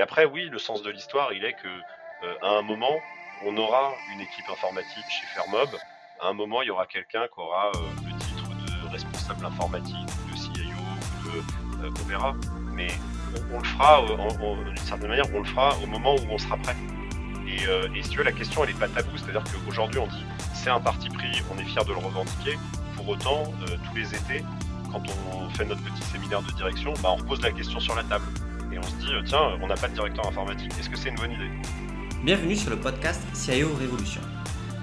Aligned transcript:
Et 0.00 0.02
après, 0.02 0.24
oui, 0.24 0.48
le 0.50 0.58
sens 0.58 0.82
de 0.82 0.88
l'histoire, 0.88 1.34
il 1.34 1.44
est 1.44 1.52
que 1.52 1.68
à 2.40 2.56
un 2.56 2.62
moment, 2.62 2.98
on 3.44 3.54
aura 3.58 3.92
une 4.14 4.22
équipe 4.22 4.48
informatique 4.50 5.04
chez 5.10 5.26
Fermob. 5.34 5.68
À 6.22 6.28
un 6.28 6.32
moment, 6.32 6.62
il 6.62 6.68
y 6.68 6.70
aura 6.70 6.86
quelqu'un 6.86 7.26
qui 7.26 7.38
aura 7.38 7.70
le 7.74 8.18
titre 8.18 8.48
de 8.48 8.88
responsable 8.90 9.44
informatique, 9.44 10.06
de 10.32 10.36
CIO, 10.38 10.78
on 11.84 12.08
verra. 12.08 12.34
Mais 12.72 12.88
on, 13.52 13.58
le 13.58 13.64
fera, 13.64 14.02
d'une 14.64 14.76
certaine 14.78 15.08
manière, 15.08 15.26
on 15.34 15.40
le 15.40 15.44
fera 15.44 15.76
au 15.84 15.86
moment 15.86 16.14
où 16.14 16.30
on 16.30 16.38
sera 16.38 16.56
prêt. 16.56 16.76
Et, 17.46 17.64
et 17.94 18.02
si 18.02 18.08
tu 18.08 18.16
veux, 18.16 18.24
la 18.24 18.32
question, 18.32 18.64
elle 18.64 18.72
n'est 18.72 18.80
pas 18.80 18.88
taboue. 18.88 19.18
C'est-à-dire 19.18 19.44
qu'aujourd'hui, 19.66 20.00
on 20.00 20.06
dit 20.06 20.24
c'est 20.54 20.70
un 20.70 20.80
parti 20.80 21.10
pris, 21.10 21.42
on 21.54 21.58
est 21.58 21.64
fier 21.64 21.84
de 21.84 21.92
le 21.92 21.98
revendiquer. 21.98 22.58
Pour 22.96 23.06
autant, 23.06 23.52
tous 23.66 23.94
les 23.94 24.14
étés, 24.14 24.46
quand 24.90 25.02
on 25.34 25.50
fait 25.50 25.66
notre 25.66 25.84
petit 25.84 26.04
séminaire 26.04 26.40
de 26.40 26.52
direction, 26.52 26.94
bah, 27.02 27.10
on 27.12 27.16
repose 27.16 27.42
la 27.42 27.52
question 27.52 27.80
sur 27.80 27.94
la 27.94 28.04
table. 28.04 28.24
Et 28.72 28.78
on 28.78 28.82
se 28.82 28.94
dit, 29.04 29.12
euh, 29.12 29.22
tiens, 29.24 29.58
on 29.60 29.66
n'a 29.66 29.74
pas 29.74 29.88
de 29.88 29.94
directeur 29.94 30.26
informatique, 30.28 30.70
est-ce 30.78 30.88
que 30.88 30.96
c'est 30.96 31.08
une 31.08 31.16
bonne 31.16 31.32
idée? 31.32 31.50
Bienvenue 32.22 32.54
sur 32.54 32.70
le 32.70 32.76
podcast 32.76 33.20
CIO 33.34 33.74
Révolution. 33.74 34.20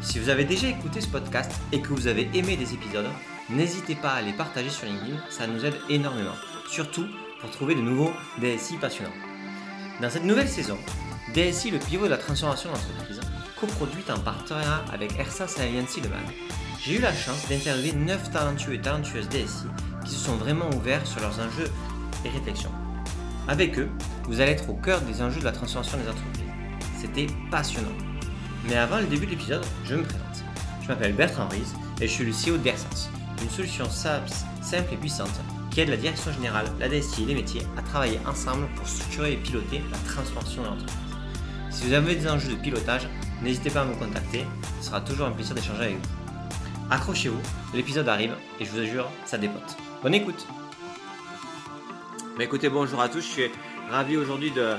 Si 0.01 0.19
vous 0.19 0.27
avez 0.27 0.43
déjà 0.43 0.67
écouté 0.67 0.99
ce 0.99 1.07
podcast 1.07 1.51
et 1.71 1.79
que 1.79 1.87
vous 1.89 2.07
avez 2.07 2.29
aimé 2.33 2.57
des 2.57 2.73
épisodes, 2.73 3.05
n'hésitez 3.49 3.95
pas 3.95 4.11
à 4.11 4.21
les 4.21 4.33
partager 4.33 4.69
sur 4.69 4.87
LinkedIn, 4.87 5.17
ça 5.29 5.47
nous 5.47 5.63
aide 5.63 5.75
énormément. 5.89 6.35
Surtout 6.69 7.07
pour 7.39 7.49
trouver 7.51 7.75
de 7.75 7.81
nouveaux 7.81 8.11
DSI 8.39 8.75
passionnants. 8.75 9.13
Dans 10.01 10.09
cette 10.09 10.25
nouvelle 10.25 10.49
saison, 10.49 10.77
DSI, 11.33 11.71
le 11.71 11.79
pivot 11.79 12.05
de 12.05 12.11
la 12.11 12.17
transformation 12.17 12.69
d'entreprise, 12.69 13.21
coproduite 13.57 14.09
en 14.09 14.19
partenariat 14.19 14.83
avec 14.91 15.17
ERSAS 15.17 15.61
Alliancy 15.61 16.01
Le 16.01 16.09
j'ai 16.83 16.97
eu 16.97 17.01
la 17.01 17.13
chance 17.13 17.47
d'interviewer 17.47 17.93
9 17.93 18.31
talentueux 18.31 18.73
et 18.73 18.81
talentueuses 18.81 19.29
DSI 19.29 19.67
qui 20.03 20.11
se 20.11 20.25
sont 20.25 20.35
vraiment 20.35 20.69
ouverts 20.71 21.07
sur 21.07 21.21
leurs 21.21 21.39
enjeux 21.39 21.71
et 22.25 22.29
réflexions. 22.29 22.71
Avec 23.47 23.79
eux, 23.79 23.89
vous 24.23 24.41
allez 24.41 24.51
être 24.51 24.69
au 24.69 24.73
cœur 24.73 24.99
des 25.01 25.21
enjeux 25.21 25.39
de 25.39 25.45
la 25.45 25.53
transformation 25.53 25.97
des 25.97 26.09
entreprises. 26.09 26.43
C'était 26.99 27.27
passionnant. 27.49 27.87
Mais 28.67 28.75
avant 28.75 28.97
le 28.99 29.05
début 29.05 29.25
de 29.25 29.31
l'épisode, 29.31 29.65
je 29.85 29.95
me 29.95 30.03
présente. 30.03 30.43
Je 30.81 30.87
m'appelle 30.89 31.13
Bertrand 31.13 31.47
Ries 31.47 31.73
et 32.01 32.07
je 32.07 32.11
suis 32.11 32.25
le 32.25 32.31
CEO 32.31 32.57
d'Ersens, 32.57 33.09
une 33.41 33.49
solution 33.49 33.89
SaaS 33.89 34.45
simple 34.61 34.93
et 34.93 34.97
puissante 34.97 35.39
qui 35.71 35.81
aide 35.81 35.89
la 35.89 35.97
direction 35.97 36.31
générale, 36.33 36.65
la 36.79 36.89
DSI 36.89 37.23
et 37.23 37.25
les 37.27 37.35
métiers 37.35 37.61
à 37.77 37.81
travailler 37.81 38.19
ensemble 38.27 38.67
pour 38.75 38.87
structurer 38.87 39.33
et 39.33 39.37
piloter 39.37 39.81
la 39.91 39.97
transformation 40.11 40.63
de 40.63 40.67
l'entreprise. 40.67 40.95
Si 41.69 41.85
vous 41.85 41.93
avez 41.93 42.15
des 42.15 42.27
enjeux 42.27 42.49
de 42.49 42.55
pilotage, 42.55 43.07
n'hésitez 43.41 43.69
pas 43.69 43.81
à 43.81 43.85
me 43.85 43.93
contacter, 43.95 44.43
ce 44.81 44.87
sera 44.87 45.01
toujours 45.01 45.27
un 45.27 45.31
plaisir 45.31 45.55
d'échanger 45.55 45.83
avec 45.83 45.95
vous. 45.97 46.89
Accrochez-vous, 46.89 47.41
l'épisode 47.73 48.09
arrive 48.09 48.33
et 48.59 48.65
je 48.65 48.71
vous 48.71 48.85
jure, 48.85 49.09
ça 49.25 49.37
dépote. 49.37 49.77
Bonne 50.01 50.15
écoute 50.15 50.47
bah, 52.37 52.43
Écoutez, 52.43 52.69
bonjour 52.69 53.01
à 53.01 53.09
tous, 53.09 53.21
je 53.21 53.27
suis 53.27 53.51
ravi 53.89 54.15
aujourd'hui 54.15 54.51
de, 54.51 54.75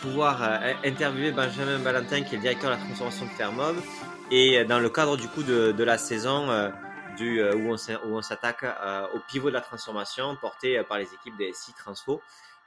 pouvoir 0.00 0.42
euh, 0.42 0.72
interviewer 0.84 1.30
Benjamin 1.30 1.78
Valentin 1.78 2.22
qui 2.22 2.34
est 2.34 2.38
le 2.38 2.42
directeur 2.42 2.70
de 2.70 2.76
la 2.76 2.82
transformation 2.82 3.24
de 3.24 3.30
Fermob 3.30 3.76
et 4.30 4.58
euh, 4.58 4.64
dans 4.64 4.80
le 4.80 4.90
cadre 4.90 5.16
du 5.16 5.28
coup 5.28 5.44
de, 5.44 5.84
la 5.84 5.96
saison 5.96 6.50
euh, 6.50 6.70
où 7.54 7.72
on 8.14 8.22
s'attaque 8.22 8.64
au 9.14 9.18
pivot 9.30 9.48
de 9.48 9.54
la 9.54 9.60
transformation 9.60 10.36
porté 10.40 10.82
par 10.88 10.98
les 10.98 11.06
équipes 11.14 11.36
des 11.38 11.52
SI 11.52 11.72
Transfo 11.72 12.20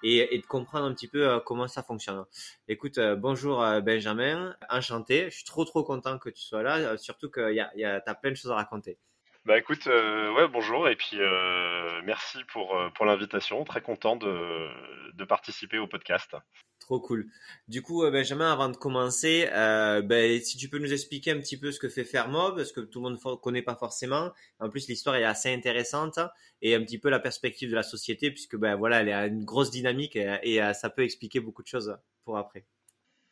et, 0.03 0.38
de 0.38 0.45
comprendre 0.45 0.85
un 0.85 0.93
petit 0.93 1.07
peu 1.07 1.39
comment 1.45 1.67
ça 1.67 1.83
fonctionne. 1.83 2.25
Écoute, 2.67 2.99
bonjour 3.17 3.59
Benjamin, 3.81 4.55
enchanté, 4.69 5.29
je 5.29 5.35
suis 5.35 5.45
trop 5.45 5.63
trop 5.63 5.83
content 5.83 6.17
que 6.17 6.29
tu 6.29 6.41
sois 6.41 6.63
là, 6.63 6.97
surtout 6.97 7.29
que 7.29 7.53
tu 7.53 7.83
as 7.85 8.16
plein 8.16 8.31
de 8.31 8.35
choses 8.35 8.51
à 8.51 8.55
raconter. 8.55 8.97
Bah 9.44 9.58
écoute, 9.58 9.88
euh, 9.88 10.31
ouais, 10.36 10.47
bonjour 10.47 10.88
et 10.88 10.95
puis 10.95 11.17
euh, 11.20 12.00
merci 12.03 12.38
pour, 12.53 12.78
euh, 12.78 12.89
pour 12.92 13.08
l'invitation. 13.08 13.64
Très 13.64 13.81
content 13.81 14.16
de, 14.16 14.67
de 15.16 15.23
participer 15.23 15.80
au 15.80 15.88
podcast. 15.88 16.36
Trop 16.80 17.00
cool. 17.00 17.25
Du 17.67 17.81
coup, 17.81 18.03
Benjamin, 18.12 18.52
avant 18.52 18.69
de 18.69 18.78
commencer, 18.78 19.47
ben, 19.52 20.42
si 20.42 20.58
tu 20.58 20.69
peux 20.69 20.78
nous 20.78 20.94
expliquer 20.94 21.31
un 21.31 21.39
petit 21.39 21.59
peu 21.59 21.72
ce 21.72 21.80
que 21.80 21.89
fait 21.89 22.03
Fermob, 22.03 22.56
parce 22.56 22.72
que 22.72 22.81
tout 22.81 23.00
le 23.00 23.09
monde 23.09 23.19
ne 23.23 23.36
connaît 23.36 23.62
pas 23.62 23.75
forcément. 23.75 24.31
En 24.59 24.69
plus, 24.69 24.88
l'histoire 24.88 25.16
est 25.16 25.24
assez 25.24 25.51
intéressante 25.51 26.19
et 26.62 26.75
un 26.75 26.84
petit 26.84 27.00
peu 27.00 27.09
la 27.09 27.19
perspective 27.19 27.69
de 27.69 27.75
la 27.75 27.84
société, 27.84 28.30
puisque 28.30 28.57
ben 28.57 28.75
voilà, 28.75 29.01
elle 29.01 29.12
a 29.12 29.25
une 29.28 29.46
grosse 29.46 29.72
dynamique 29.72 30.16
et 30.16 30.59
ça 30.74 30.90
peut 30.90 31.03
expliquer 31.03 31.40
beaucoup 31.40 31.62
de 31.62 31.68
choses 31.68 31.97
pour 32.25 32.38
après. 32.38 32.66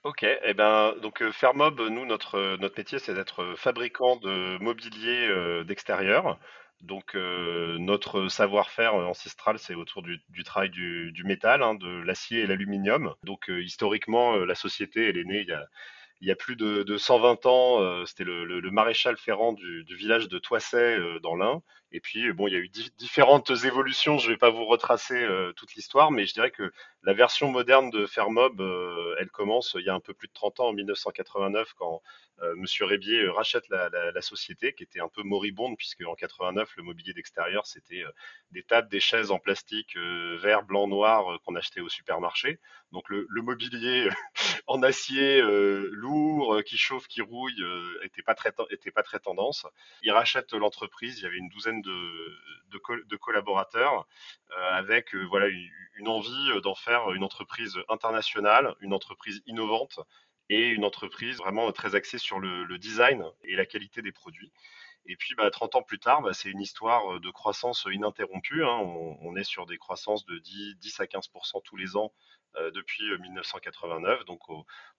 Ok, 0.04 0.24
et 0.24 0.40
eh 0.46 0.54
ben 0.54 0.96
donc 1.02 1.22
euh, 1.22 1.32
Fermob, 1.32 1.82
nous 1.82 2.06
notre 2.06 2.36
euh, 2.36 2.58
notre 2.58 2.78
métier 2.78 3.00
c'est 3.00 3.14
d'être 3.14 3.54
fabricant 3.58 4.16
de 4.16 4.58
mobilier 4.60 5.28
euh, 5.28 5.64
d'extérieur. 5.66 6.40
Donc 6.82 7.16
notre 7.16 8.30
savoir-faire 8.30 8.96
ancestral 8.96 9.60
c'est 9.60 9.76
autour 9.76 10.02
du, 10.02 10.22
travail 10.46 10.70
du, 10.70 11.24
métal, 11.26 11.62
hein, 11.62 11.76
de 11.76 12.02
l'acier 12.04 12.40
et 12.40 12.48
l'aluminium. 12.48 13.14
Donc 13.24 13.50
historiquement 13.50 14.38
la 14.38 14.56
société 14.56 15.10
elle 15.10 15.18
est 15.18 15.26
née 15.26 15.46
il 16.22 16.28
y 16.28 16.31
a 16.31 16.36
plus 16.36 16.56
de, 16.56 16.84
de 16.84 16.98
120 16.98 17.46
ans, 17.46 17.81
euh, 17.81 18.06
c'était 18.06 18.24
le, 18.24 18.72
maréchal 18.72 19.18
ferrant 19.18 19.54
du, 19.54 19.86
village 19.90 20.28
de 20.28 20.38
Toisset 20.38 21.00
euh, 21.00 21.20
dans 21.20 21.36
l'Ain. 21.36 21.62
Et 21.91 22.00
puis, 22.00 22.31
bon, 22.33 22.47
il 22.47 22.53
y 22.53 22.55
a 22.55 22.59
eu 22.59 22.69
différentes 22.97 23.51
évolutions. 23.63 24.17
Je 24.17 24.27
ne 24.27 24.33
vais 24.33 24.38
pas 24.38 24.51
vous 24.51 24.66
retracer 24.66 25.16
euh, 25.16 25.53
toute 25.53 25.73
l'histoire, 25.75 26.11
mais 26.11 26.25
je 26.25 26.33
dirais 26.33 26.51
que 26.51 26.72
la 27.03 27.13
version 27.13 27.50
moderne 27.50 27.89
de 27.89 28.05
Fermob, 28.05 28.61
elle 29.19 29.29
commence 29.31 29.75
il 29.79 29.85
y 29.85 29.89
a 29.89 29.94
un 29.95 30.00
peu 30.00 30.13
plus 30.13 30.27
de 30.27 30.33
30 30.33 30.59
ans, 30.59 30.67
en 30.67 30.73
1989, 30.73 31.73
quand 31.77 32.01
euh, 32.41 32.55
Monsieur 32.55 32.85
Rébier 32.85 33.23
euh, 33.23 33.31
rachète 33.31 33.67
la, 33.69 33.89
société 34.22 34.73
qui 34.73 34.83
était 34.83 35.00
un 35.00 35.07
peu 35.07 35.23
moribonde 35.23 35.77
puisque 35.77 36.01
en 36.05 36.13
89 36.13 36.75
le 36.77 36.83
mobilier 36.83 37.13
d'extérieur 37.13 37.66
c'était 37.66 38.03
euh, 38.03 38.11
des 38.51 38.63
tables, 38.63 38.89
des 38.89 39.00
chaises 39.00 39.31
en 39.31 39.39
plastique 39.39 39.97
vert, 39.97 40.63
blanc, 40.63 40.88
noir 40.88 41.39
qu'on 41.44 41.56
achetait 41.56 41.79
au 41.81 41.89
supermarché. 41.89 42.59
Donc 42.91 43.09
le, 43.09 43.25
mobilier 43.41 44.09
en 44.67 44.83
acier 44.83 45.41
lourd 45.41 46.61
qui 46.66 46.77
chauffe, 46.77 47.07
qui 47.07 47.21
rouille 47.21 47.63
était 48.03 48.21
pas 48.21 48.35
très 48.35 48.51
pas 48.51 49.03
très 49.03 49.19
tendance. 49.19 49.66
Il 50.01 50.11
rachète 50.11 50.53
l'entreprise, 50.53 51.19
il 51.19 51.23
y 51.23 51.27
avait 51.27 51.38
une 51.38 51.50
douzaine 51.50 51.78
de, 51.81 53.17
collaborateurs 53.17 54.07
avec 54.72 55.16
voilà 55.16 55.47
une 55.47 56.07
envie 56.07 56.62
d'en 56.62 56.75
faire 56.75 57.12
une 57.12 57.23
entreprise 57.23 57.78
internationale, 57.90 58.75
une 58.79 58.94
entreprise 58.94 59.41
innovante 59.45 60.00
et 60.50 60.69
une 60.69 60.84
entreprise 60.84 61.38
vraiment 61.38 61.72
très 61.72 61.95
axée 61.95 62.18
sur 62.18 62.39
le, 62.39 62.78
design 62.78 63.23
et 63.44 63.56
la 63.56 63.66
qualité 63.66 64.01
des 64.01 64.12
produits. 64.12 64.51
Et 65.06 65.16
puis, 65.16 65.34
bah, 65.35 65.50
30 65.50 65.75
ans 65.75 65.81
plus 65.81 66.00
tard, 66.00 66.22
bah, 66.22 66.34
c'est 66.34 66.50
une 66.50 66.62
histoire 66.62 67.19
de 67.19 67.29
croissance 67.29 67.88
ininterrompue. 67.91 68.63
Hein. 68.63 68.78
On, 69.22 69.35
est 69.35 69.44
sur 69.44 69.66
des 69.66 69.78
croissances 69.78 70.25
de 70.25 70.38
10, 70.38 70.75
10 70.78 71.00
à 71.00 71.06
15% 71.06 71.62
tous 71.63 71.78
les 71.78 71.95
ans 71.95 72.12
euh, 72.12 72.38
depuis 72.74 73.04
1989. 73.20 74.22
Euh, 74.22 74.24
Donc, 74.26 74.42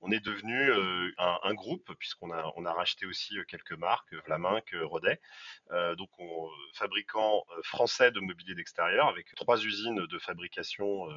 on 0.00 0.10
est 0.10 0.20
devenu 0.20 0.70
euh, 0.70 1.12
un, 1.18 1.54
groupe 1.54 1.92
puisqu'on 1.98 2.30
a, 2.30 2.72
racheté 2.72 3.06
aussi 3.06 3.36
quelques 3.48 3.72
marques, 3.72 4.14
Vlaminck, 4.26 4.74
Rodet. 4.82 5.20
donc, 5.96 6.10
on, 6.18 6.48
fabricant 6.74 7.44
français 7.62 8.10
de 8.10 8.20
mobilier 8.20 8.54
d'extérieur 8.54 9.08
avec 9.08 9.34
trois 9.34 9.62
usines 9.64 10.06
de 10.06 10.18
fabrication 10.18 11.08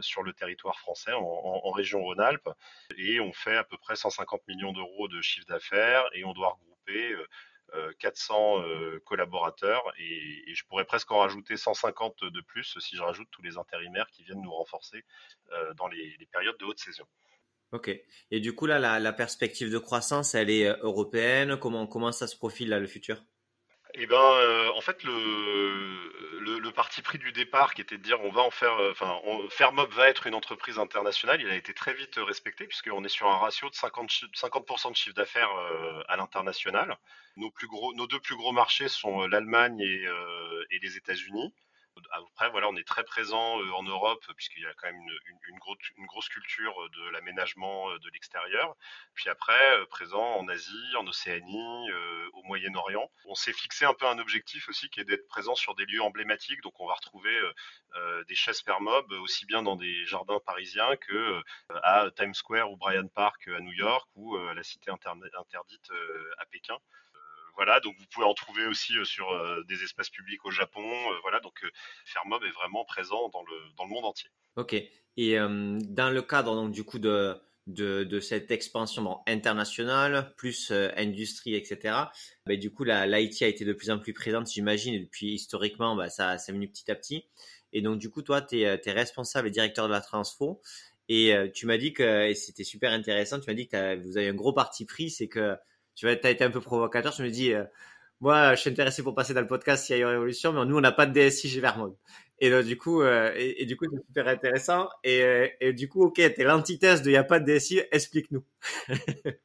sur 0.00 0.22
le 0.22 0.32
territoire 0.32 0.78
français 0.78 1.12
en 1.12 1.70
région 1.70 2.02
Rhône-Alpes. 2.02 2.48
Et 2.96 3.20
on 3.20 3.32
fait 3.32 3.56
à 3.56 3.64
peu 3.64 3.76
près 3.78 3.96
150 3.96 4.46
millions 4.48 4.72
d'euros 4.72 5.08
de 5.08 5.20
chiffre 5.20 5.46
d'affaires 5.46 6.04
et 6.12 6.24
on 6.24 6.32
doit 6.32 6.58
regrouper 6.60 7.16
400 7.98 8.58
euh, 8.58 8.62
euh, 8.62 9.00
collaborateurs 9.04 9.82
et, 9.98 10.54
je 10.54 10.64
pourrais 10.66 10.84
presque 10.84 11.10
en 11.10 11.18
rajouter 11.18 11.56
150 11.56 12.24
de 12.24 12.40
plus 12.42 12.78
si 12.78 12.96
je 12.96 13.02
rajoute 13.02 13.28
tous 13.30 13.42
les 13.42 13.56
intérimaires 13.56 14.06
qui 14.10 14.22
viennent 14.22 14.42
nous 14.42 14.52
renforcer 14.52 15.04
euh, 15.52 15.72
dans 15.74 15.88
les, 15.88 16.16
périodes 16.30 16.58
de 16.58 16.64
haute 16.66 16.78
saison. 16.78 17.04
Ok. 17.72 17.90
Et 18.30 18.40
du 18.40 18.54
coup, 18.54 18.66
là, 18.66 18.78
la, 18.98 19.12
perspective 19.12 19.70
de 19.70 19.78
croissance, 19.78 20.34
elle 20.34 20.50
est 20.50 20.68
européenne? 20.80 21.56
Comment, 21.56 21.86
comment 21.86 22.12
ça 22.12 22.26
se 22.26 22.36
profile, 22.36 22.68
là, 22.68 22.78
le 22.78 22.86
futur? 22.86 23.22
Eh 23.94 24.06
ben, 24.06 24.16
euh, 24.16 24.70
en 24.74 24.80
fait, 24.80 25.02
le, 25.04 26.70
parti 26.74 27.02
pris 27.02 27.18
du 27.18 27.32
départ, 27.32 27.74
qui 27.74 27.82
était 27.82 27.98
de 27.98 28.02
dire 28.02 28.18
on 28.24 28.30
va 28.30 28.40
en 28.40 28.50
faire, 28.50 28.80
euh, 28.80 28.92
enfin, 28.92 29.20
Fermob 29.50 29.92
va 29.92 30.08
être 30.08 30.26
une 30.26 30.34
entreprise 30.34 30.78
internationale, 30.78 31.42
il 31.42 31.50
a 31.50 31.54
été 31.54 31.74
très 31.74 31.92
vite 31.92 32.14
respecté 32.16 32.66
puisqu'on 32.66 33.04
est 33.04 33.10
sur 33.10 33.26
un 33.26 33.36
ratio 33.36 33.68
de 33.68 33.74
50, 33.74 34.08
50% 34.34 34.90
de 34.90 34.96
chiffre 34.96 35.14
d'affaires 35.14 35.50
euh, 35.54 36.02
à 36.08 36.16
l'international. 36.16 36.96
Nos 37.36 37.50
deux 38.06 38.20
plus 38.20 38.36
gros 38.36 38.52
marchés 38.52 38.88
sont 38.88 39.26
l'Allemagne 39.26 39.80
et 39.82 40.78
les 40.80 40.96
États-Unis. 40.96 41.52
Après, 42.12 42.50
voilà, 42.50 42.68
on 42.68 42.76
est 42.76 42.86
très 42.86 43.04
présent 43.04 43.60
euh, 43.60 43.70
en 43.72 43.82
Europe 43.82 44.24
puisqu'il 44.36 44.62
y 44.62 44.66
a 44.66 44.74
quand 44.74 44.86
même 44.86 45.00
une, 45.48 45.58
grosse, 46.06 46.28
culture 46.28 46.74
de 46.90 47.10
l'aménagement 47.10 47.90
euh, 47.90 47.98
de 47.98 48.10
l'extérieur. 48.10 48.74
Puis 49.14 49.28
après, 49.28 49.78
euh, 49.78 49.86
présent 49.86 50.36
en 50.36 50.48
Asie, 50.48 50.96
en 50.98 51.06
Océanie, 51.06 51.90
au 52.32 52.42
Moyen-Orient. 52.44 53.10
On 53.26 53.34
s'est 53.34 53.52
fixé 53.52 53.84
un 53.84 53.94
peu 53.94 54.06
un 54.06 54.18
objectif 54.18 54.68
aussi 54.68 54.88
qui 54.90 55.00
est 55.00 55.04
d'être 55.04 55.26
présent 55.28 55.54
sur 55.54 55.74
des 55.74 55.84
lieux 55.84 56.02
emblématiques. 56.02 56.60
Donc, 56.62 56.78
on 56.80 56.86
va 56.86 56.94
retrouver 56.94 57.38
des 58.26 58.34
chaises 58.34 58.62
Permob 58.62 59.10
aussi 59.12 59.46
bien 59.46 59.62
dans 59.62 59.76
des 59.76 60.04
jardins 60.06 60.40
parisiens 60.44 60.96
que 60.96 61.42
à 61.82 62.10
Times 62.16 62.34
Square 62.34 62.70
ou 62.70 62.76
Bryant 62.76 63.08
Park 63.08 63.48
à 63.48 63.60
New 63.60 63.72
York 63.72 64.08
ou 64.14 64.36
à 64.36 64.54
la 64.54 64.62
cité 64.62 64.90
interdite 64.90 65.90
à 66.38 66.46
Pékin 66.46 66.78
voilà, 67.54 67.80
donc 67.80 67.94
vous 67.98 68.06
pouvez 68.12 68.26
en 68.26 68.34
trouver 68.34 68.66
aussi 68.66 68.94
sur 69.04 69.26
des 69.66 69.82
espaces 69.82 70.10
publics 70.10 70.44
au 70.44 70.50
Japon. 70.50 70.84
voilà, 71.22 71.40
donc 71.40 71.60
Fermob 72.04 72.42
est 72.44 72.50
vraiment 72.50 72.84
présent 72.84 73.28
dans 73.30 73.42
le, 73.42 73.56
dans 73.76 73.84
le 73.84 73.90
monde 73.90 74.04
entier. 74.04 74.30
Ok. 74.56 74.74
Et 75.16 75.36
dans 75.36 76.10
le 76.10 76.22
cadre 76.22 76.54
donc 76.54 76.72
du 76.72 76.84
coup 76.84 76.98
de, 76.98 77.38
de, 77.66 78.20
cette 78.20 78.50
expansion 78.50 79.18
internationale, 79.26 80.32
plus 80.36 80.72
industrie, 80.96 81.54
etc. 81.54 81.96
Bah, 82.46 82.56
du 82.56 82.70
coup, 82.70 82.84
l'IT 82.84 83.42
a 83.42 83.46
été 83.46 83.64
de 83.64 83.72
plus 83.72 83.90
en 83.90 83.98
plus 83.98 84.12
présente, 84.12 84.50
j'imagine, 84.50 84.94
et 84.94 85.08
puis 85.10 85.34
historiquement, 85.34 85.96
bah, 85.96 86.08
ça, 86.08 86.38
ça 86.38 86.52
venu 86.52 86.68
petit 86.68 86.90
à 86.90 86.94
petit. 86.94 87.26
Et 87.72 87.80
donc, 87.80 87.98
du 87.98 88.10
coup, 88.10 88.22
toi, 88.22 88.42
tu 88.42 88.60
es, 88.60 88.62
es, 88.62 88.92
responsable 88.92 89.48
et 89.48 89.50
directeur 89.50 89.86
de 89.86 89.92
la 89.92 90.00
Transfo. 90.00 90.60
Et 91.08 91.34
tu 91.52 91.66
m'as 91.66 91.78
dit 91.78 91.92
que, 91.92 92.28
et 92.28 92.34
c'était 92.34 92.64
super 92.64 92.92
intéressant, 92.92 93.38
tu 93.38 93.50
m'as 93.50 93.54
dit 93.54 93.68
que 93.68 93.96
vous 94.02 94.16
avez 94.16 94.28
un 94.28 94.34
gros 94.34 94.52
parti 94.52 94.86
pris, 94.86 95.10
c'est 95.10 95.28
que 95.28 95.56
tu 95.94 96.08
as 96.08 96.12
été 96.12 96.44
un 96.44 96.50
peu 96.50 96.60
provocateur. 96.60 97.14
Tu 97.14 97.22
me 97.22 97.30
dis, 97.30 97.52
moi, 98.22 98.54
je 98.54 98.60
suis 98.60 98.70
intéressé 98.70 99.02
pour 99.02 99.16
passer 99.16 99.34
dans 99.34 99.40
le 99.40 99.48
podcast 99.48 99.84
CIO 99.84 100.08
Révolution, 100.08 100.52
mais 100.52 100.64
nous, 100.64 100.76
on 100.78 100.80
n'a 100.80 100.92
pas 100.92 101.06
de 101.06 101.12
DSI 101.12 101.48
chez 101.48 101.60
Vermont. 101.60 101.96
Et 102.38 102.50
donc, 102.50 102.64
du 102.64 102.78
coup, 102.78 103.02
euh, 103.02 103.32
et, 103.36 103.66
du 103.66 103.76
coup, 103.76 103.84
c'est 103.90 104.04
super 104.06 104.28
intéressant. 104.28 104.88
Et, 105.02 105.22
euh, 105.24 105.48
et, 105.60 105.72
du 105.72 105.88
coup, 105.88 106.04
ok, 106.04 106.14
t'es 106.14 106.44
l'antithèse 106.44 107.02
de 107.02 107.08
il 107.10 107.14
n'y 107.14 107.16
a 107.16 107.24
pas 107.24 107.40
de 107.40 107.52
DSI, 107.52 107.82
explique-nous. 107.90 108.44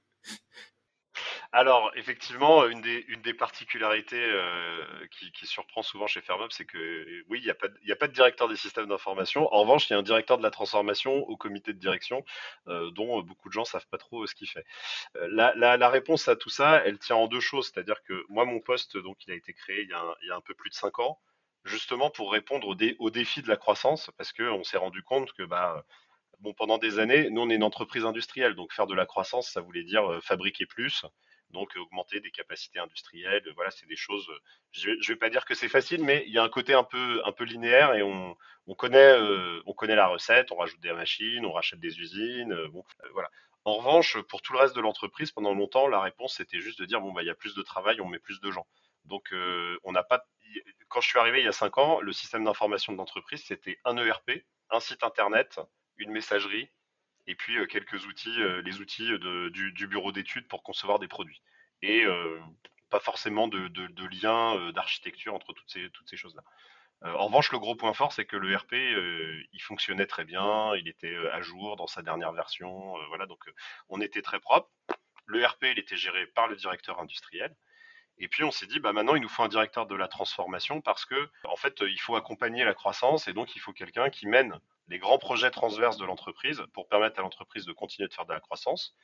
Alors, 1.53 1.91
effectivement, 1.95 2.65
une 2.65 2.81
des, 2.81 3.33
particularités 3.33 4.21
euh, 4.21 4.83
qui, 5.11 5.45
surprend 5.45 5.81
souvent 5.81 6.07
chez 6.07 6.21
Fermob, 6.21 6.51
c'est 6.51 6.65
que 6.65 7.23
oui, 7.29 7.39
il 7.39 7.43
n'y 7.43 7.51
a, 7.91 7.95
pas 7.95 8.07
de, 8.07 8.13
directeur 8.13 8.49
des 8.49 8.57
systèmes 8.57 8.87
d'information. 8.87 9.51
En 9.53 9.61
revanche, 9.61 9.89
il 9.89 9.93
y 9.93 9.95
a 9.95 9.99
un 9.99 10.03
directeur 10.03 10.37
de 10.37 10.43
la 10.43 10.51
transformation 10.51 11.13
au 11.29 11.37
comité 11.37 11.73
de 11.73 11.79
direction, 11.79 12.25
euh, 12.67 12.91
dont 12.91 13.21
beaucoup 13.21 13.47
de 13.47 13.53
gens 13.53 13.63
savent 13.63 13.87
pas 13.87 13.97
trop 13.97 14.25
ce 14.27 14.35
qu'il 14.35 14.49
fait. 14.49 14.65
Euh, 15.15 15.27
la, 15.31 15.89
réponse 15.89 16.27
à 16.27 16.35
tout 16.35 16.49
ça, 16.49 16.81
elle 16.85 16.99
tient 16.99 17.15
en 17.15 17.27
deux 17.27 17.39
choses. 17.39 17.71
C'est-à-dire 17.73 18.03
que 18.03 18.25
moi, 18.29 18.45
mon 18.45 18.59
poste, 18.59 18.97
donc, 18.97 19.17
il 19.25 19.31
a 19.31 19.35
été 19.35 19.53
créé 19.53 19.83
il 19.83 19.89
y 19.89 19.93
a 19.93 19.99
un, 19.99 20.15
il 20.23 20.27
y 20.27 20.31
a 20.31 20.35
un 20.35 20.41
peu 20.41 20.53
plus 20.53 20.69
de 20.69 20.75
cinq 20.75 20.99
ans, 20.99 21.19
justement 21.63 22.09
pour 22.09 22.31
répondre 22.31 22.67
aux, 22.67 22.75
dé, 22.75 22.95
aux 22.99 23.09
défis 23.09 23.41
de 23.41 23.47
la 23.47 23.57
croissance, 23.57 24.11
parce 24.17 24.33
qu'on 24.33 24.63
s'est 24.63 24.77
rendu 24.77 25.01
compte 25.01 25.31
que 25.33 25.43
bah, 25.43 25.85
bon, 26.39 26.53
pendant 26.53 26.77
des 26.77 26.99
années, 26.99 27.29
nous, 27.29 27.41
on 27.41 27.49
est 27.49 27.55
une 27.55 27.63
entreprise 27.63 28.05
industrielle, 28.05 28.55
donc 28.55 28.73
faire 28.73 28.87
de 28.87 28.95
la 28.95 29.05
croissance, 29.05 29.49
ça 29.49 29.61
voulait 29.61 29.83
dire 29.83 30.19
fabriquer 30.21 30.65
plus, 30.65 31.05
donc 31.51 31.75
augmenter 31.77 32.19
des 32.19 32.31
capacités 32.31 32.79
industrielles. 32.79 33.43
Voilà, 33.55 33.71
c'est 33.71 33.85
des 33.85 33.95
choses. 33.95 34.27
Je, 34.71 34.91
ne 34.91 35.07
vais 35.07 35.15
pas 35.15 35.29
dire 35.29 35.45
que 35.45 35.55
c'est 35.55 35.69
facile, 35.69 36.03
mais 36.03 36.23
il 36.27 36.33
y 36.33 36.37
a 36.37 36.43
un 36.43 36.49
côté 36.49 36.73
un 36.73 36.83
peu 36.83 37.21
un 37.25 37.31
peu 37.31 37.43
linéaire 37.43 37.93
et 37.95 38.03
on, 38.03 38.35
on 38.67 38.75
connaît 38.75 38.97
euh, 38.97 39.61
on 39.65 39.73
connaît 39.73 39.95
la 39.95 40.07
recette. 40.07 40.51
On 40.51 40.57
rajoute 40.57 40.79
des 40.81 40.93
machines, 40.93 41.45
on 41.45 41.51
rachète 41.51 41.79
des 41.79 41.99
usines. 41.99 42.51
Euh, 42.51 42.67
bon, 42.69 42.83
euh, 43.03 43.09
voilà. 43.13 43.29
En 43.65 43.75
revanche, 43.77 44.17
pour 44.29 44.41
tout 44.41 44.53
le 44.53 44.59
reste 44.59 44.75
de 44.75 44.81
l'entreprise, 44.81 45.31
pendant 45.31 45.53
longtemps, 45.53 45.87
la 45.87 46.01
réponse 46.01 46.35
c'était 46.35 46.59
juste 46.59 46.79
de 46.79 46.85
dire 46.85 47.01
bon 47.01 47.11
bah 47.11 47.23
il 47.23 47.27
y 47.27 47.31
a 47.31 47.35
plus 47.35 47.55
de 47.55 47.61
travail, 47.61 47.99
on 48.01 48.07
met 48.07 48.19
plus 48.19 48.39
de 48.41 48.51
gens. 48.51 48.67
Donc 49.05 49.33
on 49.83 49.91
n'a 49.91 50.03
pas. 50.03 50.25
Quand 50.89 51.01
je 51.01 51.09
suis 51.09 51.19
arrivé 51.19 51.39
il 51.39 51.45
y 51.45 51.49
a 51.49 51.53
cinq 51.53 51.77
ans, 51.77 51.99
le 52.01 52.13
système 52.13 52.45
d'information 52.45 52.93
de 52.93 52.97
l'entreprise 52.97 53.43
c'était 53.43 53.77
un 53.83 53.97
ERP, 53.97 54.45
un 54.69 54.79
site 54.79 55.03
internet, 55.03 55.59
une 55.97 56.11
messagerie 56.11 56.69
et 57.27 57.35
puis 57.35 57.57
euh, 57.57 57.65
quelques 57.65 58.05
outils, 58.05 58.41
euh, 58.41 58.61
les 58.61 58.79
outils 58.79 59.09
du, 59.51 59.87
bureau 59.87 60.11
d'études 60.11 60.47
pour 60.47 60.63
concevoir 60.63 60.99
des 60.99 61.07
produits. 61.07 61.41
Et 61.81 62.03
euh, 62.05 62.39
pas 62.89 62.99
forcément 62.99 63.47
de, 63.47 63.69
lien 64.21 64.71
d'architecture 64.71 65.33
entre 65.33 65.53
toutes 65.53 65.69
ces, 65.69 65.89
toutes 65.91 66.09
ces 66.09 66.17
choses-là. 66.17 66.41
en 67.03 67.27
revanche, 67.27 67.51
le 67.51 67.59
gros 67.59 67.75
point 67.75 67.93
fort, 67.93 68.13
c'est 68.13 68.25
que 68.25 68.37
le 68.37 68.55
RP, 68.55 68.73
il 68.73 69.61
fonctionnait 69.61 70.07
très 70.07 70.23
bien, 70.23 70.73
il 70.75 70.87
était 70.87 71.15
à 71.33 71.41
jour 71.41 71.75
dans 71.75 71.87
sa 71.87 72.01
dernière 72.01 72.31
version, 72.31 72.95
voilà, 73.09 73.25
donc 73.25 73.43
on 73.89 73.99
était 73.99 74.21
très 74.21 74.39
propre. 74.39 74.69
Le 75.25 75.45
RP, 75.45 75.65
il 75.65 75.79
était 75.79 75.97
géré 75.97 76.27
par 76.27 76.47
le 76.47 76.55
directeur 76.55 77.01
industriel. 77.01 77.53
Et 78.19 78.27
puis 78.27 78.43
on 78.43 78.51
s'est 78.51 78.65
dit, 78.65 78.79
bah 78.79 78.93
maintenant 78.93 79.15
il 79.15 79.21
nous 79.21 79.29
faut 79.29 79.43
un 79.43 79.47
directeur 79.47 79.85
de 79.85 79.95
la 79.95 80.07
transformation 80.07 80.81
parce 80.81 81.05
que 81.05 81.29
en 81.43 81.55
fait 81.55 81.81
il 81.81 81.99
faut 81.99 82.15
accompagner 82.15 82.63
la 82.63 82.73
croissance 82.73 83.27
et 83.27 83.33
donc 83.33 83.55
il 83.55 83.59
faut 83.59 83.73
quelqu'un 83.73 84.09
qui 84.09 84.27
mène 84.27 84.59
les 84.87 84.99
grands 84.99 85.19
projets 85.19 85.51
transverses 85.51 85.97
de 85.97 86.05
l'entreprise 86.05 86.63
pour 86.73 86.87
permettre 86.87 87.19
à 87.19 87.21
l'entreprise 87.21 87.65
de 87.65 87.73
continuer 87.73 88.07
de 88.07 88.13
faire 88.13 88.25
de 88.25 88.33
la 88.33 88.39
croissance, 88.39 88.95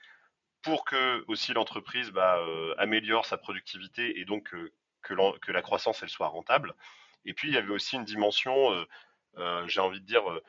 pour 0.62 0.86
que 0.86 1.24
aussi 1.28 1.54
l'entreprise 1.54 2.12
bah, 2.12 2.38
euh, 2.40 2.74
améliore 2.78 3.26
sa 3.26 3.38
productivité 3.38 4.20
et 4.20 4.26
donc 4.26 4.54
euh, 4.54 4.72
que, 5.02 5.52
la 5.52 5.62
croissance 5.62 6.02
elle 6.02 6.10
soit 6.10 6.28
rentable. 6.28 6.74
Et 7.26 7.34
puis 7.34 7.50
il 7.50 7.54
y 7.54 7.58
avait 7.58 7.74
aussi 7.74 7.96
une 7.98 8.06
dimension, 8.06 8.86
euh, 9.38 9.68
j'ai 9.68 9.82
envie 9.82 10.00
de 10.00 10.06
dire 10.06 10.30
euh, 10.30 10.44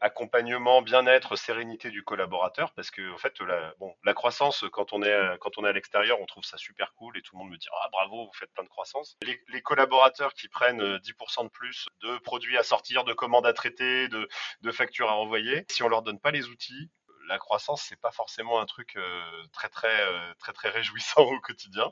accompagnement, 0.00 0.82
bien-être, 0.82 1.36
sérénité 1.36 1.90
du 1.90 2.04
collaborateur, 2.04 2.72
parce 2.74 2.90
que 2.90 3.12
en 3.12 3.18
fait, 3.18 3.40
la, 3.40 3.74
bon, 3.78 3.94
la 4.04 4.14
croissance, 4.14 4.64
quand 4.72 4.92
on 4.92 5.02
est 5.02 5.38
quand 5.40 5.58
on 5.58 5.64
est 5.64 5.68
à 5.68 5.72
l'extérieur, 5.72 6.20
on 6.20 6.26
trouve 6.26 6.44
ça 6.44 6.56
super 6.56 6.94
cool 6.94 7.18
et 7.18 7.22
tout 7.22 7.36
le 7.36 7.40
monde 7.42 7.50
me 7.50 7.56
dit 7.56 7.66
ah 7.72 7.88
bravo, 7.90 8.26
vous 8.26 8.32
faites 8.34 8.52
plein 8.52 8.64
de 8.64 8.68
croissance. 8.68 9.16
Les, 9.22 9.62
collaborateurs 9.62 10.34
qui 10.34 10.48
prennent 10.48 10.98
10% 10.98 11.40
euh, 11.40 11.44
de 11.44 11.48
plus 11.48 11.88
de 12.02 12.18
produits 12.18 12.56
à 12.58 12.62
sortir, 12.62 13.04
de 13.04 13.12
commandes 13.14 13.46
à 13.46 13.52
traiter, 13.52 14.08
de, 14.08 14.28
factures 14.72 15.10
à 15.10 15.16
envoyer, 15.16 15.64
si 15.70 15.82
on 15.82 15.88
leur 15.88 16.02
donne 16.02 16.20
pas 16.20 16.30
les 16.30 16.46
outils, 16.48 16.90
la 17.28 17.38
croissance 17.38 17.82
c'est 17.82 18.00
pas 18.00 18.10
forcément 18.10 18.60
un 18.60 18.66
truc 18.66 18.96
euh, 18.96 19.44
très 19.52 19.68
très 19.68 19.96
très 20.38 20.52
très 20.52 20.68
réjouissant 20.68 21.22
au 21.22 21.40
quotidien. 21.40 21.90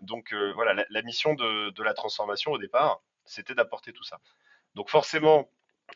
Donc 0.00 0.34
voilà, 0.54 0.84
la, 0.88 1.02
mission 1.02 1.34
de 1.34 1.82
la 1.82 1.94
transformation 1.94 2.52
au 2.52 2.58
départ, 2.58 3.00
c'était 3.24 3.54
d'apporter 3.54 3.92
tout 3.92 4.04
ça. 4.04 4.18
Donc 4.74 4.90
forcément, 4.90 5.48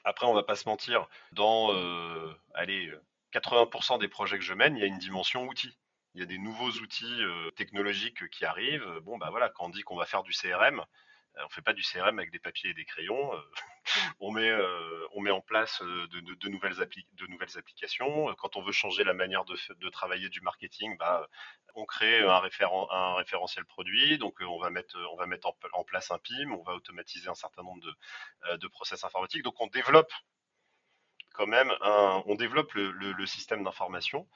après, 0.05 0.27
on 0.27 0.35
va 0.35 0.43
pas 0.43 0.56
se 0.56 0.69
mentir, 0.69 1.09
dans 1.33 1.73
euh, 1.73 2.33
allez, 2.55 2.93
80% 3.33 3.99
des 3.99 4.09
projets 4.09 4.39
que 4.39 4.45
je 4.45 4.55
mène, 4.55 4.77
il 4.77 4.81
y 4.81 4.85
a 4.85 4.87
une 4.87 4.99
dimension 4.99 5.47
outil. 5.47 5.79
Il 6.15 6.21
y 6.21 6.23
a 6.23 6.27
des 6.27 6.39
nouveaux 6.39 6.71
outils 6.71 7.23
euh, 7.23 7.50
technologiques 7.53 8.29
qui 8.31 8.45
arrivent. 8.45 8.89
Bon, 9.03 9.19
bah 9.19 9.29
voilà, 9.31 9.50
quand 9.50 9.67
on 9.67 9.69
dit 9.69 9.83
qu'on 9.83 9.97
va 9.97 10.06
faire 10.06 10.23
du 10.23 10.33
CRM, 10.33 10.81
euh, 10.81 10.85
on 11.44 11.48
fait 11.50 11.62
pas 11.62 11.72
du 11.72 11.82
CRM 11.82 12.19
avec 12.19 12.30
des 12.30 12.38
papiers 12.38 12.70
et 12.70 12.75
des 12.75 12.84
crayons. 12.84 13.34
Euh, 13.34 13.40
on 14.20 14.30
met 14.30 14.52
on 15.14 15.20
met 15.20 15.30
en 15.30 15.40
place 15.40 15.80
de, 15.82 16.48
nouvelles 16.48 16.75
de 16.75 17.26
nouvelles 17.26 17.58
applications. 17.58 18.34
Quand 18.36 18.56
on 18.56 18.62
veut 18.62 18.72
changer 18.72 19.04
la 19.04 19.14
manière 19.14 19.44
de, 19.44 19.88
travailler 19.90 20.28
du 20.28 20.40
marketing, 20.40 20.96
bah, 20.98 21.28
on 21.75 21.86
crée 21.86 22.20
un, 22.20 22.38
référent, 22.38 22.90
un 22.90 23.14
référentiel 23.14 23.64
produit. 23.64 24.19
Donc 24.19 24.36
on 24.40 24.58
va 24.58 24.70
mettre 24.70 24.96
on 25.12 25.16
va 25.16 25.26
mettre 25.26 25.52
en, 25.72 25.84
place 25.84 26.10
un 26.10 26.19
PIM. 26.19 26.52
On 26.52 26.62
va 26.62 26.75
automatiser 26.75 27.28
un 27.28 27.34
certain 27.34 27.62
nombre 27.62 27.82
de, 27.82 28.56
de 28.56 28.69
process 28.69 29.04
informatiques. 29.04 29.42
Donc 29.42 29.60
on 29.60 29.69
développe 29.69 30.12
quand 31.34 31.46
même 31.46 31.72
un, 31.82 32.22
on 32.26 32.34
développe 32.34 32.72
le, 32.75 33.26
système 33.26 33.62
d'information. 33.62 34.26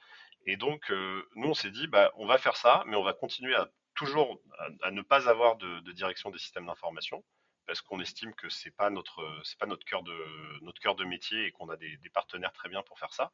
Et 0.45 0.57
donc, 0.57 0.89
nous, 1.35 1.49
on 1.49 1.53
s'est 1.53 1.71
dit, 1.71 1.87
bah, 1.87 2.11
on 2.15 2.25
va 2.25 2.37
faire 2.37 2.55
ça, 2.55 2.83
mais 2.87 2.95
on 2.95 3.03
va 3.03 3.13
continuer 3.13 3.55
à 3.55 3.69
toujours 3.95 4.41
à, 4.81 4.91
ne 4.91 5.01
pas 5.01 5.29
avoir 5.29 5.57
de, 5.57 5.91
direction 5.91 6.29
des 6.29 6.39
systèmes 6.39 6.65
d'information 6.65 7.23
parce 7.65 7.81
qu'on 7.81 7.99
estime 8.01 8.33
que 8.33 8.49
c'est 8.49 8.75
pas 8.75 8.89
notre 8.89 9.41
c'est 9.45 9.57
pas 9.57 9.65
notre 9.65 9.85
cœur 9.85 10.03
de 10.03 10.59
notre 10.61 10.81
cœur 10.81 10.95
de 10.95 11.05
métier 11.05 11.45
et 11.45 11.51
qu'on 11.51 11.69
a 11.69 11.77
des, 11.77 11.97
partenaires 12.13 12.53
très 12.53 12.69
bien 12.69 12.83
pour 12.83 12.99
faire 12.99 13.13
ça. 13.13 13.31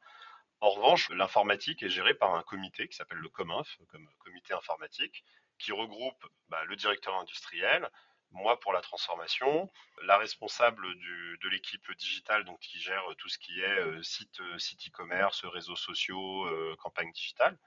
En 0.60 0.70
revanche, 0.70 1.08
l'informatique 1.10 1.82
est 1.82 1.88
gérée 1.88 2.14
par 2.14 2.34
un 2.34 2.42
comité 2.42 2.86
qui 2.86 2.96
s'appelle 2.96 3.18
le 3.18 3.30
COMINF, 3.30 3.78
comme 3.88 4.06
comité 4.18 4.52
informatique, 4.52 5.24
qui 5.58 5.72
regroupe 5.72 6.26
bah, 6.48 6.62
le 6.64 6.76
directeur 6.76 7.14
industriel, 7.16 7.90
moi 8.30 8.60
pour 8.60 8.72
la 8.72 8.82
transformation, 8.82 9.70
la 10.02 10.18
responsable 10.18 10.86
de 10.94 11.48
l'équipe 11.48 11.90
digitale, 11.96 12.44
donc 12.44 12.60
qui 12.60 12.78
gère 12.78 13.04
tout 13.18 13.28
ce 13.28 13.38
qui 13.38 13.60
est 13.60 13.80
euh, 13.80 14.02
site 14.02 14.40
site 14.58 14.88
e-commerce, 14.88 15.44
réseaux 15.46 15.76
sociaux, 15.76 16.44
euh, 16.46 16.76
campagne 16.78 17.10
digitale, 17.12 17.58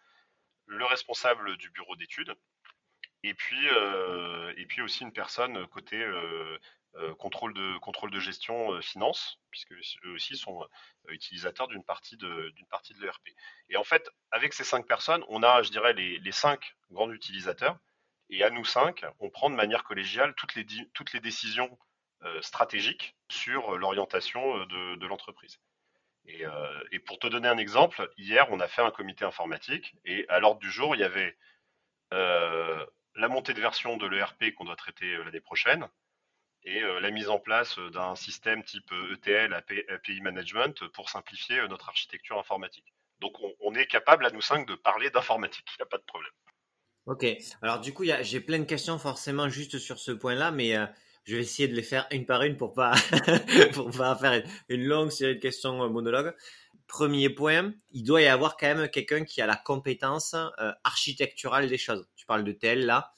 le 0.66 0.86
responsable 0.86 1.58
du 1.58 1.70
bureau 1.72 1.96
d'études 1.96 2.36
et 3.24 3.34
puis, 3.34 3.70
euh, 3.70 4.54
et 4.58 4.66
puis 4.66 4.82
aussi 4.82 5.04
une 5.04 5.14
personne 5.14 5.66
côté 5.68 5.98
euh, 5.98 6.58
euh, 6.96 7.16
contrôle, 7.16 7.54
de, 7.54 7.78
contrôle 7.80 8.12
de 8.12 8.20
gestion 8.20 8.82
finance, 8.82 9.40
puisque 9.50 9.72
eux 9.72 10.12
aussi 10.14 10.36
sont 10.38 10.68
utilisateurs 11.08 11.68
d'une 11.68 11.84
partie 11.84 12.18
de, 12.18 12.50
d'une 12.56 12.68
partie 12.68 12.94
de 12.94 13.02
l'ERP. 13.02 13.30
Et 13.70 13.78
en 13.78 13.84
fait, 13.84 14.10
avec 14.32 14.54
ces 14.54 14.64
cinq 14.64 14.86
personnes, 14.88 15.24
on 15.30 15.42
a, 15.42 15.64
je 15.64 15.72
dirais, 15.72 15.94
les, 15.94 16.20
les 16.20 16.32
cinq 16.32 16.76
grands 16.92 17.12
utilisateurs. 17.12 17.78
Et 18.30 18.44
à 18.44 18.50
nous 18.50 18.66
cinq, 18.66 19.06
on 19.20 19.30
prend 19.30 19.50
de 19.50 19.56
manière 19.56 19.84
collégiale 19.84 20.34
toutes 20.36 20.56
les, 20.56 20.66
toutes 20.94 21.14
les 21.14 21.20
décisions 21.20 21.78
stratégiques 22.40 23.18
sur 23.28 23.78
l'orientation 23.78 24.60
de, 24.66 24.96
de 24.96 25.08
l'entreprise. 25.08 25.60
Et, 26.26 26.46
et, 26.92 27.00
pour 27.00 27.20
te 27.20 27.28
donner 27.28 27.50
un 27.50 27.58
exemple, 27.58 28.10
hier, 28.18 28.48
on 28.50 28.62
a 28.62 28.68
fait 28.70 28.82
un 28.82 28.92
comité 28.92 29.26
informatique 29.26 29.94
et 30.06 30.26
à 30.30 30.40
l'ordre 30.40 30.62
du 30.62 30.72
jour, 30.72 30.96
il 30.96 31.02
y 31.02 31.04
avait 31.04 31.38
euh, 32.14 32.86
la 33.16 33.28
montée 33.28 33.54
de 33.54 33.62
version 33.62 33.98
de 33.98 34.08
l'ERP 34.08 34.54
qu'on 34.56 34.66
doit 34.66 34.76
traiter 34.76 35.16
euh, 35.16 35.24
l'année 35.24 35.42
prochaine 35.42 35.88
et 36.64 36.82
euh, 36.82 37.00
la 37.00 37.12
mise 37.12 37.30
en 37.30 37.40
place 37.40 37.78
euh, 37.78 37.90
d'un 37.90 38.16
système 38.16 38.64
type 38.64 38.92
ETL, 39.12 39.54
API 39.54 40.22
Management, 40.22 40.88
pour 40.90 41.10
simplifier 41.10 41.68
notre 41.68 41.90
architecture 41.90 42.40
informatique. 42.40 42.94
Donc 43.20 43.38
on, 43.62 43.76
est 43.76 43.86
capable 43.86 44.26
à 44.26 44.32
nous 44.32 44.42
cinq 44.42 44.68
de 44.68 44.76
parler 44.76 45.10
d'informatique, 45.10 45.66
il 45.76 45.80
n'y 45.80 45.84
a 45.84 45.88
pas 45.88 45.98
de 45.98 46.04
problème. 46.04 46.32
Ok, 47.06 47.26
alors 47.62 47.80
du 47.80 47.94
coup 47.94 48.06
j'ai 48.22 48.40
plein 48.40 48.60
de 48.60 48.64
questions 48.64 48.98
forcément 48.98 49.50
juste 49.50 49.78
sur 49.78 50.00
ce 50.00 50.12
point-là, 50.12 50.52
mais 50.52 50.74
je 51.26 51.36
vais 51.36 51.42
essayer 51.42 51.68
de 51.68 51.76
les 51.76 51.84
faire 51.84 52.08
une 52.12 52.26
par 52.26 52.44
une 52.44 52.56
pour 52.56 52.74
pas 52.74 52.94
pas 53.98 54.16
faire 54.16 54.42
une 54.70 54.86
longue 54.86 55.10
série 55.12 55.36
de 55.36 55.42
questions 55.42 55.90
monologues. 55.90 56.34
Premier 56.94 57.32
point, 57.32 57.74
il 57.90 58.04
doit 58.04 58.22
y 58.22 58.28
avoir 58.28 58.56
quand 58.56 58.68
même 58.68 58.88
quelqu'un 58.88 59.24
qui 59.24 59.42
a 59.42 59.48
la 59.48 59.56
compétence 59.56 60.36
architecturale 60.84 61.68
des 61.68 61.80
choses 61.80 62.06
tu 62.16 62.28
parles 62.28 62.44
de 62.44 62.52
tel 62.52 62.86
là. 62.86 63.12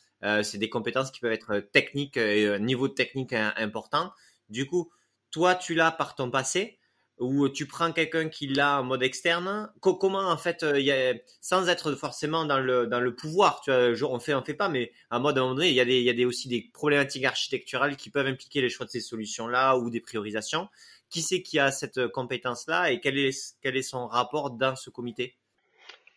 c'est 0.44 0.58
des 0.58 0.70
compétences 0.70 1.12
qui 1.12 1.20
peuvent 1.20 1.34
être 1.34 1.60
techniques 1.74 2.15
et 2.15 2.58
niveau 2.60 2.88
technique 2.88 3.34
important. 3.34 4.13
Du 4.48 4.65
coup, 4.65 4.91
toi, 5.29 5.55
tu 5.55 5.75
l'as 5.75 5.91
par 5.91 6.15
ton 6.15 6.32
passé 6.32 6.79
ou 7.20 7.50
tu 7.50 7.65
prends 7.67 7.91
quelqu'un 7.91 8.29
qui 8.29 8.48
l'a 8.48 8.79
en 8.79 8.84
mode 8.84 9.03
externe? 9.03 9.70
Comment 9.82 10.29
en 10.29 10.38
fait 10.38 10.65
y 10.77 10.91
a, 10.91 11.13
sans 11.41 11.67
être 11.67 11.96
forcément 11.96 12.46
dans 12.46 12.60
le 12.60 12.88
dans 12.88 13.00
le 13.00 13.13
pouvoir 13.13 13.62
tu 13.62 13.72
vois 13.72 14.12
on 14.12 14.20
fait 14.20 14.34
on 14.34 14.44
fait 14.44 14.53
pas 14.53 14.70
mais 14.70 14.91
à 15.10 15.20
mode 15.20 15.38
un 15.38 15.41
moment 15.41 15.55
donné 15.55 15.70
il 15.70 15.75
y 15.75 15.79
a 15.79 15.86
des 15.86 16.01
y 16.01 16.10
a 16.10 16.13
des 16.13 16.25
aussi 16.25 16.50
des 16.50 16.70
problématiques 16.74 17.24
architecturales 17.24 17.96
qui 17.96 18.10
peuvent 18.10 18.27
impliquer 18.27 18.62
les 18.62 18.70
choix 18.70 18.86
de 18.86 18.91
ces 18.91 19.00
solutions 19.00 19.48
là 19.48 19.77
ou 19.77 19.89
des 19.89 20.01
priorisations 20.01 20.67
qui 21.15 21.22
c'est 21.22 21.41
qui 21.41 21.60
a 21.60 21.72
cette 21.72 22.10
compétence-là 22.10 22.91
et 22.91 23.00
quel 23.00 23.17
est, 23.17 23.55
quel 23.62 23.77
est 23.77 23.84
son 23.84 24.05
rapport 24.05 24.51
dans 24.51 24.75
ce 24.75 24.89
comité? 24.89 25.38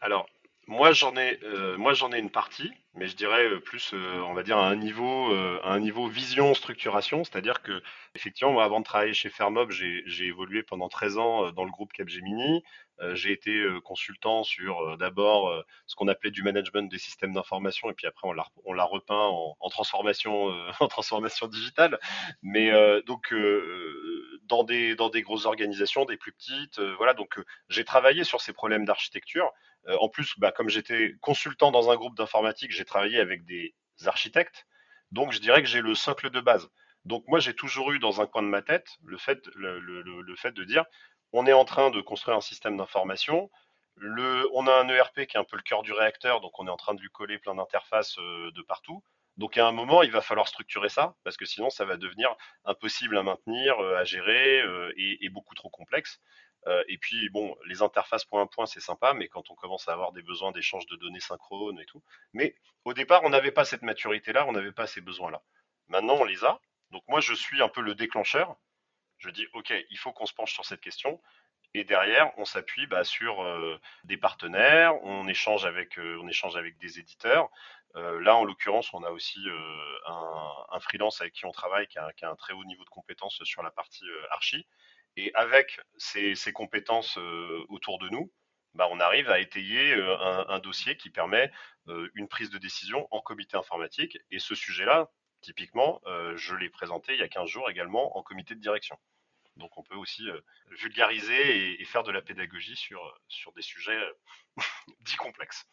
Alors, 0.01 0.27
moi 0.67 0.91
j'en 0.91 1.17
ai, 1.17 1.39
euh, 1.45 1.79
ai 2.13 2.19
une 2.19 2.31
partie, 2.31 2.73
mais 2.95 3.07
je 3.07 3.15
dirais 3.15 3.49
euh, 3.49 3.61
plus, 3.61 3.93
euh, 3.95 4.21
on 4.27 4.35
va 4.35 4.43
dire 4.43 4.59
à 4.59 4.69
un 4.69 4.75
niveau, 4.75 5.33
un 5.63 5.79
niveau 5.79 6.09
vision 6.09 6.53
structuration, 6.53 7.23
c'est-à-dire 7.23 7.63
que 7.63 7.81
effectivement, 8.17 8.53
moi 8.53 8.65
avant 8.65 8.81
de 8.81 8.85
travailler 8.85 9.15
chez 9.15 9.29
Fermob, 9.31 9.71
j'ai 9.71 10.25
évolué 10.25 10.65
pendant 10.65 10.89
13 10.89 11.19
ans 11.19 11.53
dans 11.53 11.65
le 11.65 11.71
groupe 11.71 11.93
Capgemini. 11.93 12.65
j'ai 13.13 13.31
été 13.31 13.65
consultant 13.85 14.43
sur 14.43 14.99
d'abord 14.99 15.65
ce 15.87 15.95
qu'on 15.95 16.09
appelait 16.09 16.33
du 16.33 16.43
management 16.43 16.91
des 16.91 16.99
systèmes 16.99 17.33
d'information, 17.33 17.89
et 17.91 17.95
puis 17.95 18.09
après 18.09 18.29
on 18.29 18.73
l'a 18.73 18.85
repeint 18.85 19.15
en, 19.15 19.57
en 19.59 19.69
transformation, 19.71 20.49
en 20.81 20.89
transformation 20.89 21.47
digitale. 21.47 21.99
Mais 22.43 22.73
donc 23.07 23.33
dans 24.49 24.65
des 24.65 24.95
dans 24.97 25.11
des 25.11 25.23
grosses 25.23 25.47
organisations, 25.47 26.05
des 26.05 26.17
plus 26.17 26.33
petites, 26.33 26.81
voilà. 26.97 27.15
Donc 27.15 27.39
j'ai 27.69 27.85
travaillé 27.85 28.25
sur 28.25 28.41
ces 28.41 28.53
problèmes 28.53 28.85
d'architecture. 28.85 29.53
Euh, 29.87 29.97
en 30.01 30.09
plus, 30.09 30.35
bah, 30.39 30.53
comme 30.53 30.69
j'étais 30.69 31.15
consultant 31.21 31.71
dans 31.71 31.91
un 31.91 31.97
groupe 31.97 32.17
d'informatique, 32.17 32.73
j'ai 32.73 32.85
travaillé 32.85 33.21
avec 33.21 33.45
des 33.45 33.75
architectes. 34.07 34.67
Donc, 35.13 35.33
je 35.33 35.41
dirais 35.41 35.63
que 35.63 35.69
j'ai 35.69 35.81
le 35.81 35.95
socle 35.95 36.31
de 36.31 36.41
base. 36.41 36.69
Donc, 37.05 37.25
moi, 37.29 37.41
j'ai 37.41 37.55
toujours 37.55 37.93
eu 37.93 37.99
dans 37.99 38.21
un 38.21 38.27
coin 38.27 38.43
de 38.43 38.49
ma 38.49 38.63
tête 38.63 38.87
le 39.05 39.17
fait, 39.17 39.47
le, 39.55 40.37
fait 40.37 40.53
de 40.53 40.65
dire 40.65 40.85
on 41.33 41.47
est 41.47 41.53
en 41.53 41.65
train 41.65 41.91
de 41.91 42.01
construire 42.01 42.37
un 42.37 42.41
système 42.43 42.77
d'information. 42.77 43.51
on 44.01 44.67
a 44.67 44.73
un 44.73 44.89
ERP 44.89 45.27
qui 45.27 45.37
est 45.37 45.41
un 45.41 45.45
peu 45.45 45.57
le 45.57 45.63
cœur 45.63 45.83
du 45.83 45.93
réacteur, 45.93 46.41
donc 46.41 46.59
on 46.59 46.67
est 46.67 46.71
en 46.71 46.77
train 46.77 46.95
de 46.95 47.01
lui 47.01 47.11
coller 47.11 47.39
plein 47.39 47.55
d'interfaces 47.55 48.19
euh, 48.19 48.51
de 48.53 48.63
partout. 48.63 49.03
Donc 49.39 49.57
à 49.57 49.67
un 49.67 49.73
moment, 49.73 50.03
il 50.03 50.11
va 50.11 50.21
falloir 50.21 50.49
structurer 50.49 50.89
ça, 50.89 51.17
parce 51.25 51.37
que 51.37 51.47
sinon, 51.47 51.71
ça 51.71 51.85
va 51.85 51.97
devenir 51.97 52.35
impossible 52.65 53.17
à 53.17 53.23
maintenir, 53.23 53.79
euh, 53.81 53.97
à 53.97 54.05
gérer 54.05 54.63
et, 54.97 55.29
beaucoup 55.31 55.55
trop 55.55 55.71
complexe. 55.71 56.21
Euh, 56.67 56.83
et 56.89 56.99
puis, 56.99 57.31
bon, 57.31 57.57
les 57.67 57.83
interfaces 57.83 58.25
point 58.25 58.43
à 58.43 58.47
point, 58.47 58.67
c'est 58.67 58.81
sympa, 58.81 59.15
mais 59.15 59.29
quand 59.29 59.51
on 59.51 59.55
commence 59.55 59.89
à 59.89 59.93
avoir 59.93 60.13
des 60.13 60.23
besoins 60.23 60.53
d'échange 60.53 60.87
de 60.87 60.97
données 60.97 61.21
synchrones 61.21 61.79
et 61.79 61.87
tout. 61.87 62.03
Mais 62.33 62.57
au 62.85 62.95
départ, 62.95 63.23
on 63.25 63.31
n'avait 63.31 63.53
pas 63.53 63.65
cette 63.65 63.83
maturité-là, 63.83 64.47
on 64.47 64.53
n'avait 64.53 64.73
pas 64.73 64.87
ces 64.87 65.01
besoins-là. 65.01 65.43
Maintenant, 65.89 66.17
on 66.17 66.25
les 66.25 66.45
a. 66.45 66.61
Donc 66.91 67.03
moi, 67.09 67.21
je 67.21 67.35
suis 67.35 67.63
un 67.63 67.69
peu 67.69 67.81
le 67.81 67.95
déclencheur. 67.95 68.57
Je 69.19 69.31
dis, 69.31 69.47
OK, 69.55 69.73
il 69.91 69.99
faut 69.99 70.13
qu'on 70.13 70.27
se 70.27 70.35
penche 70.35 70.53
sur 70.53 70.65
cette 70.65 70.81
question. 70.81 71.21
Et 71.75 71.85
derrière, 71.85 72.33
on 72.39 72.45
s'appuie 72.45 72.87
bah, 72.87 73.05
sur 73.05 73.43
euh, 73.43 73.79
des 74.05 74.17
partenaires, 74.17 74.95
euh, 74.95 75.01
on 75.03 75.29
échange 75.29 75.67
avec 75.67 76.79
des 76.79 76.99
éditeurs. 76.99 77.51
Là, 77.95 78.37
en 78.37 78.45
l'occurrence, 78.45 78.93
on 78.93 79.03
a 79.03 79.11
aussi 79.11 79.41
un, 80.07 80.81
freelance 80.81 81.21
avec 81.21 81.33
qui 81.33 81.45
on 81.45 81.53
travaille 81.53 81.89
qui 81.89 81.99
a, 81.99 82.13
un 82.23 82.37
très 82.37 82.53
haut 82.53 82.65
niveau 82.65 82.85
de 82.85 82.91
compétences 82.91 83.43
sur 83.45 83.63
la 83.63 83.71
partie 83.71 84.05
archi. 84.31 84.67
Et 85.19 85.33
avec 85.35 85.81
ces, 85.97 86.53
compétences 86.53 87.19
euh, 87.19 87.65
autour 87.69 87.99
de 87.99 88.09
nous, 88.09 88.33
bah, 88.75 88.87
on 88.93 89.01
arrive 89.01 89.29
à 89.31 89.41
étayer 89.41 89.93
euh, 89.95 90.17
un, 90.49 90.61
dossier 90.61 90.97
qui 90.97 91.11
permet 91.11 91.51
euh, 91.89 92.09
une 92.15 92.29
prise 92.29 92.51
de 92.51 92.59
décision 92.59 93.09
en 93.11 93.21
comité 93.21 93.57
informatique. 93.57 94.17
Et 94.31 94.39
ce 94.39 94.55
sujet-là, 94.55 95.11
typiquement, 95.41 96.01
je 96.37 96.55
l'ai 96.55 96.71
présenté 96.71 97.15
il 97.15 97.19
y 97.19 97.23
a 97.23 97.29
15 97.29 97.49
jours 97.49 97.69
également 97.69 98.17
en 98.17 98.23
comité 98.23 98.55
de 98.55 98.61
direction. 98.61 98.97
Donc 99.57 99.77
on 99.77 99.83
peut 99.83 99.97
aussi 99.97 100.23
vulgariser 100.71 101.81
et, 101.81 101.85
faire 101.85 102.05
de 102.05 102.13
la 102.13 102.23
pédagogie 102.23 102.77
sur 102.77 103.53
des 103.55 103.63
sujets 103.63 104.01
dits 105.01 105.17
complexes. 105.17 105.67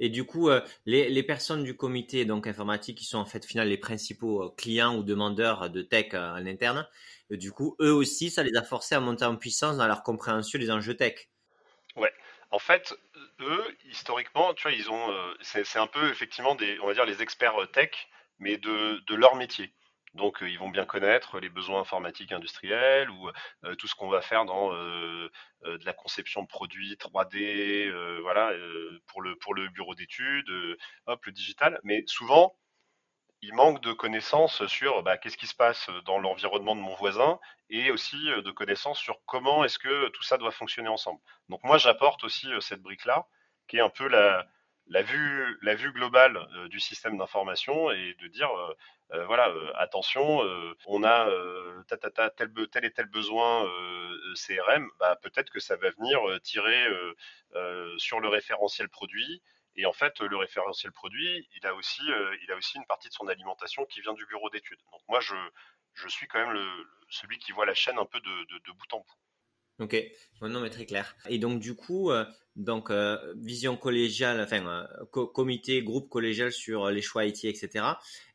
Et 0.00 0.08
du 0.08 0.24
coup, 0.24 0.50
les, 0.86 1.22
personnes 1.22 1.62
du 1.62 1.76
comité 1.76 2.24
donc 2.24 2.46
informatique 2.46 2.98
qui 2.98 3.04
sont 3.04 3.18
en 3.18 3.26
fait 3.26 3.44
final 3.44 3.68
les 3.68 3.76
principaux 3.76 4.50
clients 4.56 4.96
ou 4.96 5.02
demandeurs 5.02 5.70
de 5.70 5.82
tech 5.82 6.14
en 6.14 6.46
interne, 6.46 6.88
du 7.30 7.52
coup, 7.52 7.76
eux 7.80 7.92
aussi, 7.92 8.30
ça 8.30 8.42
les 8.42 8.56
a 8.56 8.62
forcés 8.62 8.94
à 8.94 9.00
monter 9.00 9.24
en 9.24 9.36
puissance 9.36 9.76
dans 9.76 9.86
leur 9.86 10.02
compréhension 10.02 10.58
des 10.58 10.70
enjeux 10.70 10.96
tech. 10.96 11.28
Ouais. 11.96 12.12
En 12.50 12.58
fait, 12.58 12.92
eux, 13.40 13.76
historiquement, 13.84 14.54
tu 14.54 14.68
vois, 14.68 15.12
euh, 15.12 15.34
c'est 15.42 15.78
un 15.78 15.86
peu 15.86 16.10
effectivement 16.10 16.56
des, 16.56 16.78
on 16.80 16.86
va 16.86 16.94
dire, 16.94 17.06
les 17.06 17.22
experts 17.22 17.60
euh, 17.60 17.66
tech, 17.66 17.90
mais 18.40 18.56
de, 18.56 19.14
leur 19.14 19.36
métier. 19.36 19.72
Donc, 20.14 20.42
euh, 20.42 20.50
ils 20.50 20.58
vont 20.58 20.68
bien 20.68 20.84
connaître 20.84 21.38
les 21.40 21.48
besoins 21.48 21.80
informatiques 21.80 22.32
industriels 22.32 23.10
ou 23.10 23.30
tout 23.78 23.86
ce 23.86 23.94
qu'on 23.94 24.08
va 24.08 24.20
faire 24.22 24.44
dans 24.44 24.72
de 24.72 25.84
la 25.84 25.92
conception 25.92 26.42
de 26.42 26.48
produits 26.48 26.94
3D, 26.94 28.20
voilà, 28.22 28.52
pour 29.06 29.22
le 29.22 29.36
pour 29.36 29.54
le 29.54 29.68
bureau 29.68 29.94
d'études, 29.94 30.50
hop, 31.06 31.24
le 31.24 31.32
digital. 31.32 31.80
Mais 31.84 32.02
souvent, 32.06 32.56
il 33.42 33.54
manque 33.54 33.80
de 33.80 33.92
connaissances 33.92 34.66
sur 34.66 35.02
bah, 35.02 35.16
qu'est-ce 35.16 35.36
qui 35.38 35.46
se 35.46 35.54
passe 35.54 35.88
dans 36.04 36.18
l'environnement 36.18 36.76
de 36.76 36.80
mon 36.80 36.94
voisin 36.94 37.38
et 37.70 37.90
aussi 37.90 38.30
euh, 38.30 38.42
de 38.42 38.50
connaissances 38.50 38.98
sur 38.98 39.18
comment 39.26 39.64
est-ce 39.64 39.78
que 39.78 40.08
tout 40.10 40.22
ça 40.22 40.36
doit 40.38 40.50
fonctionner 40.50 40.88
ensemble. 40.88 41.20
Donc 41.48 41.62
moi 41.64 41.78
j'apporte 41.78 42.22
aussi 42.24 42.52
euh, 42.52 42.60
cette 42.60 42.82
brique-là 42.82 43.26
qui 43.68 43.78
est 43.78 43.80
un 43.80 43.88
peu 43.88 44.08
la, 44.08 44.46
la, 44.90 45.02
vue, 45.02 45.58
la 45.62 45.74
vue 45.74 45.92
globale 45.92 46.36
euh, 46.36 46.68
du 46.68 46.78
système 46.80 47.16
d'information 47.16 47.90
et 47.90 48.14
de 48.20 48.26
dire 48.28 48.50
voilà 49.26 49.52
attention 49.74 50.40
on 50.86 51.02
a 51.02 51.28
tel, 52.36 52.52
tel, 52.70 52.84
et 52.84 52.92
tel 52.92 53.06
besoin 53.06 53.68
CRM 54.36 54.88
bah, 55.00 55.16
peut-être 55.20 55.50
que 55.50 55.58
ça 55.58 55.74
va 55.76 55.90
venir 55.90 56.20
tirer 56.42 56.86
sur 57.98 58.20
le 58.20 58.28
référentiel 58.28 58.88
produit 58.88 59.42
et 59.76 59.86
en 59.86 59.92
fait, 59.92 60.20
le 60.20 60.36
référentiel 60.36 60.92
produit, 60.92 61.48
il 61.54 61.66
a 61.66 61.74
aussi, 61.74 62.02
euh, 62.10 62.36
il 62.42 62.52
a 62.52 62.56
aussi 62.56 62.76
une 62.76 62.86
partie 62.86 63.08
de 63.08 63.14
son 63.14 63.28
alimentation 63.28 63.84
qui 63.86 64.00
vient 64.00 64.14
du 64.14 64.26
bureau 64.26 64.50
d'études. 64.50 64.80
Donc 64.92 65.00
moi, 65.08 65.20
je, 65.20 65.34
je 65.94 66.08
suis 66.08 66.26
quand 66.26 66.38
même 66.40 66.52
le, 66.52 66.66
celui 67.08 67.38
qui 67.38 67.52
voit 67.52 67.66
la 67.66 67.74
chaîne 67.74 67.98
un 67.98 68.04
peu 68.04 68.20
de, 68.20 68.58
de, 68.58 68.72
bout 68.72 68.92
en 68.92 68.98
bout. 68.98 69.14
Ok, 69.80 69.96
non 70.42 70.60
mais 70.60 70.70
très 70.70 70.86
clair. 70.86 71.16
Et 71.28 71.38
donc 71.38 71.58
du 71.58 71.74
coup, 71.74 72.10
euh, 72.10 72.24
donc 72.54 72.90
euh, 72.90 73.16
vision 73.36 73.76
collégiale, 73.76 74.40
enfin 74.40 74.86
comité, 75.10 75.82
groupe 75.82 76.08
collégial 76.08 76.52
sur 76.52 76.90
les 76.90 77.02
choix 77.02 77.24
IT, 77.24 77.44
etc. 77.46 77.86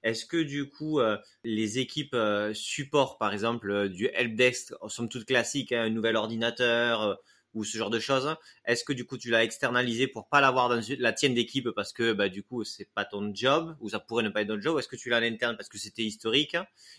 Est-ce 0.03 0.25
que 0.25 0.37
du 0.37 0.69
coup 0.69 0.99
les 1.43 1.79
équipes 1.79 2.17
support, 2.53 3.17
par 3.19 3.31
exemple 3.31 3.89
du 3.89 4.07
helpdesk, 4.07 4.73
sont 4.87 5.07
toutes 5.07 5.25
classiques, 5.25 5.71
hein, 5.71 5.83
un 5.83 5.89
nouvel 5.89 6.15
ordinateur, 6.15 7.19
ou 7.55 7.63
ce 7.63 7.77
genre 7.77 7.89
de 7.89 7.99
choses. 7.99 8.35
Est-ce 8.65 8.83
que 8.83 8.93
du 8.93 9.05
coup 9.05 9.17
tu 9.17 9.29
l'as 9.29 9.43
externalisé 9.43 10.07
pour 10.07 10.27
pas 10.27 10.41
l'avoir 10.41 10.69
dans 10.69 10.81
la 10.99 11.13
tienne 11.13 11.33
d'équipe 11.33 11.69
parce 11.71 11.93
que 11.93 12.13
bah, 12.13 12.29
du 12.29 12.43
coup 12.43 12.63
c'est 12.63 12.89
pas 12.93 13.05
ton 13.05 13.33
job 13.33 13.75
ou 13.79 13.89
ça 13.89 13.99
pourrait 13.99 14.23
ne 14.23 14.29
pas 14.29 14.41
être 14.41 14.49
ton 14.49 14.61
job? 14.61 14.77
Est-ce 14.77 14.89
que 14.89 14.97
tu 14.97 15.09
l'as 15.09 15.17
à 15.17 15.21
l'interne 15.21 15.55
parce 15.55 15.69
que 15.69 15.77
c'était 15.77 16.03
historique? 16.03 16.57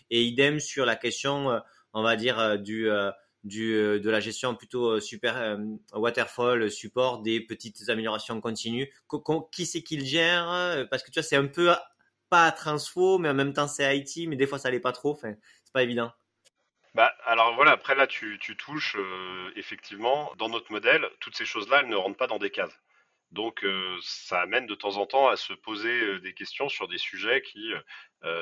Et 0.09 0.23
idem 0.23 0.59
sur 0.59 0.85
la 0.85 0.95
question 0.95 1.51
euh, 1.51 1.59
on 1.93 2.03
va 2.03 2.15
dire 2.15 2.39
euh, 2.39 2.57
du 2.57 2.89
euh, 2.89 3.11
du 3.43 3.73
de 3.73 4.09
la 4.09 4.19
gestion 4.19 4.55
plutôt 4.55 4.99
super 4.99 5.57
waterfall 5.93 6.69
support 6.71 7.21
des 7.21 7.39
petites 7.39 7.89
améliorations 7.89 8.41
continues 8.41 8.91
qui 9.51 9.65
c'est 9.65 9.83
qui 9.83 9.97
le 9.97 10.05
gère 10.05 10.87
parce 10.89 11.03
que 11.03 11.11
tu 11.11 11.19
vois 11.19 11.23
c'est 11.23 11.35
un 11.35 11.45
peu 11.45 11.71
pas 12.29 12.51
transfo 12.51 13.19
mais 13.19 13.29
en 13.29 13.33
même 13.35 13.53
temps 13.53 13.67
c'est 13.67 13.97
IT 13.97 14.27
mais 14.27 14.35
des 14.35 14.47
fois 14.47 14.57
ça 14.57 14.71
l'est 14.71 14.79
pas 14.79 14.91
trop 14.91 15.11
enfin 15.11 15.35
c'est 15.63 15.71
pas 15.71 15.83
évident 15.83 16.11
bah, 16.97 17.15
alors 17.25 17.53
voilà, 17.53 17.73
après 17.73 17.93
là, 17.93 18.07
tu, 18.07 18.39
touches 18.57 18.95
euh, 18.97 19.51
effectivement, 19.55 20.33
dans 20.39 20.49
notre 20.49 20.71
modèle, 20.71 21.07
toutes 21.19 21.35
ces 21.35 21.45
choses-là, 21.45 21.81
elles 21.81 21.89
ne 21.89 21.95
rentrent 21.95 22.17
pas 22.17 22.25
dans 22.25 22.39
des 22.39 22.49
cases. 22.49 22.75
Donc 23.31 23.63
euh, 23.63 23.99
ça 24.01 24.41
amène 24.41 24.65
de 24.65 24.73
temps 24.73 24.97
en 24.97 25.05
temps 25.05 25.27
à 25.27 25.35
se 25.35 25.53
poser 25.53 25.91
euh, 25.91 26.19
des 26.19 26.33
questions 26.33 26.69
sur 26.69 26.87
des 26.87 26.97
sujets 26.97 27.43
qui, 27.43 27.71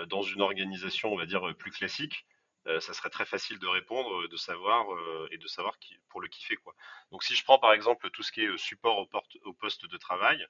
dans 0.07 0.21
une 0.21 0.41
organisation, 0.41 1.11
on 1.11 1.17
va 1.17 1.25
dire, 1.25 1.53
plus 1.57 1.71
classique, 1.71 2.25
ça 2.65 2.93
serait 2.93 3.09
très 3.09 3.25
facile 3.25 3.59
de 3.59 3.67
répondre, 3.67 4.27
de 4.27 4.37
savoir 4.37 4.85
et 5.31 5.37
de 5.37 5.47
savoir 5.47 5.77
pour 6.09 6.21
le 6.21 6.27
kiffer 6.27 6.55
quoi. 6.57 6.73
Donc 7.11 7.23
si 7.23 7.35
je 7.35 7.43
prends 7.43 7.59
par 7.59 7.73
exemple 7.73 8.09
tout 8.09 8.23
ce 8.23 8.31
qui 8.31 8.41
est 8.41 8.57
support 8.57 9.07
au, 9.43 9.53
poste 9.53 9.85
de 9.85 9.97
travail, 9.97 10.47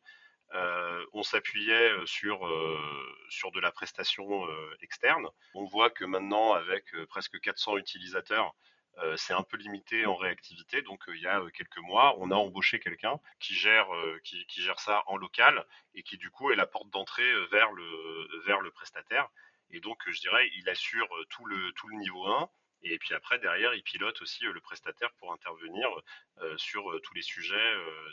euh, 0.53 1.05
on 1.13 1.23
s'appuyait 1.23 1.91
euh, 1.91 2.05
sur, 2.05 2.45
euh, 2.45 2.79
sur 3.29 3.51
de 3.51 3.59
la 3.59 3.71
prestation 3.71 4.47
externe. 4.81 5.27
On 5.53 5.65
voit 5.65 5.89
que 5.89 6.05
maintenant, 6.05 6.53
avec 6.53 6.85
presque 7.07 7.39
400 7.39 7.77
utilisateurs, 7.77 8.53
c'est 9.17 9.33
un 9.33 9.43
peu 9.43 9.57
limité 9.57 10.05
en 10.05 10.15
réactivité. 10.15 10.81
Donc, 10.81 11.03
il 11.09 11.19
y 11.19 11.27
a 11.27 11.43
quelques 11.53 11.79
mois, 11.79 12.15
on 12.19 12.31
a 12.31 12.35
embauché 12.35 12.79
quelqu'un 12.79 13.19
qui 13.41 13.53
gère, 13.53 13.87
qui, 14.23 14.45
gère 14.61 14.79
ça 14.79 15.03
en 15.07 15.17
local 15.17 15.65
et 15.95 16.03
qui, 16.03 16.17
du 16.17 16.29
coup, 16.29 16.49
est 16.51 16.55
la 16.55 16.65
porte 16.65 16.89
d'entrée 16.91 17.29
vers 17.47 17.73
le, 17.73 18.41
vers 18.45 18.61
le 18.61 18.71
prestataire. 18.71 19.27
Et 19.71 19.79
donc, 19.79 19.97
je 20.07 20.19
dirais, 20.19 20.49
il 20.57 20.69
assure 20.69 21.07
tout 21.29 21.45
le, 21.45 21.71
tout 21.73 21.87
le 21.87 21.97
niveau 21.97 22.25
1 22.25 22.49
et 22.85 22.99
puis 22.99 23.13
après, 23.13 23.39
derrière, 23.39 23.73
il 23.73 23.81
pilote 23.81 24.21
aussi 24.21 24.45
euh, 24.45 24.53
le 24.53 24.61
prestataire 24.61 25.09
pour 25.17 25.33
intervenir 25.33 25.87
euh, 26.41 26.55
sur 26.57 26.91
euh, 26.91 26.99
tous 27.03 27.13
les 27.15 27.21
sujets, 27.23 27.55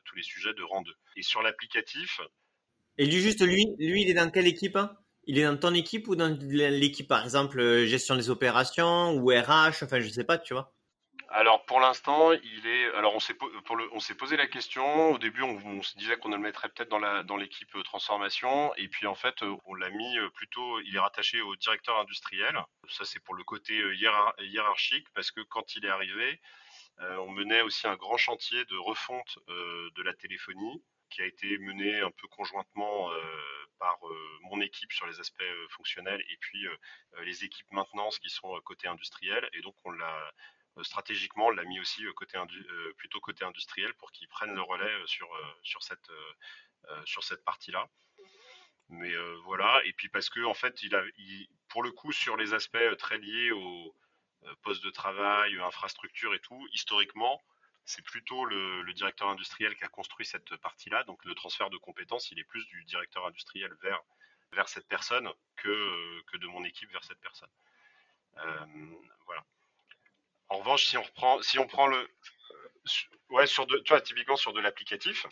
tous 0.05 0.17
les 0.17 0.23
sujets 0.23 0.55
de 0.55 0.63
rang 0.63 0.83
2. 0.83 0.93
Et 1.17 1.23
sur 1.23 1.43
l'applicatif. 1.43 2.21
Et 2.99 3.07
lui, 3.07 3.21
juste 3.21 3.43
lui, 3.43 3.67
lui, 3.79 4.03
il 4.03 4.11
est 4.11 4.15
dans 4.15 4.31
quelle 4.31 4.47
équipe 4.47 4.77
hein? 4.77 4.97
Il 5.25 5.39
est 5.39 5.45
dans 5.45 5.57
ton 5.57 5.73
équipe 5.73 6.09
ou 6.09 6.17
dans 6.17 6.37
l'équipe, 6.41 7.07
par 7.07 7.23
exemple, 7.23 7.85
gestion 7.85 8.17
des 8.17 8.29
opérations 8.29 9.13
ou 9.15 9.29
RH, 9.29 9.85
enfin, 9.85 10.01
je 10.01 10.09
sais 10.09 10.25
pas, 10.25 10.37
tu 10.37 10.53
vois? 10.53 10.75
Alors 11.33 11.65
pour 11.65 11.81
l'instant, 11.81 12.33
il 12.33 12.67
est. 12.67 12.95
Alors 12.95 13.15
on 13.15 14.01
s'est 14.01 14.15
posé 14.15 14.37
la 14.37 14.47
question. 14.47 15.13
Au 15.13 15.19
début, 15.19 15.43
on, 15.43 15.83
se 15.83 15.97
disait 15.97 16.17
qu'on 16.19 16.29
le 16.29 16.39
mettrait 16.39 16.69
peut-être 16.69 16.91
dans 16.91 17.37
l'équipe 17.37 17.75
euh, 17.75 17.83
transformation, 17.83 18.75
et 18.77 18.89
puis 18.89 19.07
en 19.07 19.15
fait, 19.15 19.43
euh, 19.43 19.57
on 19.65 19.75
l'a 19.75 19.91
mis 19.91 20.19
euh, 20.19 20.29
plutôt. 20.31 20.81
Il 20.81 20.95
est 20.95 20.99
rattaché 20.99 21.41
au 21.41 21.57
directeur 21.57 21.99
industriel. 21.99 22.59
Ça, 22.89 23.05
c'est 23.05 23.21
pour 23.21 23.35
le 23.35 23.45
côté 23.45 23.75
hiérarchique, 24.41 25.07
parce 25.15 25.31
que 25.31 25.41
quand 25.41 25.75
il 25.77 25.87
est 25.87 25.91
arrivé, 25.91 26.41
on 26.99 27.31
menait 27.31 27.63
aussi 27.63 27.87
un 27.89 27.97
grand 27.97 28.17
chantier 28.19 28.65
de 28.67 28.77
refonte 28.77 29.39
de 29.49 30.03
la 30.03 30.13
téléphonie 30.15 30.85
qui 31.11 31.23
a 31.23 31.27
été 31.27 31.59
mené 31.59 32.01
un 32.01 32.11
peu 32.11 32.29
conjointement 32.29 33.11
par 33.79 33.99
mon 34.43 34.61
équipe 34.61 34.93
sur 34.93 35.07
les 35.07 35.19
aspects 35.19 35.43
fonctionnels 35.71 36.23
et 36.31 36.37
puis 36.39 36.65
les 37.23 37.45
équipes 37.45 37.73
maintenance 37.73 38.19
qui 38.19 38.31
sont 38.31 38.61
côté 38.61 38.89
industriel. 38.89 39.49
Et 39.55 39.63
donc 39.63 39.75
on 39.85 39.91
l'a 39.91 40.33
stratégiquement, 40.81 41.47
on 41.47 41.51
l'a 41.51 41.65
mis 41.65 41.81
aussi 41.81 42.05
euh, 42.07 42.13
côté 42.15 42.39
euh, 42.39 42.93
plutôt 42.97 43.21
côté 43.21 43.45
industriel 43.45 43.93
pour 43.95 44.11
qu'ils 44.13 44.29
prennent 44.29 44.55
le 44.55 44.63
relais 44.63 44.93
sur, 45.07 45.29
sur 45.63 45.83
cette, 45.83 46.11
sur 47.05 47.23
cette 47.25 47.45
partie-là. 47.45 47.89
Mais 48.89 49.15
voilà, 49.45 49.83
et 49.85 49.93
puis 49.93 50.09
parce 50.09 50.29
que 50.29 50.45
en 50.45 50.55
fait, 50.55 50.83
il 50.83 50.95
a, 50.95 51.03
pour 51.69 51.83
le 51.83 51.93
coup, 51.93 52.13
sur 52.13 52.37
les 52.37 52.53
aspects 52.55 52.97
très 52.99 53.19
liés 53.19 53.51
au 53.53 53.95
poste 54.63 54.85
de 54.85 54.91
travail, 54.91 55.59
infrastructure 55.61 56.35
et 56.35 56.41
tout, 56.41 56.69
historiquement, 56.73 57.41
c'est 57.85 58.03
plutôt 58.03 58.45
le, 58.45 58.93
directeur 58.93 59.29
industriel 59.29 59.75
qui 59.77 59.85
a 59.85 59.89
construit 59.89 60.27
cette 60.27 60.57
partie-là. 60.57 61.05
Donc 61.05 61.25
le 61.25 61.35
transfert 61.35 61.71
de 61.71 61.79
compétences, 61.79 62.31
il 62.31 62.39
est 62.39 62.45
plus 62.45 62.67
du 62.67 62.85
directeur 62.85 63.27
industriel 63.27 63.73
vers, 63.83 64.01
vers 64.53 64.69
cette 64.69 64.87
personne 64.89 65.31
que, 65.57 66.23
que 66.25 66.37
de 66.37 66.47
mon 66.47 66.65
équipe 66.65 66.91
vers 66.93 67.05
cette 67.05 67.21
personne. 67.21 67.51
voilà. 69.27 69.45
En 70.53 70.59
revanche, 70.59 70.85
si 70.85 70.99
on 70.99 71.03
reprend, 71.03 71.41
si 71.41 71.59
on 71.59 71.67
prend 71.67 71.87
le, 71.87 72.11
ouais, 73.31 73.47
sur 73.47 73.67
de, 73.67 73.79
tu 73.79 73.89
vois, 73.89 74.03
typiquement 74.03 74.37
sur 74.37 74.53
de 74.53 74.61
l'applicatif. 74.61 75.27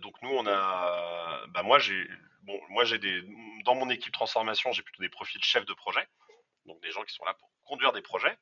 Donc 0.00 0.14
nous, 0.20 0.28
on 0.30 0.46
a, 0.46 1.46
bah 1.48 1.62
moi 1.62 1.78
j'ai, 1.78 2.06
bon, 2.42 2.60
moi 2.68 2.84
j'ai 2.84 2.98
des, 2.98 3.22
dans 3.64 3.74
mon 3.74 3.88
équipe 3.88 4.12
transformation, 4.12 4.70
j'ai 4.72 4.82
plutôt 4.82 5.02
des 5.02 5.08
profils 5.08 5.42
chefs 5.42 5.64
de 5.64 5.72
projet, 5.72 6.06
donc 6.66 6.80
des 6.82 6.90
gens 6.90 7.02
qui 7.02 7.14
sont 7.14 7.24
là 7.24 7.32
pour 7.32 7.50
conduire 7.64 7.92
des 7.92 8.02
projets. 8.02 8.36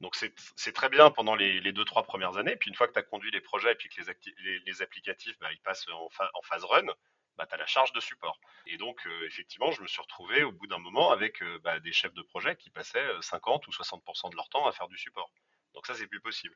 Donc 0.00 0.14
c'est 0.14 0.72
très 0.72 0.88
bien 0.88 1.10
pendant 1.10 1.34
les, 1.34 1.60
les, 1.60 1.72
deux 1.72 1.84
trois 1.84 2.04
premières 2.04 2.36
années. 2.36 2.54
Puis 2.54 2.70
une 2.70 2.76
fois 2.76 2.86
que 2.86 2.92
tu 2.92 3.00
as 3.00 3.02
conduit 3.02 3.32
les 3.32 3.40
projets 3.40 3.72
et 3.72 3.74
puis 3.74 3.88
que 3.88 4.00
les, 4.44 4.60
les, 4.60 4.82
applicatifs, 4.82 5.36
bah, 5.40 5.50
ils 5.52 5.60
passent 5.60 5.86
en, 5.88 6.08
en 6.34 6.42
phase 6.42 6.64
run, 6.64 6.86
bah, 7.36 7.46
tu 7.46 7.54
as 7.54 7.58
la 7.58 7.66
charge 7.66 7.92
de 7.92 8.00
support. 8.00 8.38
Et 8.66 8.76
donc, 8.76 9.04
euh, 9.06 9.26
effectivement, 9.26 9.72
je 9.72 9.82
me 9.82 9.88
suis 9.88 10.00
retrouvé 10.00 10.44
au 10.44 10.52
bout 10.52 10.68
d'un 10.68 10.78
moment 10.78 11.10
avec 11.10 11.42
euh, 11.42 11.80
des 11.80 11.92
chefs 11.92 12.14
de 12.14 12.22
projet 12.22 12.54
qui 12.56 12.70
passaient 12.70 13.06
50 13.20 13.64
euh, 13.64 13.68
ou 13.68 13.72
60% 13.72 14.30
de 14.30 14.36
leur 14.36 14.48
temps 14.48 14.66
à 14.66 14.72
faire 14.72 14.88
du 14.88 14.98
support. 14.98 15.30
Donc 15.74 15.86
ça, 15.86 15.94
c'est 15.94 16.06
plus 16.06 16.20
possible. 16.20 16.54